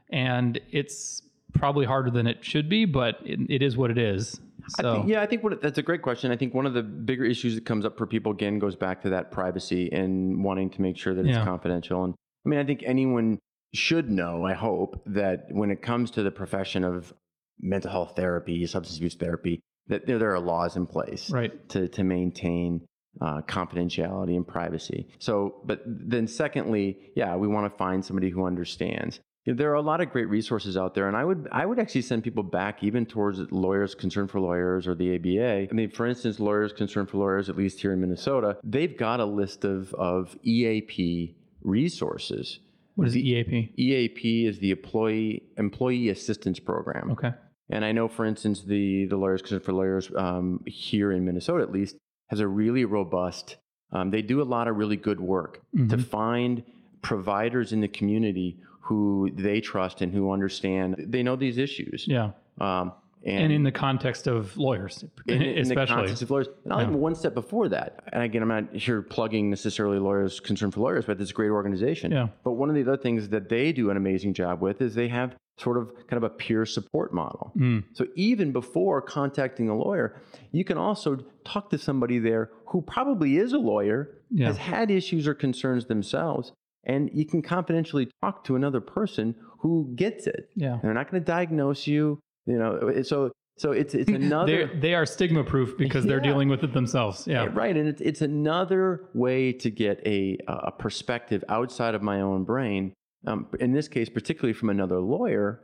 and 0.09 0.59
it's 0.71 1.23
probably 1.53 1.85
harder 1.85 2.09
than 2.09 2.27
it 2.27 2.43
should 2.45 2.69
be, 2.69 2.85
but 2.85 3.19
it, 3.25 3.39
it 3.49 3.61
is 3.61 3.75
what 3.75 3.91
it 3.91 3.97
is. 3.97 4.39
So 4.69 4.91
I 4.91 4.95
think, 4.95 5.09
yeah, 5.09 5.21
I 5.21 5.25
think 5.25 5.43
what, 5.43 5.61
that's 5.61 5.79
a 5.79 5.81
great 5.81 6.01
question. 6.01 6.31
I 6.31 6.37
think 6.37 6.53
one 6.53 6.65
of 6.65 6.73
the 6.73 6.83
bigger 6.83 7.25
issues 7.25 7.55
that 7.55 7.65
comes 7.65 7.85
up 7.85 7.97
for 7.97 8.05
people 8.05 8.31
again 8.31 8.59
goes 8.59 8.75
back 8.75 9.01
to 9.01 9.09
that 9.09 9.31
privacy 9.31 9.91
and 9.91 10.43
wanting 10.43 10.69
to 10.69 10.81
make 10.81 10.97
sure 10.97 11.13
that 11.13 11.25
it's 11.25 11.35
Yeah. 11.35 11.43
confidential. 11.43 12.03
And 12.03 12.13
I 12.45 12.49
mean, 12.49 12.59
I 12.59 12.63
think 12.63 12.83
anyone 12.85 13.39
should 13.73 14.09
know. 14.09 14.45
I 14.45 14.53
hope 14.53 15.01
that 15.07 15.47
when 15.49 15.71
it 15.71 15.81
comes 15.81 16.11
to 16.11 16.23
the 16.23 16.31
profession 16.31 16.83
of 16.83 17.13
mental 17.59 17.91
health 17.91 18.13
therapy, 18.15 18.65
substance 18.67 18.97
abuse 18.97 19.15
therapy, 19.15 19.61
that 19.87 20.05
there, 20.05 20.19
there 20.19 20.33
are 20.33 20.39
laws 20.39 20.75
in 20.75 20.85
place 20.85 21.29
right. 21.31 21.67
to 21.69 21.87
to 21.89 22.03
maintain 22.03 22.81
uh, 23.19 23.41
confidentiality 23.41 24.35
and 24.35 24.47
privacy. 24.47 25.07
So, 25.19 25.61
but 25.65 25.81
then 25.85 26.27
secondly, 26.27 27.11
yeah, 27.15 27.35
we 27.35 27.47
want 27.47 27.71
to 27.71 27.77
find 27.77 28.03
somebody 28.03 28.29
who 28.29 28.45
understands. 28.45 29.19
You 29.45 29.53
know, 29.53 29.57
there 29.57 29.71
are 29.71 29.75
a 29.75 29.81
lot 29.81 30.01
of 30.01 30.11
great 30.11 30.29
resources 30.29 30.77
out 30.77 30.93
there, 30.93 31.07
and 31.07 31.17
I 31.17 31.25
would 31.25 31.47
I 31.51 31.65
would 31.65 31.79
actually 31.79 32.03
send 32.03 32.23
people 32.23 32.43
back 32.43 32.83
even 32.83 33.07
towards 33.07 33.39
Lawyers 33.51 33.95
Concerned 33.95 34.29
for 34.29 34.39
Lawyers 34.39 34.87
or 34.87 34.93
the 34.93 35.15
ABA. 35.15 35.67
I 35.69 35.73
mean, 35.73 35.89
for 35.89 36.05
instance, 36.05 36.39
Lawyers 36.39 36.71
Concerned 36.71 37.09
for 37.09 37.17
Lawyers, 37.17 37.49
at 37.49 37.57
least 37.57 37.81
here 37.81 37.91
in 37.91 37.99
Minnesota, 37.99 38.57
they've 38.63 38.95
got 38.95 39.19
a 39.19 39.25
list 39.25 39.65
of 39.65 39.93
of 39.95 40.37
EAP 40.43 41.35
resources. 41.63 42.59
What 42.95 43.07
is 43.07 43.13
the 43.13 43.27
EAP? 43.27 43.73
EAP 43.77 44.45
is 44.45 44.59
the 44.59 44.71
Employee 44.71 45.43
Employee 45.57 46.09
Assistance 46.09 46.59
Program. 46.59 47.11
Okay. 47.11 47.31
And 47.71 47.85
I 47.85 47.93
know, 47.93 48.07
for 48.07 48.25
instance, 48.25 48.61
the 48.61 49.05
the 49.05 49.17
Lawyers 49.17 49.41
Concerned 49.41 49.63
for 49.63 49.73
Lawyers 49.73 50.11
um, 50.15 50.61
here 50.67 51.11
in 51.11 51.25
Minnesota, 51.25 51.63
at 51.63 51.71
least, 51.71 51.95
has 52.31 52.39
a 52.39 52.47
really 52.47 52.85
robust. 52.85 53.57
Um, 53.91 54.09
they 54.09 54.21
do 54.21 54.41
a 54.41 54.47
lot 54.55 54.69
of 54.69 54.77
really 54.77 54.95
good 54.95 55.19
work 55.19 55.61
to 55.75 55.97
Mhm. 55.97 56.01
find 56.05 56.63
providers 57.01 57.73
in 57.73 57.81
the 57.81 57.89
community 57.89 58.57
who 58.79 59.29
they 59.35 59.59
trust 59.59 60.01
and 60.01 60.13
who 60.13 60.31
understand. 60.31 60.95
They 61.09 61.23
know 61.23 61.35
these 61.35 61.57
issues. 61.57 62.07
Yeah. 62.07 62.31
Um, 62.59 62.93
And, 63.23 63.51
in 63.53 63.61
the 63.63 63.71
context 63.71 64.25
of 64.27 64.57
lawyers, 64.57 65.05
in, 65.27 65.41
in 65.61 65.67
the 65.67 65.75
context 65.75 66.23
of 66.23 66.31
lawyers. 66.31 66.47
And 66.63 66.73
I'll 66.73 66.81
Yeah. 66.89 66.89
one 66.89 67.13
step 67.15 67.35
before 67.35 67.69
that. 67.69 67.99
And 68.13 68.23
again, 68.23 68.41
I'm 68.41 68.47
not 68.47 68.73
here 68.73 69.01
plugging 69.03 69.49
necessarily 69.51 69.99
Lawyers 69.99 70.39
Concerned 70.39 70.73
for 70.73 70.79
Lawyers, 70.79 71.05
but 71.05 71.21
it's 71.21 71.29
a 71.29 71.33
great 71.33 71.51
organization. 71.51 72.11
Yeah. 72.11 72.29
But 72.43 72.53
one 72.53 72.69
of 72.69 72.75
the 72.75 72.81
other 72.81 72.97
things 72.97 73.29
that 73.29 73.47
they 73.49 73.73
do 73.73 73.91
an 73.91 73.97
amazing 73.97 74.33
job 74.33 74.59
with 74.61 74.81
is 74.81 74.95
they 74.95 75.09
have 75.09 75.35
sort 75.57 75.77
of 75.77 75.91
kind 76.07 76.17
of 76.17 76.23
a 76.23 76.29
peer 76.29 76.65
support 76.65 77.13
model. 77.13 77.51
Mm, 77.57 77.83
So 77.93 78.05
even 78.15 78.51
before 78.51 79.01
contacting 79.01 79.69
a 79.69 79.75
lawyer, 79.77 80.19
you 80.51 80.63
can 80.63 80.77
also 80.77 81.17
talk 81.45 81.69
to 81.69 81.77
somebody 81.77 82.19
there 82.19 82.49
who 82.67 82.81
probably 82.81 83.37
is 83.37 83.53
a 83.53 83.59
lawyer, 83.59 84.09
Yeah. 84.31 84.47
has 84.47 84.57
had 84.57 84.89
issues 84.89 85.27
or 85.27 85.33
concerns 85.33 85.85
themselves, 85.85 86.51
and 86.85 87.09
you 87.13 87.25
can 87.25 87.41
confidentially 87.41 88.09
talk 88.23 88.43
to 88.45 88.55
another 88.55 88.81
person 88.81 89.35
who 89.59 89.91
gets 89.95 90.25
it. 90.25 90.49
yeah. 90.55 90.79
They're 90.81 90.93
not 90.93 91.11
going 91.11 91.21
to 91.21 91.25
diagnose 91.25 91.85
you, 91.85 92.19
you 92.47 92.57
know. 92.57 93.01
So 93.03 93.31
so 93.57 93.71
it's 93.73 93.93
it's 93.93 94.09
another 94.23 94.67
they 94.79 94.95
are 94.95 95.05
stigma 95.05 95.43
proof 95.43 95.77
because 95.77 96.05
they're 96.05 96.19
dealing 96.29 96.49
with 96.49 96.63
it 96.63 96.73
themselves. 96.73 97.27
Yeah. 97.27 97.47
right, 97.53 97.77
and 97.77 97.87
it's 97.87 98.01
it's 98.01 98.21
another 98.21 99.09
way 99.13 99.51
to 99.53 99.69
get 99.69 100.01
a 100.07 100.39
a 100.47 100.71
perspective 100.71 101.43
outside 101.49 101.93
of 101.93 102.01
my 102.01 102.21
own 102.21 102.45
brain. 102.45 102.93
Um, 103.27 103.47
in 103.59 103.71
this 103.71 103.87
case, 103.87 104.09
particularly 104.09 104.53
from 104.53 104.69
another 104.69 104.99
lawyer 104.99 105.61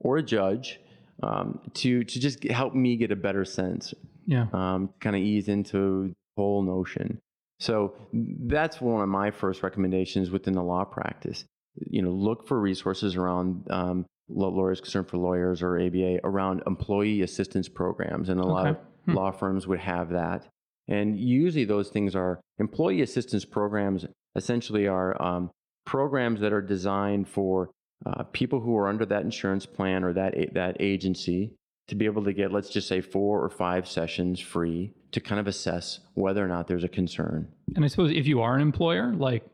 or 0.00 0.18
a 0.18 0.22
judge, 0.22 0.80
um, 1.22 1.60
to 1.74 2.04
to 2.04 2.20
just 2.20 2.44
help 2.44 2.74
me 2.74 2.96
get 2.96 3.10
a 3.10 3.16
better 3.16 3.44
sense 3.44 3.94
Yeah. 4.26 4.46
um, 4.52 4.90
kind 5.00 5.16
of 5.16 5.22
ease 5.22 5.48
into 5.48 6.08
the 6.08 6.14
whole 6.36 6.62
notion. 6.62 7.18
So 7.60 7.94
that's 8.12 8.80
one 8.80 9.02
of 9.02 9.08
my 9.08 9.30
first 9.30 9.62
recommendations 9.62 10.30
within 10.30 10.54
the 10.54 10.62
law 10.62 10.84
practice. 10.84 11.44
You 11.90 12.02
know, 12.02 12.10
look 12.10 12.46
for 12.46 12.60
resources 12.60 13.16
around 13.16 13.66
um, 13.70 14.06
lawyers 14.28 14.80
concerned 14.80 15.08
for 15.08 15.18
lawyers 15.18 15.62
or 15.62 15.78
ABA 15.80 16.20
around 16.24 16.62
employee 16.66 17.22
assistance 17.22 17.68
programs, 17.68 18.28
and 18.28 18.40
a 18.40 18.46
lot 18.46 18.66
of 18.68 18.76
Hmm. 19.06 19.14
law 19.14 19.30
firms 19.32 19.66
would 19.66 19.80
have 19.80 20.08
that. 20.10 20.48
And 20.88 21.18
usually, 21.18 21.64
those 21.66 21.90
things 21.90 22.14
are 22.16 22.40
employee 22.58 23.02
assistance 23.02 23.44
programs. 23.44 24.06
Essentially, 24.34 24.86
are 24.88 25.20
um, 25.22 25.50
programs 25.84 26.40
that 26.40 26.52
are 26.52 26.62
designed 26.62 27.28
for 27.28 27.70
uh, 28.06 28.22
people 28.24 28.60
who 28.60 28.76
are 28.76 28.88
under 28.88 29.06
that 29.06 29.22
insurance 29.22 29.66
plan 29.66 30.04
or 30.04 30.12
that 30.12 30.34
that 30.52 30.76
agency 30.80 31.52
to 31.86 31.94
be 31.94 32.06
able 32.06 32.24
to 32.24 32.32
get, 32.32 32.52
let's 32.52 32.70
just 32.70 32.88
say, 32.88 33.00
four 33.00 33.42
or 33.42 33.50
five 33.50 33.86
sessions 33.86 34.40
free 34.40 34.92
to 35.12 35.20
kind 35.20 35.38
of 35.38 35.46
assess 35.46 36.00
whether 36.14 36.44
or 36.44 36.48
not 36.48 36.66
there's 36.66 36.84
a 36.84 36.88
concern. 36.88 37.48
And 37.76 37.84
I 37.84 37.88
suppose 37.88 38.10
if 38.10 38.26
you 38.26 38.40
are 38.40 38.54
an 38.54 38.62
employer, 38.62 39.12
like 39.14 39.44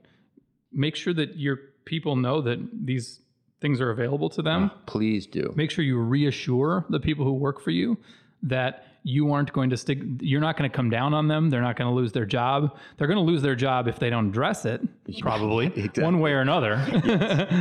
make 0.72 0.96
sure 0.96 1.12
that 1.14 1.36
your 1.36 1.58
people 1.84 2.16
know 2.16 2.40
that 2.42 2.58
these 2.72 3.20
things 3.60 3.80
are 3.80 3.90
available 3.90 4.30
to 4.30 4.42
them. 4.42 4.70
Please 4.86 5.26
do. 5.26 5.52
Make 5.56 5.70
sure 5.70 5.84
you 5.84 5.98
reassure 5.98 6.86
the 6.88 7.00
people 7.00 7.24
who 7.24 7.34
work 7.34 7.60
for 7.60 7.70
you 7.70 7.98
that 8.42 8.86
you 9.02 9.32
aren't 9.32 9.50
going 9.52 9.70
to 9.70 9.76
stick 9.76 9.98
you're 10.20 10.40
not 10.42 10.56
going 10.58 10.68
to 10.70 10.74
come 10.76 10.90
down 10.90 11.14
on 11.14 11.26
them 11.26 11.48
they're 11.48 11.62
not 11.62 11.74
going 11.76 11.88
to 11.88 11.94
lose 11.94 12.12
their 12.12 12.26
job 12.26 12.76
they're 12.96 13.06
going 13.06 13.16
to 13.16 13.22
lose 13.24 13.40
their 13.40 13.54
job 13.54 13.88
if 13.88 13.98
they 13.98 14.10
don't 14.10 14.28
address 14.28 14.64
it 14.66 14.80
probably 15.20 15.66
Exactly. 15.76 16.02
one 16.04 16.20
way 16.20 16.32
or 16.32 16.40
another 16.40 16.82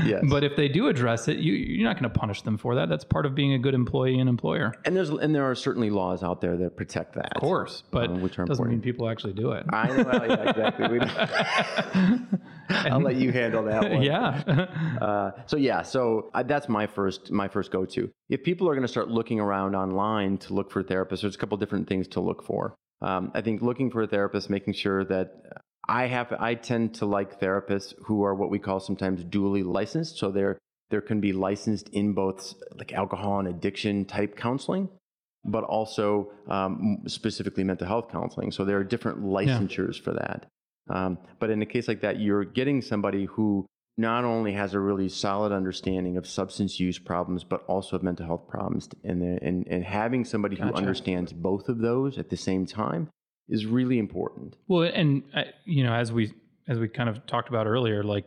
yes. 0.06 0.24
but 0.30 0.44
if 0.44 0.56
they 0.58 0.68
do 0.68 0.88
address 0.88 1.28
it 1.30 1.38
you, 1.38 1.54
you're 1.54 1.88
not 1.88 2.00
going 2.00 2.12
to 2.12 2.20
punish 2.20 2.42
them 2.42 2.58
for 2.58 2.76
that 2.76 2.90
that's 2.90 3.06
part 3.06 3.26
of 3.26 3.36
being 3.36 3.54
a 3.54 3.60
good 3.60 3.74
employee 3.74 4.20
and 4.20 4.28
employer 4.30 4.74
And 4.86 4.96
there's 4.96 5.10
and 5.10 5.34
there 5.34 5.50
are 5.50 5.56
certainly 5.56 5.90
laws 5.90 6.24
out 6.24 6.42
there 6.42 6.58
that 6.58 6.76
protect 6.76 7.16
that. 7.16 7.36
of 7.36 7.42
course 7.42 7.84
but 7.92 8.10
Uh, 8.10 8.14
which 8.16 8.38
are 8.38 8.46
doesn't 8.46 8.68
mean 8.68 8.82
people 8.82 9.08
actually 9.10 9.34
do 9.34 9.52
it 9.52 9.66
I 9.72 9.88
know. 9.88 10.04
Well, 10.04 10.28
yeah, 10.28 10.50
exactly. 10.50 11.00
I'll 12.92 13.02
let 13.02 13.16
you 13.16 13.32
handle 13.32 13.64
that 13.66 13.90
one. 13.90 14.02
yeah 14.04 14.66
Uh, 15.02 15.32
so 15.46 15.56
yeah, 15.58 15.82
so 15.82 16.30
uh, 16.34 16.44
that's 16.44 16.68
my 16.68 16.86
first 16.86 17.32
my 17.32 17.48
first 17.48 17.72
go 17.72 17.86
to. 17.86 18.12
If 18.30 18.44
people 18.44 18.68
are 18.70 18.74
going 18.74 18.84
to 18.84 18.88
start 18.88 19.10
looking 19.10 19.40
around 19.40 19.76
online 19.76 20.38
to 20.40 20.54
look 20.54 20.72
for 20.72 20.84
therapists, 20.84 21.22
there's 21.22 21.36
a 21.36 21.38
couple 21.38 21.58
different 21.58 21.88
things 21.88 22.08
to 22.10 22.20
look 22.20 22.44
for. 22.44 22.76
Um, 23.02 23.32
I 23.34 23.42
think 23.42 23.62
looking 23.62 23.90
for 23.90 24.02
a 24.02 24.08
therapist, 24.08 24.50
making 24.50 24.74
sure 24.74 25.06
that 25.06 25.32
I 25.88 26.08
have 26.08 26.34
I 26.40 26.56
tend 26.56 26.96
to 26.96 27.06
like 27.06 27.40
therapists 27.40 27.94
who 28.06 28.24
are 28.24 28.36
what 28.36 28.50
we 28.50 28.60
call 28.60 28.80
sometimes 28.80 29.24
dually 29.24 29.66
licensed. 29.66 30.18
So 30.18 30.32
they're 30.32 30.58
there 30.90 31.02
can 31.02 31.22
be 31.22 31.34
licensed 31.34 31.90
in 31.90 32.14
both 32.14 32.54
like 32.78 32.94
alcohol 32.94 33.40
and 33.40 33.48
addiction 33.48 34.06
type 34.06 34.36
counseling, 34.36 34.90
but 35.46 35.64
also 35.64 36.32
um, 36.48 37.04
specifically 37.08 37.64
mental 37.64 37.88
health 37.88 38.12
counseling. 38.12 38.52
So 38.52 38.66
there 38.66 38.78
are 38.78 38.84
different 38.84 39.24
licensures 39.24 40.02
for 40.02 40.14
that. 40.14 40.48
Um, 40.90 41.18
but 41.40 41.50
in 41.50 41.62
a 41.62 41.66
case 41.66 41.88
like 41.88 42.02
that, 42.02 42.20
you're 42.20 42.44
getting 42.46 42.82
somebody 42.82 43.26
who 43.26 43.66
not 43.98 44.24
only 44.24 44.54
has 44.54 44.74
a 44.74 44.80
really 44.80 45.10
solid 45.10 45.52
understanding 45.52 46.16
of 46.18 46.26
substance 46.26 46.80
use 46.80 46.98
problems, 46.98 47.44
but 47.44 47.64
also 47.68 47.96
of 47.98 48.04
mental 48.04 48.26
health 48.26 48.48
problems. 48.48 48.88
And, 49.04 49.22
the- 49.22 49.40
and, 49.44 49.68
and 49.68 49.84
having 49.84 50.24
somebody 50.26 50.56
who 50.56 50.72
understands 50.74 51.34
both 51.34 51.68
of 51.70 51.80
those 51.80 52.18
at 52.18 52.30
the 52.30 52.38
same 52.38 52.66
time 52.66 53.10
is 53.50 53.66
really 53.66 54.00
important. 54.00 54.56
Well, 54.68 54.84
and 54.94 55.24
uh, 55.36 55.44
you 55.66 55.84
know, 55.84 55.94
as 55.94 56.12
we 56.14 56.34
as 56.68 56.78
we 56.80 56.88
kind 56.88 57.10
of 57.10 57.26
talked 57.26 57.50
about 57.50 57.66
earlier, 57.66 58.04
like 58.04 58.26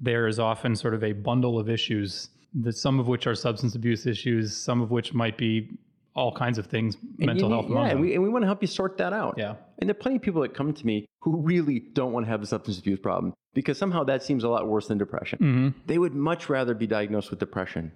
there 0.00 0.28
is 0.28 0.38
often 0.38 0.76
sort 0.76 0.94
of 0.94 1.02
a 1.04 1.12
bundle 1.12 1.58
of 1.58 1.68
issues 1.68 2.30
that 2.62 2.76
some 2.76 2.98
of 3.00 3.06
which 3.08 3.26
are 3.26 3.34
substance 3.34 3.74
abuse 3.74 4.06
issues, 4.06 4.56
some 4.56 4.80
of 4.80 4.90
which 4.92 5.12
might 5.12 5.36
be 5.36 5.68
all 6.14 6.32
kinds 6.32 6.56
of 6.56 6.66
things, 6.66 6.96
And 7.18 7.26
mental 7.26 7.48
you 7.48 7.54
health. 7.54 7.66
yeah, 7.68 7.86
and 7.90 8.00
we, 8.00 8.14
and 8.14 8.22
we 8.22 8.28
want 8.28 8.42
to 8.42 8.46
help 8.46 8.62
you 8.62 8.68
sort 8.68 8.96
that 8.98 9.12
out. 9.12 9.34
yeah, 9.38 9.54
And 9.78 9.88
there 9.88 9.90
are 9.90 9.94
plenty 10.02 10.16
of 10.16 10.22
people 10.22 10.40
that 10.42 10.54
come 10.54 10.72
to 10.72 10.86
me 10.86 11.06
who 11.22 11.42
really 11.42 11.80
don't 11.92 12.12
want 12.12 12.26
to 12.26 12.30
have 12.30 12.42
a 12.42 12.46
substance 12.46 12.78
abuse 12.78 12.98
problem 12.98 13.34
because 13.54 13.78
somehow 13.78 14.04
that 14.04 14.22
seems 14.22 14.44
a 14.44 14.48
lot 14.48 14.66
worse 14.66 14.88
than 14.88 14.98
depression. 14.98 15.38
hmm 15.38 15.68
They 15.86 15.98
would 15.98 16.14
much 16.14 16.48
rather 16.48 16.74
be 16.74 16.86
diagnosed 16.86 17.30
with 17.30 17.38
depression. 17.38 17.92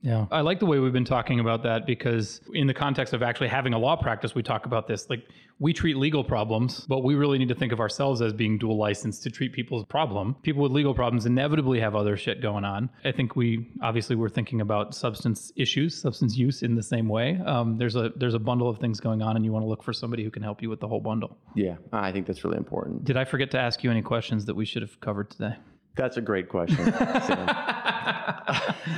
Yeah. 0.00 0.26
I 0.30 0.42
like 0.42 0.60
the 0.60 0.66
way 0.66 0.78
we've 0.78 0.92
been 0.92 1.04
talking 1.04 1.40
about 1.40 1.62
that 1.64 1.86
because 1.86 2.40
in 2.54 2.66
the 2.66 2.74
context 2.74 3.12
of 3.14 3.22
actually 3.22 3.48
having 3.48 3.74
a 3.74 3.78
law 3.78 3.96
practice, 3.96 4.34
we 4.34 4.42
talk 4.42 4.66
about 4.66 4.86
this. 4.86 5.10
Like 5.10 5.24
we 5.58 5.72
treat 5.72 5.96
legal 5.96 6.22
problems, 6.22 6.86
but 6.88 7.02
we 7.02 7.14
really 7.16 7.38
need 7.38 7.48
to 7.48 7.54
think 7.54 7.72
of 7.72 7.80
ourselves 7.80 8.22
as 8.22 8.32
being 8.32 8.58
dual 8.58 8.76
licensed 8.76 9.22
to 9.24 9.30
treat 9.30 9.52
people's 9.52 9.84
problem. 9.86 10.36
People 10.42 10.62
with 10.62 10.72
legal 10.72 10.94
problems 10.94 11.26
inevitably 11.26 11.80
have 11.80 11.96
other 11.96 12.16
shit 12.16 12.40
going 12.40 12.64
on. 12.64 12.88
I 13.04 13.12
think 13.12 13.34
we 13.34 13.68
obviously 13.82 14.14
we're 14.14 14.28
thinking 14.28 14.60
about 14.60 14.94
substance 14.94 15.52
issues, 15.56 16.00
substance 16.00 16.36
use 16.36 16.62
in 16.62 16.76
the 16.76 16.82
same 16.82 17.08
way. 17.08 17.40
Um, 17.44 17.76
there's 17.76 17.96
a 17.96 18.10
there's 18.16 18.34
a 18.34 18.38
bundle 18.38 18.68
of 18.68 18.78
things 18.78 19.00
going 19.00 19.22
on, 19.22 19.36
and 19.36 19.44
you 19.44 19.52
want 19.52 19.64
to 19.64 19.68
look 19.68 19.82
for 19.82 19.92
somebody 19.92 20.22
who 20.22 20.30
can 20.30 20.42
help 20.42 20.62
you 20.62 20.70
with 20.70 20.80
the 20.80 20.88
whole 20.88 21.00
bundle. 21.00 21.36
Yeah, 21.56 21.76
I 21.92 22.12
think 22.12 22.26
that's 22.26 22.44
really 22.44 22.58
important. 22.58 23.04
Did 23.04 23.16
I 23.16 23.24
forget 23.24 23.50
to 23.52 23.58
ask 23.58 23.82
you 23.82 23.90
any 23.90 24.02
questions 24.02 24.44
that 24.46 24.54
we 24.54 24.64
should 24.64 24.82
have 24.82 25.00
covered 25.00 25.30
today? 25.30 25.56
That's 25.98 26.16
a 26.16 26.20
great 26.22 26.48
question. 26.48 26.92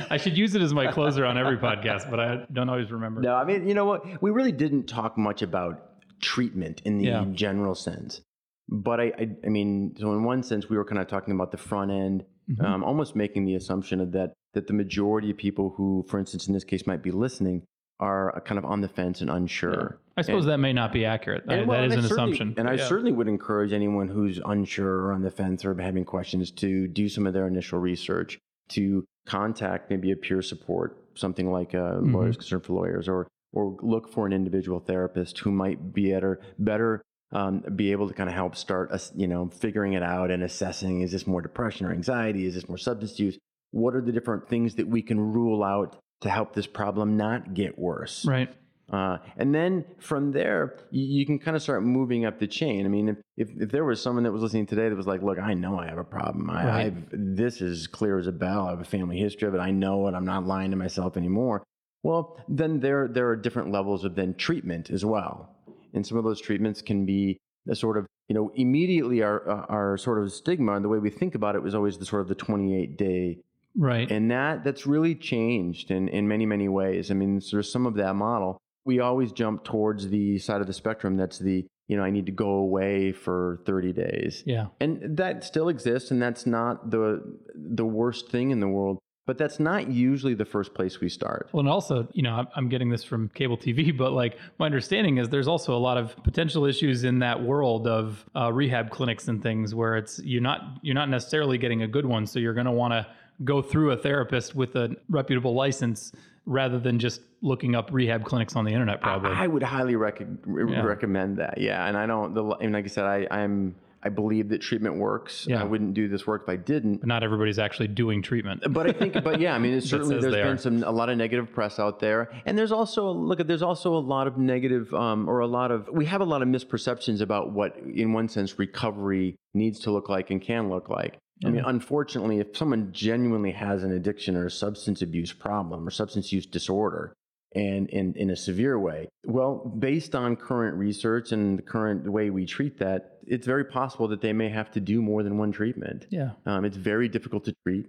I 0.09 0.17
should 0.21 0.37
use 0.37 0.55
it 0.55 0.61
as 0.61 0.73
my 0.73 0.91
closer 0.91 1.25
on 1.25 1.37
every 1.37 1.57
podcast, 1.57 2.09
but 2.09 2.19
I 2.19 2.45
don't 2.53 2.69
always 2.69 2.91
remember. 2.91 3.21
No, 3.21 3.33
I 3.35 3.43
mean, 3.43 3.67
you 3.67 3.73
know 3.73 3.85
what? 3.85 4.21
We 4.21 4.29
really 4.31 4.51
didn't 4.51 4.85
talk 4.87 5.17
much 5.17 5.41
about 5.41 5.99
treatment 6.21 6.81
in 6.85 6.99
the 6.99 7.05
Yeah. 7.05 7.25
general 7.33 7.75
sense. 7.75 8.21
But 8.69 8.99
I, 9.01 9.03
I, 9.17 9.27
I 9.45 9.49
mean, 9.49 9.95
so 9.99 10.13
in 10.13 10.23
one 10.23 10.43
sense, 10.43 10.69
we 10.69 10.77
were 10.77 10.85
kind 10.85 11.01
of 11.01 11.07
talking 11.07 11.33
about 11.33 11.51
the 11.51 11.57
front 11.57 11.91
end, 11.91 12.23
Mhm. 12.49 12.63
um, 12.63 12.83
almost 12.83 13.15
making 13.15 13.45
the 13.45 13.55
assumption 13.55 13.99
of 13.99 14.11
that 14.13 14.33
that 14.53 14.67
the 14.67 14.73
majority 14.73 15.31
of 15.31 15.37
people 15.37 15.73
who, 15.77 16.05
for 16.09 16.19
instance, 16.19 16.47
in 16.47 16.53
this 16.53 16.63
case, 16.65 16.85
might 16.85 17.01
be 17.01 17.11
listening, 17.11 17.63
are 18.01 18.41
kind 18.45 18.57
of 18.57 18.65
on 18.65 18.81
the 18.81 18.87
fence 18.87 19.21
and 19.21 19.29
unsure. 19.29 19.99
I 20.17 20.23
suppose 20.23 20.45
And- 20.45 20.53
that 20.53 20.57
may 20.57 20.73
not 20.73 20.91
be 20.91 21.05
accurate. 21.05 21.43
I- 21.47 21.57
well, 21.63 21.67
that 21.67 21.83
and 21.83 21.93
is 21.93 21.97
I 21.97 21.99
an 21.99 22.05
assumption. 22.05 22.53
And 22.57 22.67
I 22.67 22.73
Yeah. 22.73 22.85
certainly 22.85 23.11
would 23.11 23.27
encourage 23.27 23.71
anyone 23.71 24.07
who's 24.07 24.41
unsure 24.43 25.05
or 25.05 25.11
on 25.13 25.21
the 25.21 25.31
fence 25.31 25.63
or 25.63 25.79
having 25.79 26.03
questions 26.03 26.51
to 26.51 26.87
do 26.87 27.07
some 27.07 27.27
of 27.27 27.33
their 27.33 27.47
initial 27.47 27.79
research, 27.79 28.39
to 28.69 29.05
contact 29.27 29.89
maybe 29.89 30.11
a 30.11 30.15
peer 30.15 30.41
support, 30.41 30.97
something 31.15 31.51
like 31.51 31.75
uh, 31.75 31.99
Mhm. 31.99 32.13
Lawyers 32.13 32.37
Concerned 32.37 32.63
for 32.65 32.73
Lawyers, 32.73 33.07
or 33.07 33.27
or 33.53 33.77
look 33.81 34.07
for 34.07 34.25
an 34.25 34.31
individual 34.31 34.79
therapist 34.79 35.39
who 35.39 35.51
might 35.51 35.93
be 35.93 36.09
better 36.11 36.39
better 36.57 37.01
um, 37.33 37.61
be 37.75 37.91
able 37.93 38.07
to 38.09 38.13
kind 38.13 38.29
of 38.29 38.33
help 38.35 38.55
start 38.57 38.91
us, 38.91 39.11
you 39.15 39.25
know, 39.27 39.47
figuring 39.47 39.93
it 39.93 40.03
out 40.03 40.31
and 40.31 40.41
assessing: 40.43 41.01
is 41.01 41.11
this 41.13 41.25
more 41.27 41.41
depression 41.41 41.85
or 41.85 41.91
anxiety? 41.91 42.45
Is 42.45 42.55
this 42.55 42.67
more 42.67 42.77
substance 42.77 43.19
use? 43.19 43.37
What 43.71 43.95
are 43.95 44.01
the 44.01 44.11
different 44.11 44.47
things 44.49 44.75
that 44.75 44.87
we 44.87 45.01
can 45.01 45.17
rule 45.19 45.63
out 45.63 45.97
to 46.21 46.29
help 46.29 46.53
this 46.53 46.67
problem 46.67 47.17
not 47.17 47.53
get 47.53 47.77
worse? 47.77 48.25
Right. 48.25 48.49
Uh, 48.91 49.17
and 49.37 49.55
then 49.55 49.85
from 49.99 50.31
there, 50.31 50.75
you, 50.91 51.19
you 51.19 51.25
can 51.25 51.39
kind 51.39 51.55
of 51.55 51.63
start 51.63 51.81
moving 51.81 52.25
up 52.25 52.39
the 52.39 52.47
chain. 52.47 52.85
I 52.85 52.89
mean, 52.89 53.07
if, 53.09 53.17
if, 53.37 53.49
if 53.61 53.71
there 53.71 53.85
was 53.85 54.01
someone 54.01 54.23
that 54.23 54.33
was 54.33 54.41
listening 54.41 54.65
today 54.65 54.89
that 54.89 54.95
was 54.95 55.07
like, 55.07 55.21
look, 55.21 55.39
I 55.39 55.53
know 55.53 55.79
I 55.79 55.87
have 55.87 55.97
a 55.97 56.03
problem. 56.03 56.49
I, 56.49 56.65
Right. 56.65 56.85
I've, 56.87 57.05
this 57.11 57.61
is 57.61 57.87
clear 57.87 58.19
as 58.19 58.27
a 58.27 58.33
bell. 58.33 58.67
I 58.67 58.71
have 58.71 58.81
a 58.81 58.85
family 58.85 59.17
history 59.17 59.47
of 59.47 59.55
it. 59.55 59.59
I 59.59 59.71
know 59.71 60.07
it. 60.07 60.13
I'm 60.13 60.25
not 60.25 60.45
lying 60.45 60.71
to 60.71 60.77
myself 60.77 61.15
anymore. 61.15 61.63
Well, 62.03 62.37
then 62.49 62.79
there, 62.81 63.07
there 63.07 63.29
are 63.29 63.35
different 63.37 63.71
levels 63.71 64.03
of 64.03 64.15
then 64.15 64.33
treatment 64.33 64.89
as 64.89 65.05
well. 65.05 65.55
And 65.93 66.05
some 66.05 66.17
of 66.17 66.25
those 66.25 66.41
treatments 66.41 66.81
can 66.81 67.05
be 67.05 67.37
a 67.69 67.75
sort 67.75 67.97
of, 67.97 68.07
you 68.27 68.35
know, 68.35 68.51
immediately 68.55 69.21
our, 69.21 69.47
our 69.69 69.97
sort 69.97 70.21
of 70.21 70.33
stigma 70.33 70.73
and 70.73 70.83
the 70.83 70.89
way 70.89 70.99
we 70.99 71.09
think 71.09 71.35
about 71.35 71.55
it 71.55 71.63
was 71.63 71.75
always 71.75 71.97
the 71.97 72.05
sort 72.05 72.23
of 72.23 72.27
the 72.27 72.35
28 72.35 72.97
day 72.97 73.37
Right. 73.77 74.09
and 74.11 74.29
that 74.31 74.63
that's 74.63 74.85
really 74.85 75.15
changed 75.15 75.91
in, 75.91 76.07
in 76.09 76.27
many 76.27 76.45
many 76.45 76.67
ways 76.67 77.09
i 77.11 77.13
mean 77.13 77.41
there's 77.51 77.71
some 77.71 77.85
of 77.85 77.95
that 77.95 78.15
model 78.15 78.57
we 78.85 78.99
always 78.99 79.31
jump 79.31 79.63
towards 79.63 80.09
the 80.09 80.37
side 80.39 80.61
of 80.61 80.67
the 80.67 80.73
spectrum 80.73 81.15
that's 81.17 81.39
the 81.39 81.65
you 81.87 81.95
know 81.97 82.03
i 82.03 82.09
need 82.09 82.25
to 82.25 82.31
go 82.31 82.49
away 82.49 83.11
for 83.11 83.61
30 83.65 83.93
days 83.93 84.43
yeah. 84.45 84.67
and 84.79 85.17
that 85.17 85.43
still 85.43 85.69
exists 85.69 86.11
and 86.11 86.21
that's 86.21 86.45
not 86.45 86.89
the 86.91 87.21
the 87.55 87.85
worst 87.85 88.29
thing 88.29 88.51
in 88.51 88.59
the 88.59 88.67
world 88.67 88.97
but 89.27 89.37
that's 89.37 89.59
not 89.59 89.89
usually 89.89 90.33
the 90.33 90.45
first 90.45 90.73
place 90.73 90.99
we 90.99 91.07
start 91.07 91.47
Well, 91.53 91.61
and 91.61 91.69
also, 91.69 92.07
you 92.11 92.23
know, 92.23 92.33
I'm- 92.33 92.47
I'm 92.55 92.69
getting 92.69 92.89
this 92.89 93.03
from 93.03 93.29
cable 93.29 93.55
TV, 93.55 93.95
but 94.03 94.11
like 94.13 94.35
my 94.57 94.65
understanding 94.65 95.19
is 95.19 95.29
there's 95.29 95.47
also 95.47 95.75
a 95.75 95.79
lot 95.79 95.97
of 95.97 96.15
potential 96.23 96.65
issues 96.65 97.03
in 97.03 97.19
that 97.19 97.41
world 97.41 97.87
of 97.87 98.25
uh, 98.35 98.51
rehab 98.51 98.89
clinics 98.89 99.27
and 99.27 99.41
things 99.41 99.75
where 99.75 99.95
it's 99.95 100.19
you're 100.23 100.41
not 100.41 100.79
you're 100.81 100.95
not 100.95 101.07
necessarily 101.07 101.59
getting 101.59 101.83
a 101.83 101.87
good 101.87 102.05
one, 102.05 102.25
so 102.25 102.39
you're 102.39 102.55
going 102.55 102.65
to 102.65 102.71
want 102.71 102.93
to 102.93 103.05
go 103.43 103.61
through 103.61 103.91
a 103.91 103.97
therapist 103.97 104.55
with 104.55 104.75
a 104.75 104.95
reputable 105.09 105.53
license 105.53 106.11
rather 106.45 106.79
than 106.79 106.99
just 106.99 107.21
looking 107.41 107.75
up 107.75 107.89
rehab 107.91 108.23
clinics 108.25 108.55
on 108.55 108.65
the 108.65 108.71
internet. 108.71 109.01
Probably. 109.01 109.31
I, 109.31 109.43
I 109.43 109.47
would 109.47 109.63
highly 109.63 109.95
rec- 109.95 110.21
re- 110.45 110.71
Yeah. 110.73 110.81
recommend 110.83 111.37
that. 111.37 111.59
Yeah, 111.59 111.85
and 111.87 111.95
I 111.97 112.05
don't. 112.05 112.33
The, 112.33 112.43
and 112.45 112.73
like 112.73 112.85
I 112.85 112.87
said, 112.87 113.05
I, 113.05 113.27
I'm. 113.31 113.75
I 114.03 114.09
believe 114.09 114.49
that 114.49 114.61
treatment 114.63 114.95
works. 114.95 115.45
Yeah. 115.47 115.61
I 115.61 115.63
wouldn't 115.63 115.93
do 115.93 116.07
this 116.07 116.25
work 116.25 116.41
if 116.45 116.49
I 116.49 116.55
didn't. 116.55 117.01
but 117.01 117.07
not 117.07 117.21
everybody's 117.21 117.59
actually 117.59 117.87
doing 117.89 118.23
treatment. 118.23 118.63
But 118.73 118.87
I 118.87 118.93
think, 118.93 119.23
but 119.23 119.39
yeah, 119.39 119.53
I 119.53 119.59
mean, 119.59 119.73
it's 119.75 119.87
certainly 119.91 120.19
there's 120.19 120.33
been 120.33 120.47
are. 120.47 120.57
some 120.57 120.83
a 120.83 120.89
lot 120.89 121.09
of 121.09 121.17
negative 121.19 121.53
press 121.53 121.77
out 121.77 121.99
there, 121.99 122.31
and 122.47 122.57
there's 122.57 122.71
also 122.71 123.11
look 123.11 123.39
at 123.39 123.47
there's 123.47 123.61
also 123.61 123.93
a 123.95 123.99
lot 124.01 124.25
of 124.25 124.39
negative 124.39 124.91
um, 124.95 125.29
or 125.29 125.41
a 125.41 125.45
lot 125.47 125.69
of 125.69 125.87
we 125.91 126.05
have 126.07 126.21
a 126.21 126.25
lot 126.25 126.41
of 126.41 126.47
misperceptions 126.47 127.21
about 127.21 127.51
what, 127.51 127.77
in 127.77 128.11
one 128.11 128.27
sense, 128.27 128.57
recovery 128.57 129.35
needs 129.53 129.79
to 129.81 129.91
look 129.91 130.09
like 130.09 130.31
and 130.31 130.41
can 130.41 130.67
look 130.71 130.89
like. 130.89 131.19
I 131.43 131.49
mean, 131.49 131.63
unfortunately, 131.65 132.39
if 132.39 132.55
someone 132.55 132.91
genuinely 132.91 133.51
has 133.51 133.83
an 133.83 133.91
addiction 133.91 134.35
or 134.35 134.45
a 134.45 134.51
substance 134.51 135.01
abuse 135.01 135.33
problem 135.33 135.87
or 135.87 135.91
substance 135.91 136.31
use 136.31 136.45
disorder, 136.45 137.13
and 137.53 137.89
in, 137.89 138.13
in 138.15 138.29
a 138.29 138.35
severe 138.35 138.79
way. 138.79 139.09
Well, 139.25 139.57
based 139.77 140.15
on 140.15 140.35
current 140.35 140.77
research 140.77 141.31
and 141.31 141.57
the 141.57 141.63
current 141.63 142.09
way 142.09 142.29
we 142.29 142.45
treat 142.45 142.79
that, 142.79 143.17
it's 143.25 143.45
very 143.45 143.65
possible 143.65 144.07
that 144.09 144.21
they 144.21 144.33
may 144.33 144.49
have 144.49 144.71
to 144.71 144.79
do 144.79 145.01
more 145.01 145.23
than 145.23 145.37
one 145.37 145.51
treatment. 145.51 146.07
Yeah. 146.09 146.31
Um, 146.45 146.65
it's 146.65 146.77
very 146.77 147.09
difficult 147.09 147.45
to 147.45 147.53
treat. 147.65 147.87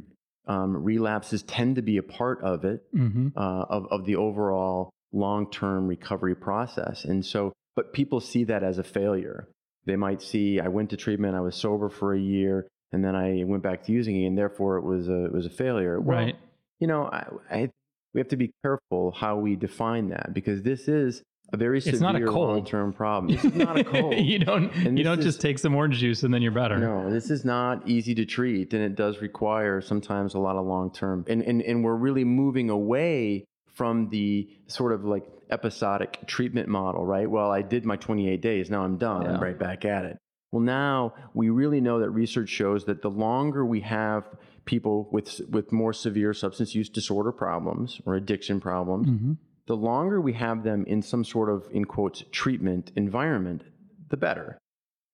Um, 0.49 0.77
relapses 0.83 1.45
tend 1.45 1.77
to 1.77 1.83
be 1.83 1.99
a 1.99 2.03
part 2.03 2.43
of 2.43 2.65
it, 2.65 2.83
hmm 2.93 3.29
uh, 3.37 3.65
of, 3.69 3.87
of 3.93 4.05
the 4.05 4.17
overall 4.17 4.91
long 5.13 5.51
term 5.51 5.87
recovery 5.87 6.35
process. 6.35 7.05
And 7.05 7.25
so, 7.25 7.53
but 7.77 7.93
people 7.93 8.21
see 8.21 8.45
that 8.45 8.65
as 8.65 8.79
a 8.79 8.83
failure. 8.83 9.49
They 9.85 9.97
might 9.97 10.23
see, 10.23 10.59
I 10.59 10.69
went 10.69 10.91
to 10.91 10.97
treatment, 10.97 11.37
I 11.37 11.41
was 11.41 11.55
sober 11.55 11.89
for 11.89 12.15
a 12.15 12.19
year, 12.19 12.67
and 12.93 13.05
then 13.05 13.15
I 13.17 13.45
went 13.45 13.63
back 13.63 13.85
to 13.85 13.93
using 13.93 14.23
it, 14.23 14.27
and 14.27 14.37
therefore 14.39 14.77
it 14.79 14.85
was 14.85 15.09
a, 15.09 15.25
it 15.27 15.33
was 15.33 15.47
a 15.47 15.51
failure. 15.51 16.01
Well, 16.01 16.19
Right. 16.19 16.37
you 16.81 16.87
know, 16.87 17.05
I, 17.07 17.27
I, 17.51 17.71
we 18.15 18.21
have 18.21 18.29
to 18.29 18.37
be 18.37 18.53
careful 18.63 19.13
how 19.13 19.37
we 19.37 19.57
define 19.57 20.11
that 20.11 20.35
because 20.35 20.63
this 20.63 20.89
is 20.89 21.23
a 21.53 21.57
very 21.57 21.79
It's 21.79 21.87
severe 21.99 22.31
long 22.31 22.65
term 22.65 22.93
problem. 22.93 23.35
This 23.35 23.45
is 23.45 23.55
not 23.55 23.79
a 23.79 23.85
cold. 23.95 24.15
you 24.17 24.39
don't 24.39 24.75
you 24.97 25.05
don't 25.05 25.19
is- 25.19 25.25
just 25.25 25.41
take 25.41 25.59
some 25.59 25.75
orange 25.75 25.99
juice 25.99 26.23
and 26.23 26.33
then 26.33 26.41
you're 26.43 26.51
better. 26.53 26.79
No, 26.79 27.11
this 27.11 27.31
is 27.31 27.45
not 27.45 27.87
easy 27.89 28.15
to 28.15 28.25
treat, 28.25 28.73
and 28.75 28.83
it 28.83 28.95
does 28.95 29.21
require 29.21 29.81
sometimes 29.81 30.35
a 30.35 30.39
lot 30.39 30.57
of 30.57 30.65
long 30.67 30.93
term. 30.93 31.25
And, 31.29 31.43
and 31.43 31.61
and 31.63 31.85
we're 31.85 31.95
really 31.97 32.25
moving 32.25 32.71
away 32.71 33.45
from 33.75 34.09
the 34.11 34.49
sort 34.67 34.93
of 34.93 35.05
like 35.05 35.25
episodic 35.51 36.19
treatment 36.27 36.69
model, 36.69 37.05
right? 37.05 37.31
Well, 37.31 37.51
I 37.51 37.63
did 37.63 37.85
my 37.85 37.97
28 37.97 38.41
days, 38.41 38.71
now 38.71 38.83
I'm 38.83 38.97
done. 38.99 39.23
Yeah. 39.23 39.35
I'm 39.35 39.43
right 39.43 39.59
back 39.59 39.85
at 39.85 40.05
it. 40.05 40.17
Well, 40.53 40.61
now 40.63 41.15
we 41.33 41.49
really 41.49 41.81
know 41.81 41.99
that 42.01 42.11
research 42.11 42.51
shows 42.51 42.85
that 42.85 43.01
the 43.03 43.11
longer 43.11 43.65
we 43.65 43.81
have 43.81 44.25
people 44.67 45.09
with 45.11 45.41
with 45.51 45.73
more 45.73 45.93
severe 45.95 46.35
substance 46.35 46.75
use 46.75 46.89
disorder 46.91 47.33
problems 47.33 48.01
or 48.05 48.15
addiction 48.15 48.61
problems, 48.61 49.09
Mhm. 49.09 49.39
the 49.67 49.77
longer 49.77 50.21
we 50.21 50.35
have 50.35 50.63
them 50.63 50.85
in 50.85 51.01
some 51.03 51.25
sort 51.25 51.49
of 51.49 51.67
in 51.73 51.87
quotes 51.87 52.25
treatment 52.31 52.93
environment, 52.95 53.63
the 54.11 54.17
better. 54.19 54.59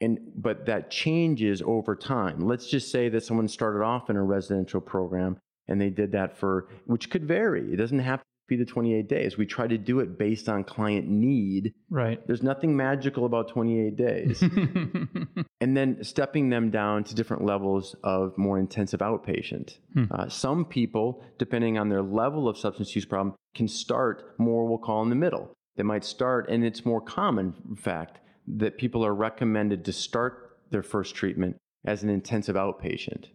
And 0.00 0.18
but 0.36 0.66
that 0.66 0.90
changes 0.90 1.62
over 1.64 1.94
time. 1.94 2.40
Let's 2.40 2.68
just 2.68 2.90
say 2.90 3.08
that 3.08 3.22
someone 3.22 3.48
started 3.48 3.82
off 3.82 4.10
in 4.10 4.16
a 4.16 4.22
residential 4.24 4.80
program 4.80 5.38
and 5.68 5.80
they 5.80 5.90
did 5.90 6.12
that 6.12 6.36
for 6.36 6.68
which 6.86 7.10
could 7.10 7.24
vary. 7.26 7.72
It 7.72 7.76
doesn't 7.76 7.98
have 8.00 8.20
to 8.20 8.24
be 8.48 8.56
the 8.56 8.64
28 8.64 9.08
days. 9.08 9.36
We 9.36 9.46
try 9.46 9.66
to 9.66 9.78
do 9.78 10.00
it 10.00 10.18
based 10.18 10.48
on 10.48 10.64
client 10.64 11.08
need. 11.08 11.74
Right. 11.90 12.26
There's 12.26 12.42
nothing 12.42 12.76
magical 12.76 13.26
about 13.26 13.48
28 13.48 13.94
days. 13.94 14.42
and 15.60 15.76
then 15.76 16.02
stepping 16.02 16.48
them 16.48 16.70
down 16.70 17.04
to 17.04 17.14
different 17.14 17.44
levels 17.44 17.94
of 18.02 18.36
more 18.36 18.58
intensive 18.58 19.00
outpatient. 19.00 19.76
Hmm. 19.92 20.04
Uh, 20.10 20.28
some 20.28 20.64
people, 20.64 21.22
depending 21.38 21.78
on 21.78 21.90
their 21.90 22.02
level 22.02 22.48
of 22.48 22.58
substance 22.58 22.94
use 22.96 23.04
problem, 23.04 23.36
can 23.54 23.68
start 23.68 24.34
more, 24.38 24.66
we'll 24.66 24.78
call 24.78 25.02
in 25.02 25.10
the 25.10 25.14
middle. 25.14 25.52
They 25.76 25.82
might 25.84 26.04
start, 26.04 26.48
and 26.48 26.64
it's 26.64 26.84
more 26.84 27.00
common, 27.00 27.54
in 27.68 27.76
fact, 27.76 28.18
that 28.56 28.78
people 28.78 29.04
are 29.04 29.14
recommended 29.14 29.84
to 29.84 29.92
start 29.92 30.58
their 30.70 30.82
first 30.82 31.14
treatment 31.14 31.56
as 31.84 32.02
an 32.02 32.08
intensive 32.08 32.56
outpatient. 32.56 33.26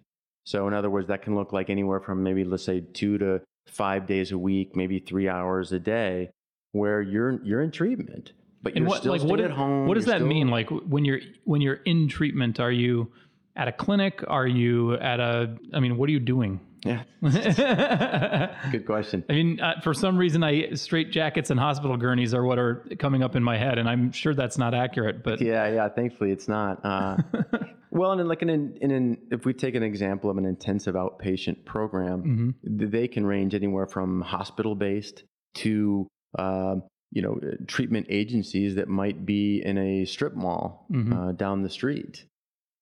So, 0.46 0.68
in 0.68 0.74
other 0.74 0.90
words, 0.90 1.08
that 1.08 1.22
can 1.22 1.36
look 1.36 1.54
like 1.54 1.70
anywhere 1.70 2.02
from 2.02 2.22
maybe, 2.22 2.44
let's 2.44 2.66
say, 2.66 2.82
two 2.82 3.18
to 3.20 3.42
five 3.68 4.06
days 4.06 4.32
a 4.32 4.38
week, 4.38 4.76
maybe 4.76 5.00
three 5.00 5.28
hours 5.30 5.72
a 5.72 5.80
day, 5.80 6.32
where 6.72 7.02
you're 7.02 7.42
you're 7.44 7.62
in 7.62 7.72
treatment, 7.72 8.34
but 8.62 8.74
and 8.74 8.80
you're 8.80 8.90
what 8.90 9.02
still 9.02 9.12
like 9.12 9.22
what, 9.22 9.40
at 9.40 9.52
home. 9.52 9.88
what 9.88 9.96
does 9.96 10.06
that 10.06 10.22
mean 10.22 10.48
like 10.48 10.70
when 10.70 11.06
you're 11.06 11.20
when 11.44 11.62
you're 11.62 11.82
in 11.86 12.08
treatment 12.08 12.60
are 12.60 12.72
you 12.72 13.12
at 13.56 13.68
a 13.68 13.72
clinic 13.72 14.24
are 14.28 14.48
you 14.48 14.94
at 14.96 15.20
a 15.20 15.56
i 15.74 15.80
mean 15.80 15.98
what 15.98 16.10
are 16.10 16.12
you 16.12 16.20
doing 16.20 16.60
Yeah, 16.86 17.04
good 18.72 18.86
question. 18.86 19.24
I 19.30 19.34
mean 19.34 19.60
uh, 19.62 19.80
for 19.82 19.94
some 19.94 20.18
reason 20.18 20.44
i 20.44 20.74
straight 20.74 21.12
jackets 21.12 21.50
and 21.50 21.60
hospital 21.60 21.96
gurneys 21.98 22.34
are 22.34 22.44
what 22.44 22.60
are 22.60 22.86
coming 23.00 23.24
up 23.24 23.36
in 23.36 23.44
my 23.44 23.58
head 23.58 23.78
and 23.78 23.88
i'm 23.90 24.12
sure 24.12 24.34
that's 24.34 24.58
not 24.58 24.74
accurate 24.74 25.24
but 25.24 25.42
Yeah, 25.42 25.68
yeah. 25.70 25.88
Thankfully, 25.90 26.32
it's 26.32 26.48
not. 26.48 26.84
Uh, 26.84 27.18
well, 27.92 28.12
and 28.12 28.22
in 28.22 28.28
like 28.28 28.42
in 28.42 28.50
an, 28.50 28.78
in 28.82 28.92
an 28.92 29.18
if 29.32 29.46
we 29.46 29.54
take 29.54 29.76
an 29.76 29.84
example 29.84 30.30
of 30.30 30.38
an 30.38 30.46
intensive 30.46 30.96
outpatient 30.96 31.66
program, 31.66 32.56
Mhm. 32.64 32.90
they 32.92 33.08
can 33.08 33.26
range 33.26 33.54
anywhere 33.56 33.86
from 33.88 34.22
hospital 34.22 34.76
based 34.76 35.24
to 35.56 36.08
uh, 36.38 36.76
you 37.12 37.22
know 37.22 37.40
treatment 37.68 38.08
agencies 38.10 38.76
that 38.76 38.88
might 38.90 39.26
be 39.26 39.62
in 39.64 39.78
a 39.78 40.06
strip 40.06 40.34
mall 40.36 40.88
Mhm. 40.92 41.14
uh, 41.14 41.32
down 41.34 41.62
the 41.62 41.70
street, 41.70 42.26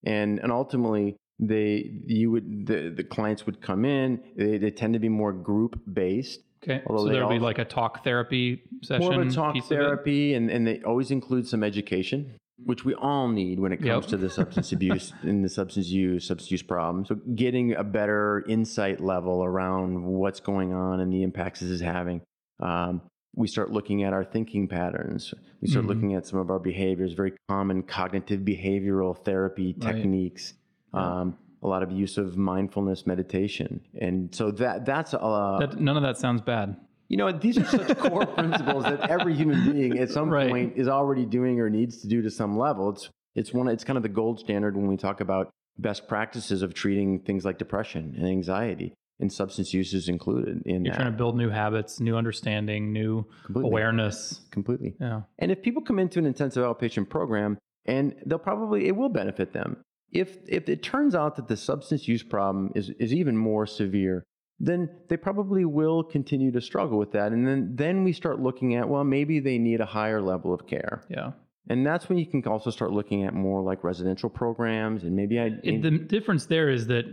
and 0.05 0.39
and 0.39 0.51
ultimately 0.51 1.17
they 1.41 1.91
you 2.05 2.31
would 2.31 2.67
the, 2.67 2.93
the 2.95 3.03
clients 3.03 3.45
would 3.45 3.61
come 3.61 3.83
in. 3.83 4.21
They, 4.37 4.57
they 4.57 4.71
tend 4.71 4.93
to 4.93 4.99
be 4.99 5.09
more 5.09 5.33
group 5.33 5.79
based. 5.91 6.39
okay 6.63 6.81
Although 6.85 7.05
so 7.07 7.11
there'll 7.11 7.29
be 7.29 7.39
like 7.39 7.57
a 7.59 7.65
talk 7.65 8.03
therapy 8.03 8.61
session 8.83 9.03
More 9.05 9.21
of 9.21 9.27
a 9.27 9.31
talk 9.31 9.53
piece 9.55 9.65
of 9.65 9.71
it? 9.71 9.75
therapy, 9.75 10.33
and, 10.35 10.49
and 10.51 10.65
they 10.67 10.81
always 10.83 11.09
include 11.11 11.47
some 11.47 11.63
education. 11.63 12.35
which 12.65 12.85
we 12.85 12.93
all 12.93 13.27
need 13.27 13.59
when 13.59 13.71
it 13.73 13.77
comes 13.77 14.03
Yep. 14.05 14.09
to 14.13 14.17
the 14.17 14.29
substance 14.29 14.71
abuse 14.77 15.13
and 15.23 15.43
the 15.43 15.49
substance 15.49 15.87
use, 15.89 16.27
substance 16.27 16.51
use 16.51 16.61
problem. 16.61 17.05
So 17.05 17.15
getting 17.43 17.73
a 17.73 17.83
better 17.83 18.43
insight 18.47 19.01
level 19.01 19.43
around 19.43 20.03
what's 20.03 20.39
going 20.39 20.71
on 20.71 20.99
and 20.99 21.11
the 21.11 21.23
impacts 21.23 21.61
this 21.61 21.71
is 21.71 21.81
having. 21.81 22.21
Um, 22.59 23.01
we 23.35 23.47
start 23.47 23.71
looking 23.71 24.03
at 24.03 24.13
our 24.13 24.23
thinking 24.23 24.67
patterns. 24.67 25.33
We 25.61 25.69
start 25.69 25.85
Mhm. 25.85 25.87
looking 25.87 26.13
at 26.13 26.27
some 26.27 26.37
of 26.37 26.51
our 26.51 26.59
behaviors, 26.59 27.13
very 27.13 27.33
common 27.49 27.81
cognitive 27.81 28.41
behavioral 28.41 29.17
therapy 29.17 29.73
Right. 29.79 29.95
techniques. 29.95 30.53
Um, 30.93 31.37
a 31.63 31.67
lot 31.67 31.83
of 31.83 31.91
use 31.91 32.17
of 32.17 32.37
mindfulness 32.37 33.05
meditation, 33.05 33.81
and 33.99 34.33
so 34.33 34.49
that 34.51 34.83
that's 34.85 35.13
uh, 35.13 35.57
That, 35.59 35.79
none 35.79 35.95
of 35.95 36.01
that 36.03 36.17
sounds 36.17 36.41
bad. 36.41 36.75
you 37.07 37.17
know, 37.17 37.31
these 37.31 37.57
are 37.57 37.65
such 37.65 37.95
core 37.97 38.25
principles 38.39 38.83
that 38.83 39.09
every 39.09 39.35
human 39.35 39.71
being 39.71 39.99
at 39.99 40.09
some 40.09 40.27
Right. 40.29 40.49
point 40.49 40.73
is 40.75 40.87
already 40.87 41.25
doing 41.25 41.59
or 41.59 41.69
needs 41.69 42.01
to 42.01 42.07
do 42.07 42.21
to 42.23 42.31
some 42.31 42.57
level. 42.57 42.89
It's 42.89 43.09
it's 43.35 43.53
one 43.53 43.67
it's 43.67 43.83
kind 43.83 43.95
of 43.97 44.03
the 44.03 44.09
gold 44.09 44.39
standard 44.39 44.75
when 44.75 44.87
we 44.87 44.97
talk 44.97 45.21
about 45.21 45.51
best 45.77 46.07
practices 46.07 46.61
of 46.63 46.73
treating 46.73 47.19
things 47.19 47.45
like 47.45 47.57
depression 47.59 48.15
and 48.17 48.27
anxiety, 48.27 48.93
and 49.19 49.31
substance 49.31 49.71
use 49.71 49.93
is 49.93 50.09
included 50.09 50.63
in 50.65 50.83
You're 50.83 50.93
that. 50.93 50.99
trying 50.99 51.11
to 51.11 51.17
build 51.17 51.37
new 51.37 51.49
habits, 51.49 51.99
new 51.99 52.17
understanding, 52.17 52.91
new 52.91 53.25
Completely. 53.45 53.69
awareness. 53.69 54.41
completely. 54.49 54.95
Yeah. 54.99 55.21
And 55.37 55.51
if 55.51 55.61
people 55.61 55.83
come 55.83 55.99
into 55.99 56.17
an 56.17 56.25
intensive 56.25 56.63
outpatient 56.65 57.07
program, 57.09 57.59
and 57.85 58.15
they'll 58.25 58.39
probably 58.39 58.87
it 58.87 58.95
will 58.95 59.09
benefit 59.09 59.53
them. 59.53 59.77
If 60.11 60.37
if 60.47 60.67
it 60.69 60.83
turns 60.83 61.15
out 61.15 61.35
that 61.37 61.47
the 61.47 61.57
substance 61.57 62.07
use 62.07 62.23
problem 62.23 62.71
is 62.75 62.89
is 62.99 63.13
even 63.13 63.37
more 63.37 63.65
severe, 63.65 64.23
then 64.59 64.89
they 65.09 65.17
probably 65.17 65.65
will 65.65 66.03
continue 66.03 66.51
to 66.51 66.61
struggle 66.61 66.99
with 66.99 67.11
that. 67.13 67.31
And 67.31 67.47
then 67.47 67.75
then 67.75 68.03
we 68.03 68.13
start 68.13 68.39
looking 68.39 68.75
at 68.75 68.87
well, 68.87 69.03
maybe 69.03 69.39
they 69.39 69.57
need 69.57 69.81
a 69.81 69.85
higher 69.85 70.21
level 70.21 70.53
of 70.53 70.67
care. 70.67 71.03
Yeah. 71.09 71.31
And 71.69 71.85
that's 71.85 72.09
when 72.09 72.17
you 72.17 72.25
can 72.25 72.43
also 72.45 72.71
start 72.71 72.91
looking 72.91 73.23
at 73.23 73.33
more 73.33 73.61
like 73.61 73.83
residential 73.83 74.29
programs 74.29 75.03
and 75.03 75.15
maybe 75.15 75.39
I 75.39 75.51
It, 75.63 75.81
the 75.81 75.91
difference 75.91 76.47
there 76.47 76.69
is 76.69 76.87
that 76.87 77.05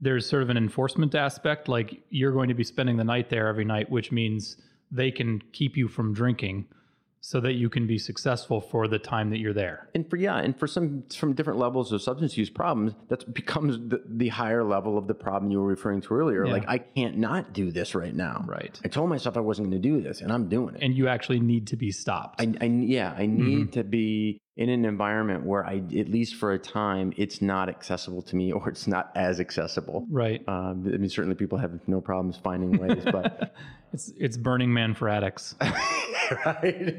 there's 0.00 0.26
sort 0.26 0.42
of 0.42 0.50
an 0.50 0.56
enforcement 0.56 1.14
aspect. 1.14 1.68
Like 1.68 2.02
you're 2.08 2.32
going 2.32 2.48
to 2.48 2.54
be 2.54 2.64
spending 2.64 2.96
the 2.96 3.04
night 3.04 3.30
there 3.30 3.46
every 3.46 3.64
night, 3.64 3.90
which 3.90 4.10
means 4.10 4.56
they 4.90 5.10
can 5.10 5.40
keep 5.52 5.76
you 5.76 5.86
from 5.86 6.12
drinking 6.14 6.66
so 7.22 7.38
that 7.40 7.52
you 7.54 7.68
can 7.68 7.86
be 7.86 7.98
successful 7.98 8.60
for 8.60 8.88
the 8.88 8.98
time 8.98 9.28
that 9.30 9.38
you're 9.38 9.52
there. 9.52 9.88
and 9.94 10.08
for 10.08 10.16
yeah, 10.16 10.38
and 10.38 10.58
for 10.58 10.66
some 10.66 11.04
from 11.14 11.34
different 11.34 11.58
levels 11.58 11.92
of 11.92 12.00
substance 12.02 12.36
use 12.36 12.48
problems, 12.50 12.92
that 13.08 13.32
becomes 13.34 13.76
the, 13.90 14.02
the 14.08 14.28
higher 14.28 14.64
level 14.64 14.96
of 14.96 15.06
the 15.06 15.14
problem 15.14 15.50
you 15.52 15.60
were 15.60 15.66
referring 15.66 16.00
to 16.00 16.14
earlier. 16.14 16.46
Yeah. 16.46 16.52
Like 16.52 16.64
I 16.68 16.78
can't 16.78 17.18
not 17.18 17.52
do 17.52 17.70
this 17.70 17.94
right 17.94 18.14
now. 18.14 18.44
Right. 18.48 18.80
I 18.84 18.88
told 18.88 19.08
myself 19.10 19.36
I 19.36 19.40
wasn't 19.40 19.70
going 19.70 19.82
to 19.82 19.88
do 19.88 20.00
this, 20.00 20.20
and 20.22 20.32
I'm 20.32 20.48
doing 20.48 20.74
it. 20.76 20.82
And 20.82 20.94
you 20.96 21.08
actually 21.08 21.40
need 21.40 21.66
to 21.68 21.76
be 21.76 21.90
stopped. 21.92 22.40
I, 22.40 22.52
I 22.60 22.64
yeah, 22.66 23.14
I 23.16 23.26
need 23.26 23.40
Mm-hmm. 23.68 23.70
to 23.72 23.84
be 23.84 24.40
in 24.56 24.68
an 24.68 24.84
environment 24.84 25.44
where 25.46 25.64
I, 25.64 25.76
at 25.96 26.08
least 26.08 26.34
for 26.34 26.52
a 26.52 26.58
time, 26.58 27.12
it's 27.16 27.40
not 27.40 27.68
accessible 27.68 28.20
to 28.22 28.36
me, 28.36 28.52
or 28.56 28.68
it's 28.68 28.86
not 28.86 29.10
as 29.14 29.40
accessible. 29.40 30.06
right. 30.10 30.42
Um, 30.48 30.84
I 30.92 30.96
mean, 30.98 31.08
certainly 31.08 31.36
people 31.36 31.58
have 31.58 31.80
no 31.88 32.00
problems 32.00 32.36
finding 32.42 32.78
ways, 32.78 33.02
but 33.04 33.54
It's 33.92 34.12
it's 34.18 34.36
Burning 34.36 34.72
Man 34.72 34.94
for 34.94 35.08
addicts. 35.08 35.56
right. 36.46 36.94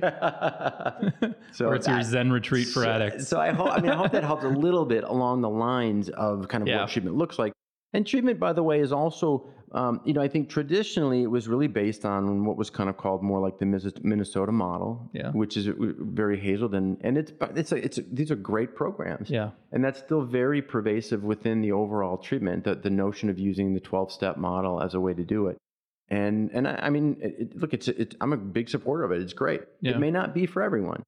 so 1.53 1.67
or 1.67 1.75
it's 1.75 1.87
your 1.87 2.01
Zen 2.03 2.31
retreat 2.31 2.67
for 2.67 2.83
so, 2.83 2.89
addicts. 2.89 3.27
So 3.29 3.39
I 3.39 3.51
hope, 3.51 3.71
I 3.71 3.79
mean, 3.79 3.91
I 3.91 3.95
hope 3.95 4.11
that 4.11 4.25
helps 4.25 4.43
a 4.43 4.49
little 4.49 4.85
bit 4.85 5.05
along 5.05 5.39
the 5.41 5.49
lines 5.49 6.09
of 6.09 6.49
kind 6.49 6.61
of 6.61 6.67
Yeah. 6.67 6.81
what 6.81 6.89
treatment 6.89 7.15
looks 7.15 7.39
like. 7.39 7.53
And 7.93 8.05
treatment, 8.05 8.39
by 8.41 8.51
the 8.53 8.63
way, 8.63 8.79
is 8.81 8.91
also, 8.91 9.49
um, 9.73 10.01
you 10.03 10.13
know, 10.13 10.21
I 10.21 10.27
think 10.27 10.49
traditionally 10.49 11.23
it 11.23 11.27
was 11.31 11.47
really 11.47 11.67
based 11.67 12.03
on 12.05 12.45
what 12.45 12.57
was 12.57 12.69
kind 12.69 12.89
of 12.89 12.97
called 12.97 13.23
more 13.23 13.39
like 13.39 13.57
the 13.57 13.65
Minnesota 14.03 14.51
model, 14.51 15.09
Yeah. 15.13 15.31
which 15.31 15.55
is 15.57 15.69
very 15.77 16.37
Hazelden, 16.39 16.97
and 17.01 17.17
it's 17.17 17.31
it's 17.55 17.71
a, 17.71 17.75
it's 17.77 17.97
a, 17.97 18.01
these 18.11 18.31
are 18.31 18.35
great 18.35 18.75
programs, 18.75 19.29
yeah. 19.29 19.51
and 19.71 19.83
that's 19.83 19.99
still 19.99 20.21
very 20.23 20.61
pervasive 20.61 21.23
within 21.23 21.61
the 21.61 21.71
overall 21.71 22.17
treatment. 22.17 22.65
The, 22.65 22.75
the 22.75 22.89
notion 22.89 23.29
of 23.29 23.39
using 23.39 23.73
the 23.73 23.79
twelve 23.79 24.11
step 24.11 24.35
model 24.37 24.81
as 24.81 24.93
a 24.93 24.99
way 24.99 25.13
to 25.13 25.23
do 25.23 25.47
it, 25.47 25.57
and 26.09 26.51
and 26.51 26.67
I, 26.67 26.75
I 26.83 26.89
mean, 26.89 27.17
it- 27.21 27.55
look, 27.55 27.73
it's 27.73 27.87
it, 27.87 28.15
I'm 28.19 28.33
a 28.33 28.37
big 28.37 28.67
supporter 28.69 29.03
of 29.05 29.11
it. 29.13 29.21
It's 29.21 29.33
great. 29.33 29.61
Yeah. 29.79 29.91
It 29.91 29.99
may 29.99 30.11
not 30.11 30.33
be 30.33 30.45
for 30.47 30.61
everyone. 30.61 31.03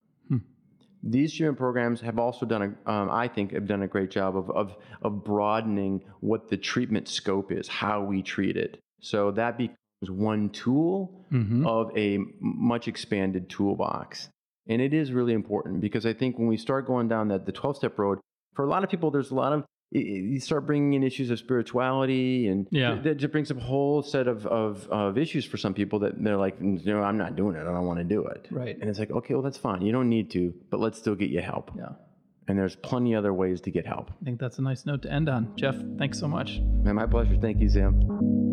These 1.04 1.34
treatment 1.34 1.58
programs 1.58 2.00
have 2.02 2.18
also 2.18 2.46
done 2.46 2.78
a, 2.86 2.90
um, 2.90 3.10
I 3.12 3.28
think, 3.28 3.52
have 3.52 3.68
done 3.68 3.84
a 3.84 3.88
great 3.88 4.10
job 4.10 4.38
of, 4.38 4.50
of 4.52 4.78
of 5.02 5.24
broadening 5.24 6.02
what 6.22 6.50
the 6.50 6.58
treatment 6.58 7.10
scope 7.10 7.52
is, 7.52 7.68
how 7.68 8.02
we 8.02 8.22
treat 8.22 8.56
it. 8.56 8.80
So 9.02 9.32
that 9.32 9.58
becomes 9.58 9.78
one 10.10 10.50
tool 10.50 11.26
hmm 11.30 11.68
of 11.68 11.92
a 11.98 12.20
much 12.40 12.88
expanded 12.88 13.50
toolbox. 13.50 14.30
And 14.68 14.82
it 14.82 14.94
is 14.94 15.12
really 15.12 15.34
important 15.34 15.82
because 15.82 16.06
I 16.06 16.14
think 16.14 16.40
when 16.40 16.48
we 16.48 16.58
start 16.58 16.88
going 16.88 17.10
down 17.10 17.28
that 17.30 17.46
the 17.46 17.52
12 17.52 17.78
step 17.78 18.00
road, 18.00 18.20
for 18.54 18.64
a 18.64 18.70
lot 18.70 18.84
of 18.84 18.90
people, 18.90 19.12
there's 19.12 19.32
a 19.32 19.36
lot 19.36 19.52
of, 19.52 19.66
you 20.00 20.40
start 20.40 20.66
bringing 20.66 20.94
in 20.94 21.04
issues 21.04 21.30
of 21.30 21.38
spirituality 21.40 22.48
and 22.48 22.68
Yeah. 22.72 22.94
th- 22.94 23.04
that 23.04 23.16
just 23.18 23.32
brings 23.32 23.52
up 23.52 23.58
a 23.58 23.62
whole 23.62 24.02
set 24.02 24.28
of, 24.28 24.46
of, 24.48 24.88
of 24.90 25.18
issues 25.18 25.46
for 25.46 25.58
some 25.58 25.74
people 25.74 26.00
that 26.00 26.22
they're 26.22 26.38
like, 26.38 26.56
you 26.60 26.80
know, 26.86 27.02
I'm 27.04 27.18
not 27.18 27.36
doing 27.36 27.56
it. 27.56 27.62
I 27.62 27.66
don't 27.66 27.86
want 27.86 28.00
to 28.00 28.04
do 28.06 28.26
it. 28.26 28.48
Right. 28.50 28.76
And 28.80 28.90
it's 28.90 28.98
like, 29.00 29.12
okay, 29.12 29.34
well, 29.36 29.44
that's 29.44 29.58
fine. 29.58 29.82
You 29.84 29.92
don't 29.92 30.10
need 30.10 30.32
to, 30.32 30.54
but 30.72 30.80
let's 30.80 30.98
still 30.98 31.16
get 31.16 31.30
you 31.30 31.42
help. 31.42 31.72
Yeah. 31.78 31.90
And 32.48 32.58
there's 32.58 32.76
plenty 32.76 33.16
other 33.16 33.34
ways 33.34 33.62
to 33.62 33.72
get 33.72 33.86
help. 33.86 34.10
I 34.22 34.26
think 34.26 34.40
that's 34.40 34.58
a 34.60 34.62
nice 34.62 34.86
note 34.86 35.04
to 35.04 35.12
end 35.12 35.30
on. 35.30 35.54
Jeff, 35.56 35.76
thanks 35.98 36.20
so 36.20 36.28
much. 36.28 36.60
Man, 36.60 36.96
my 36.96 37.06
pleasure. 37.06 37.38
Thank 37.40 37.62
you, 37.62 37.70
Sam. 37.70 38.53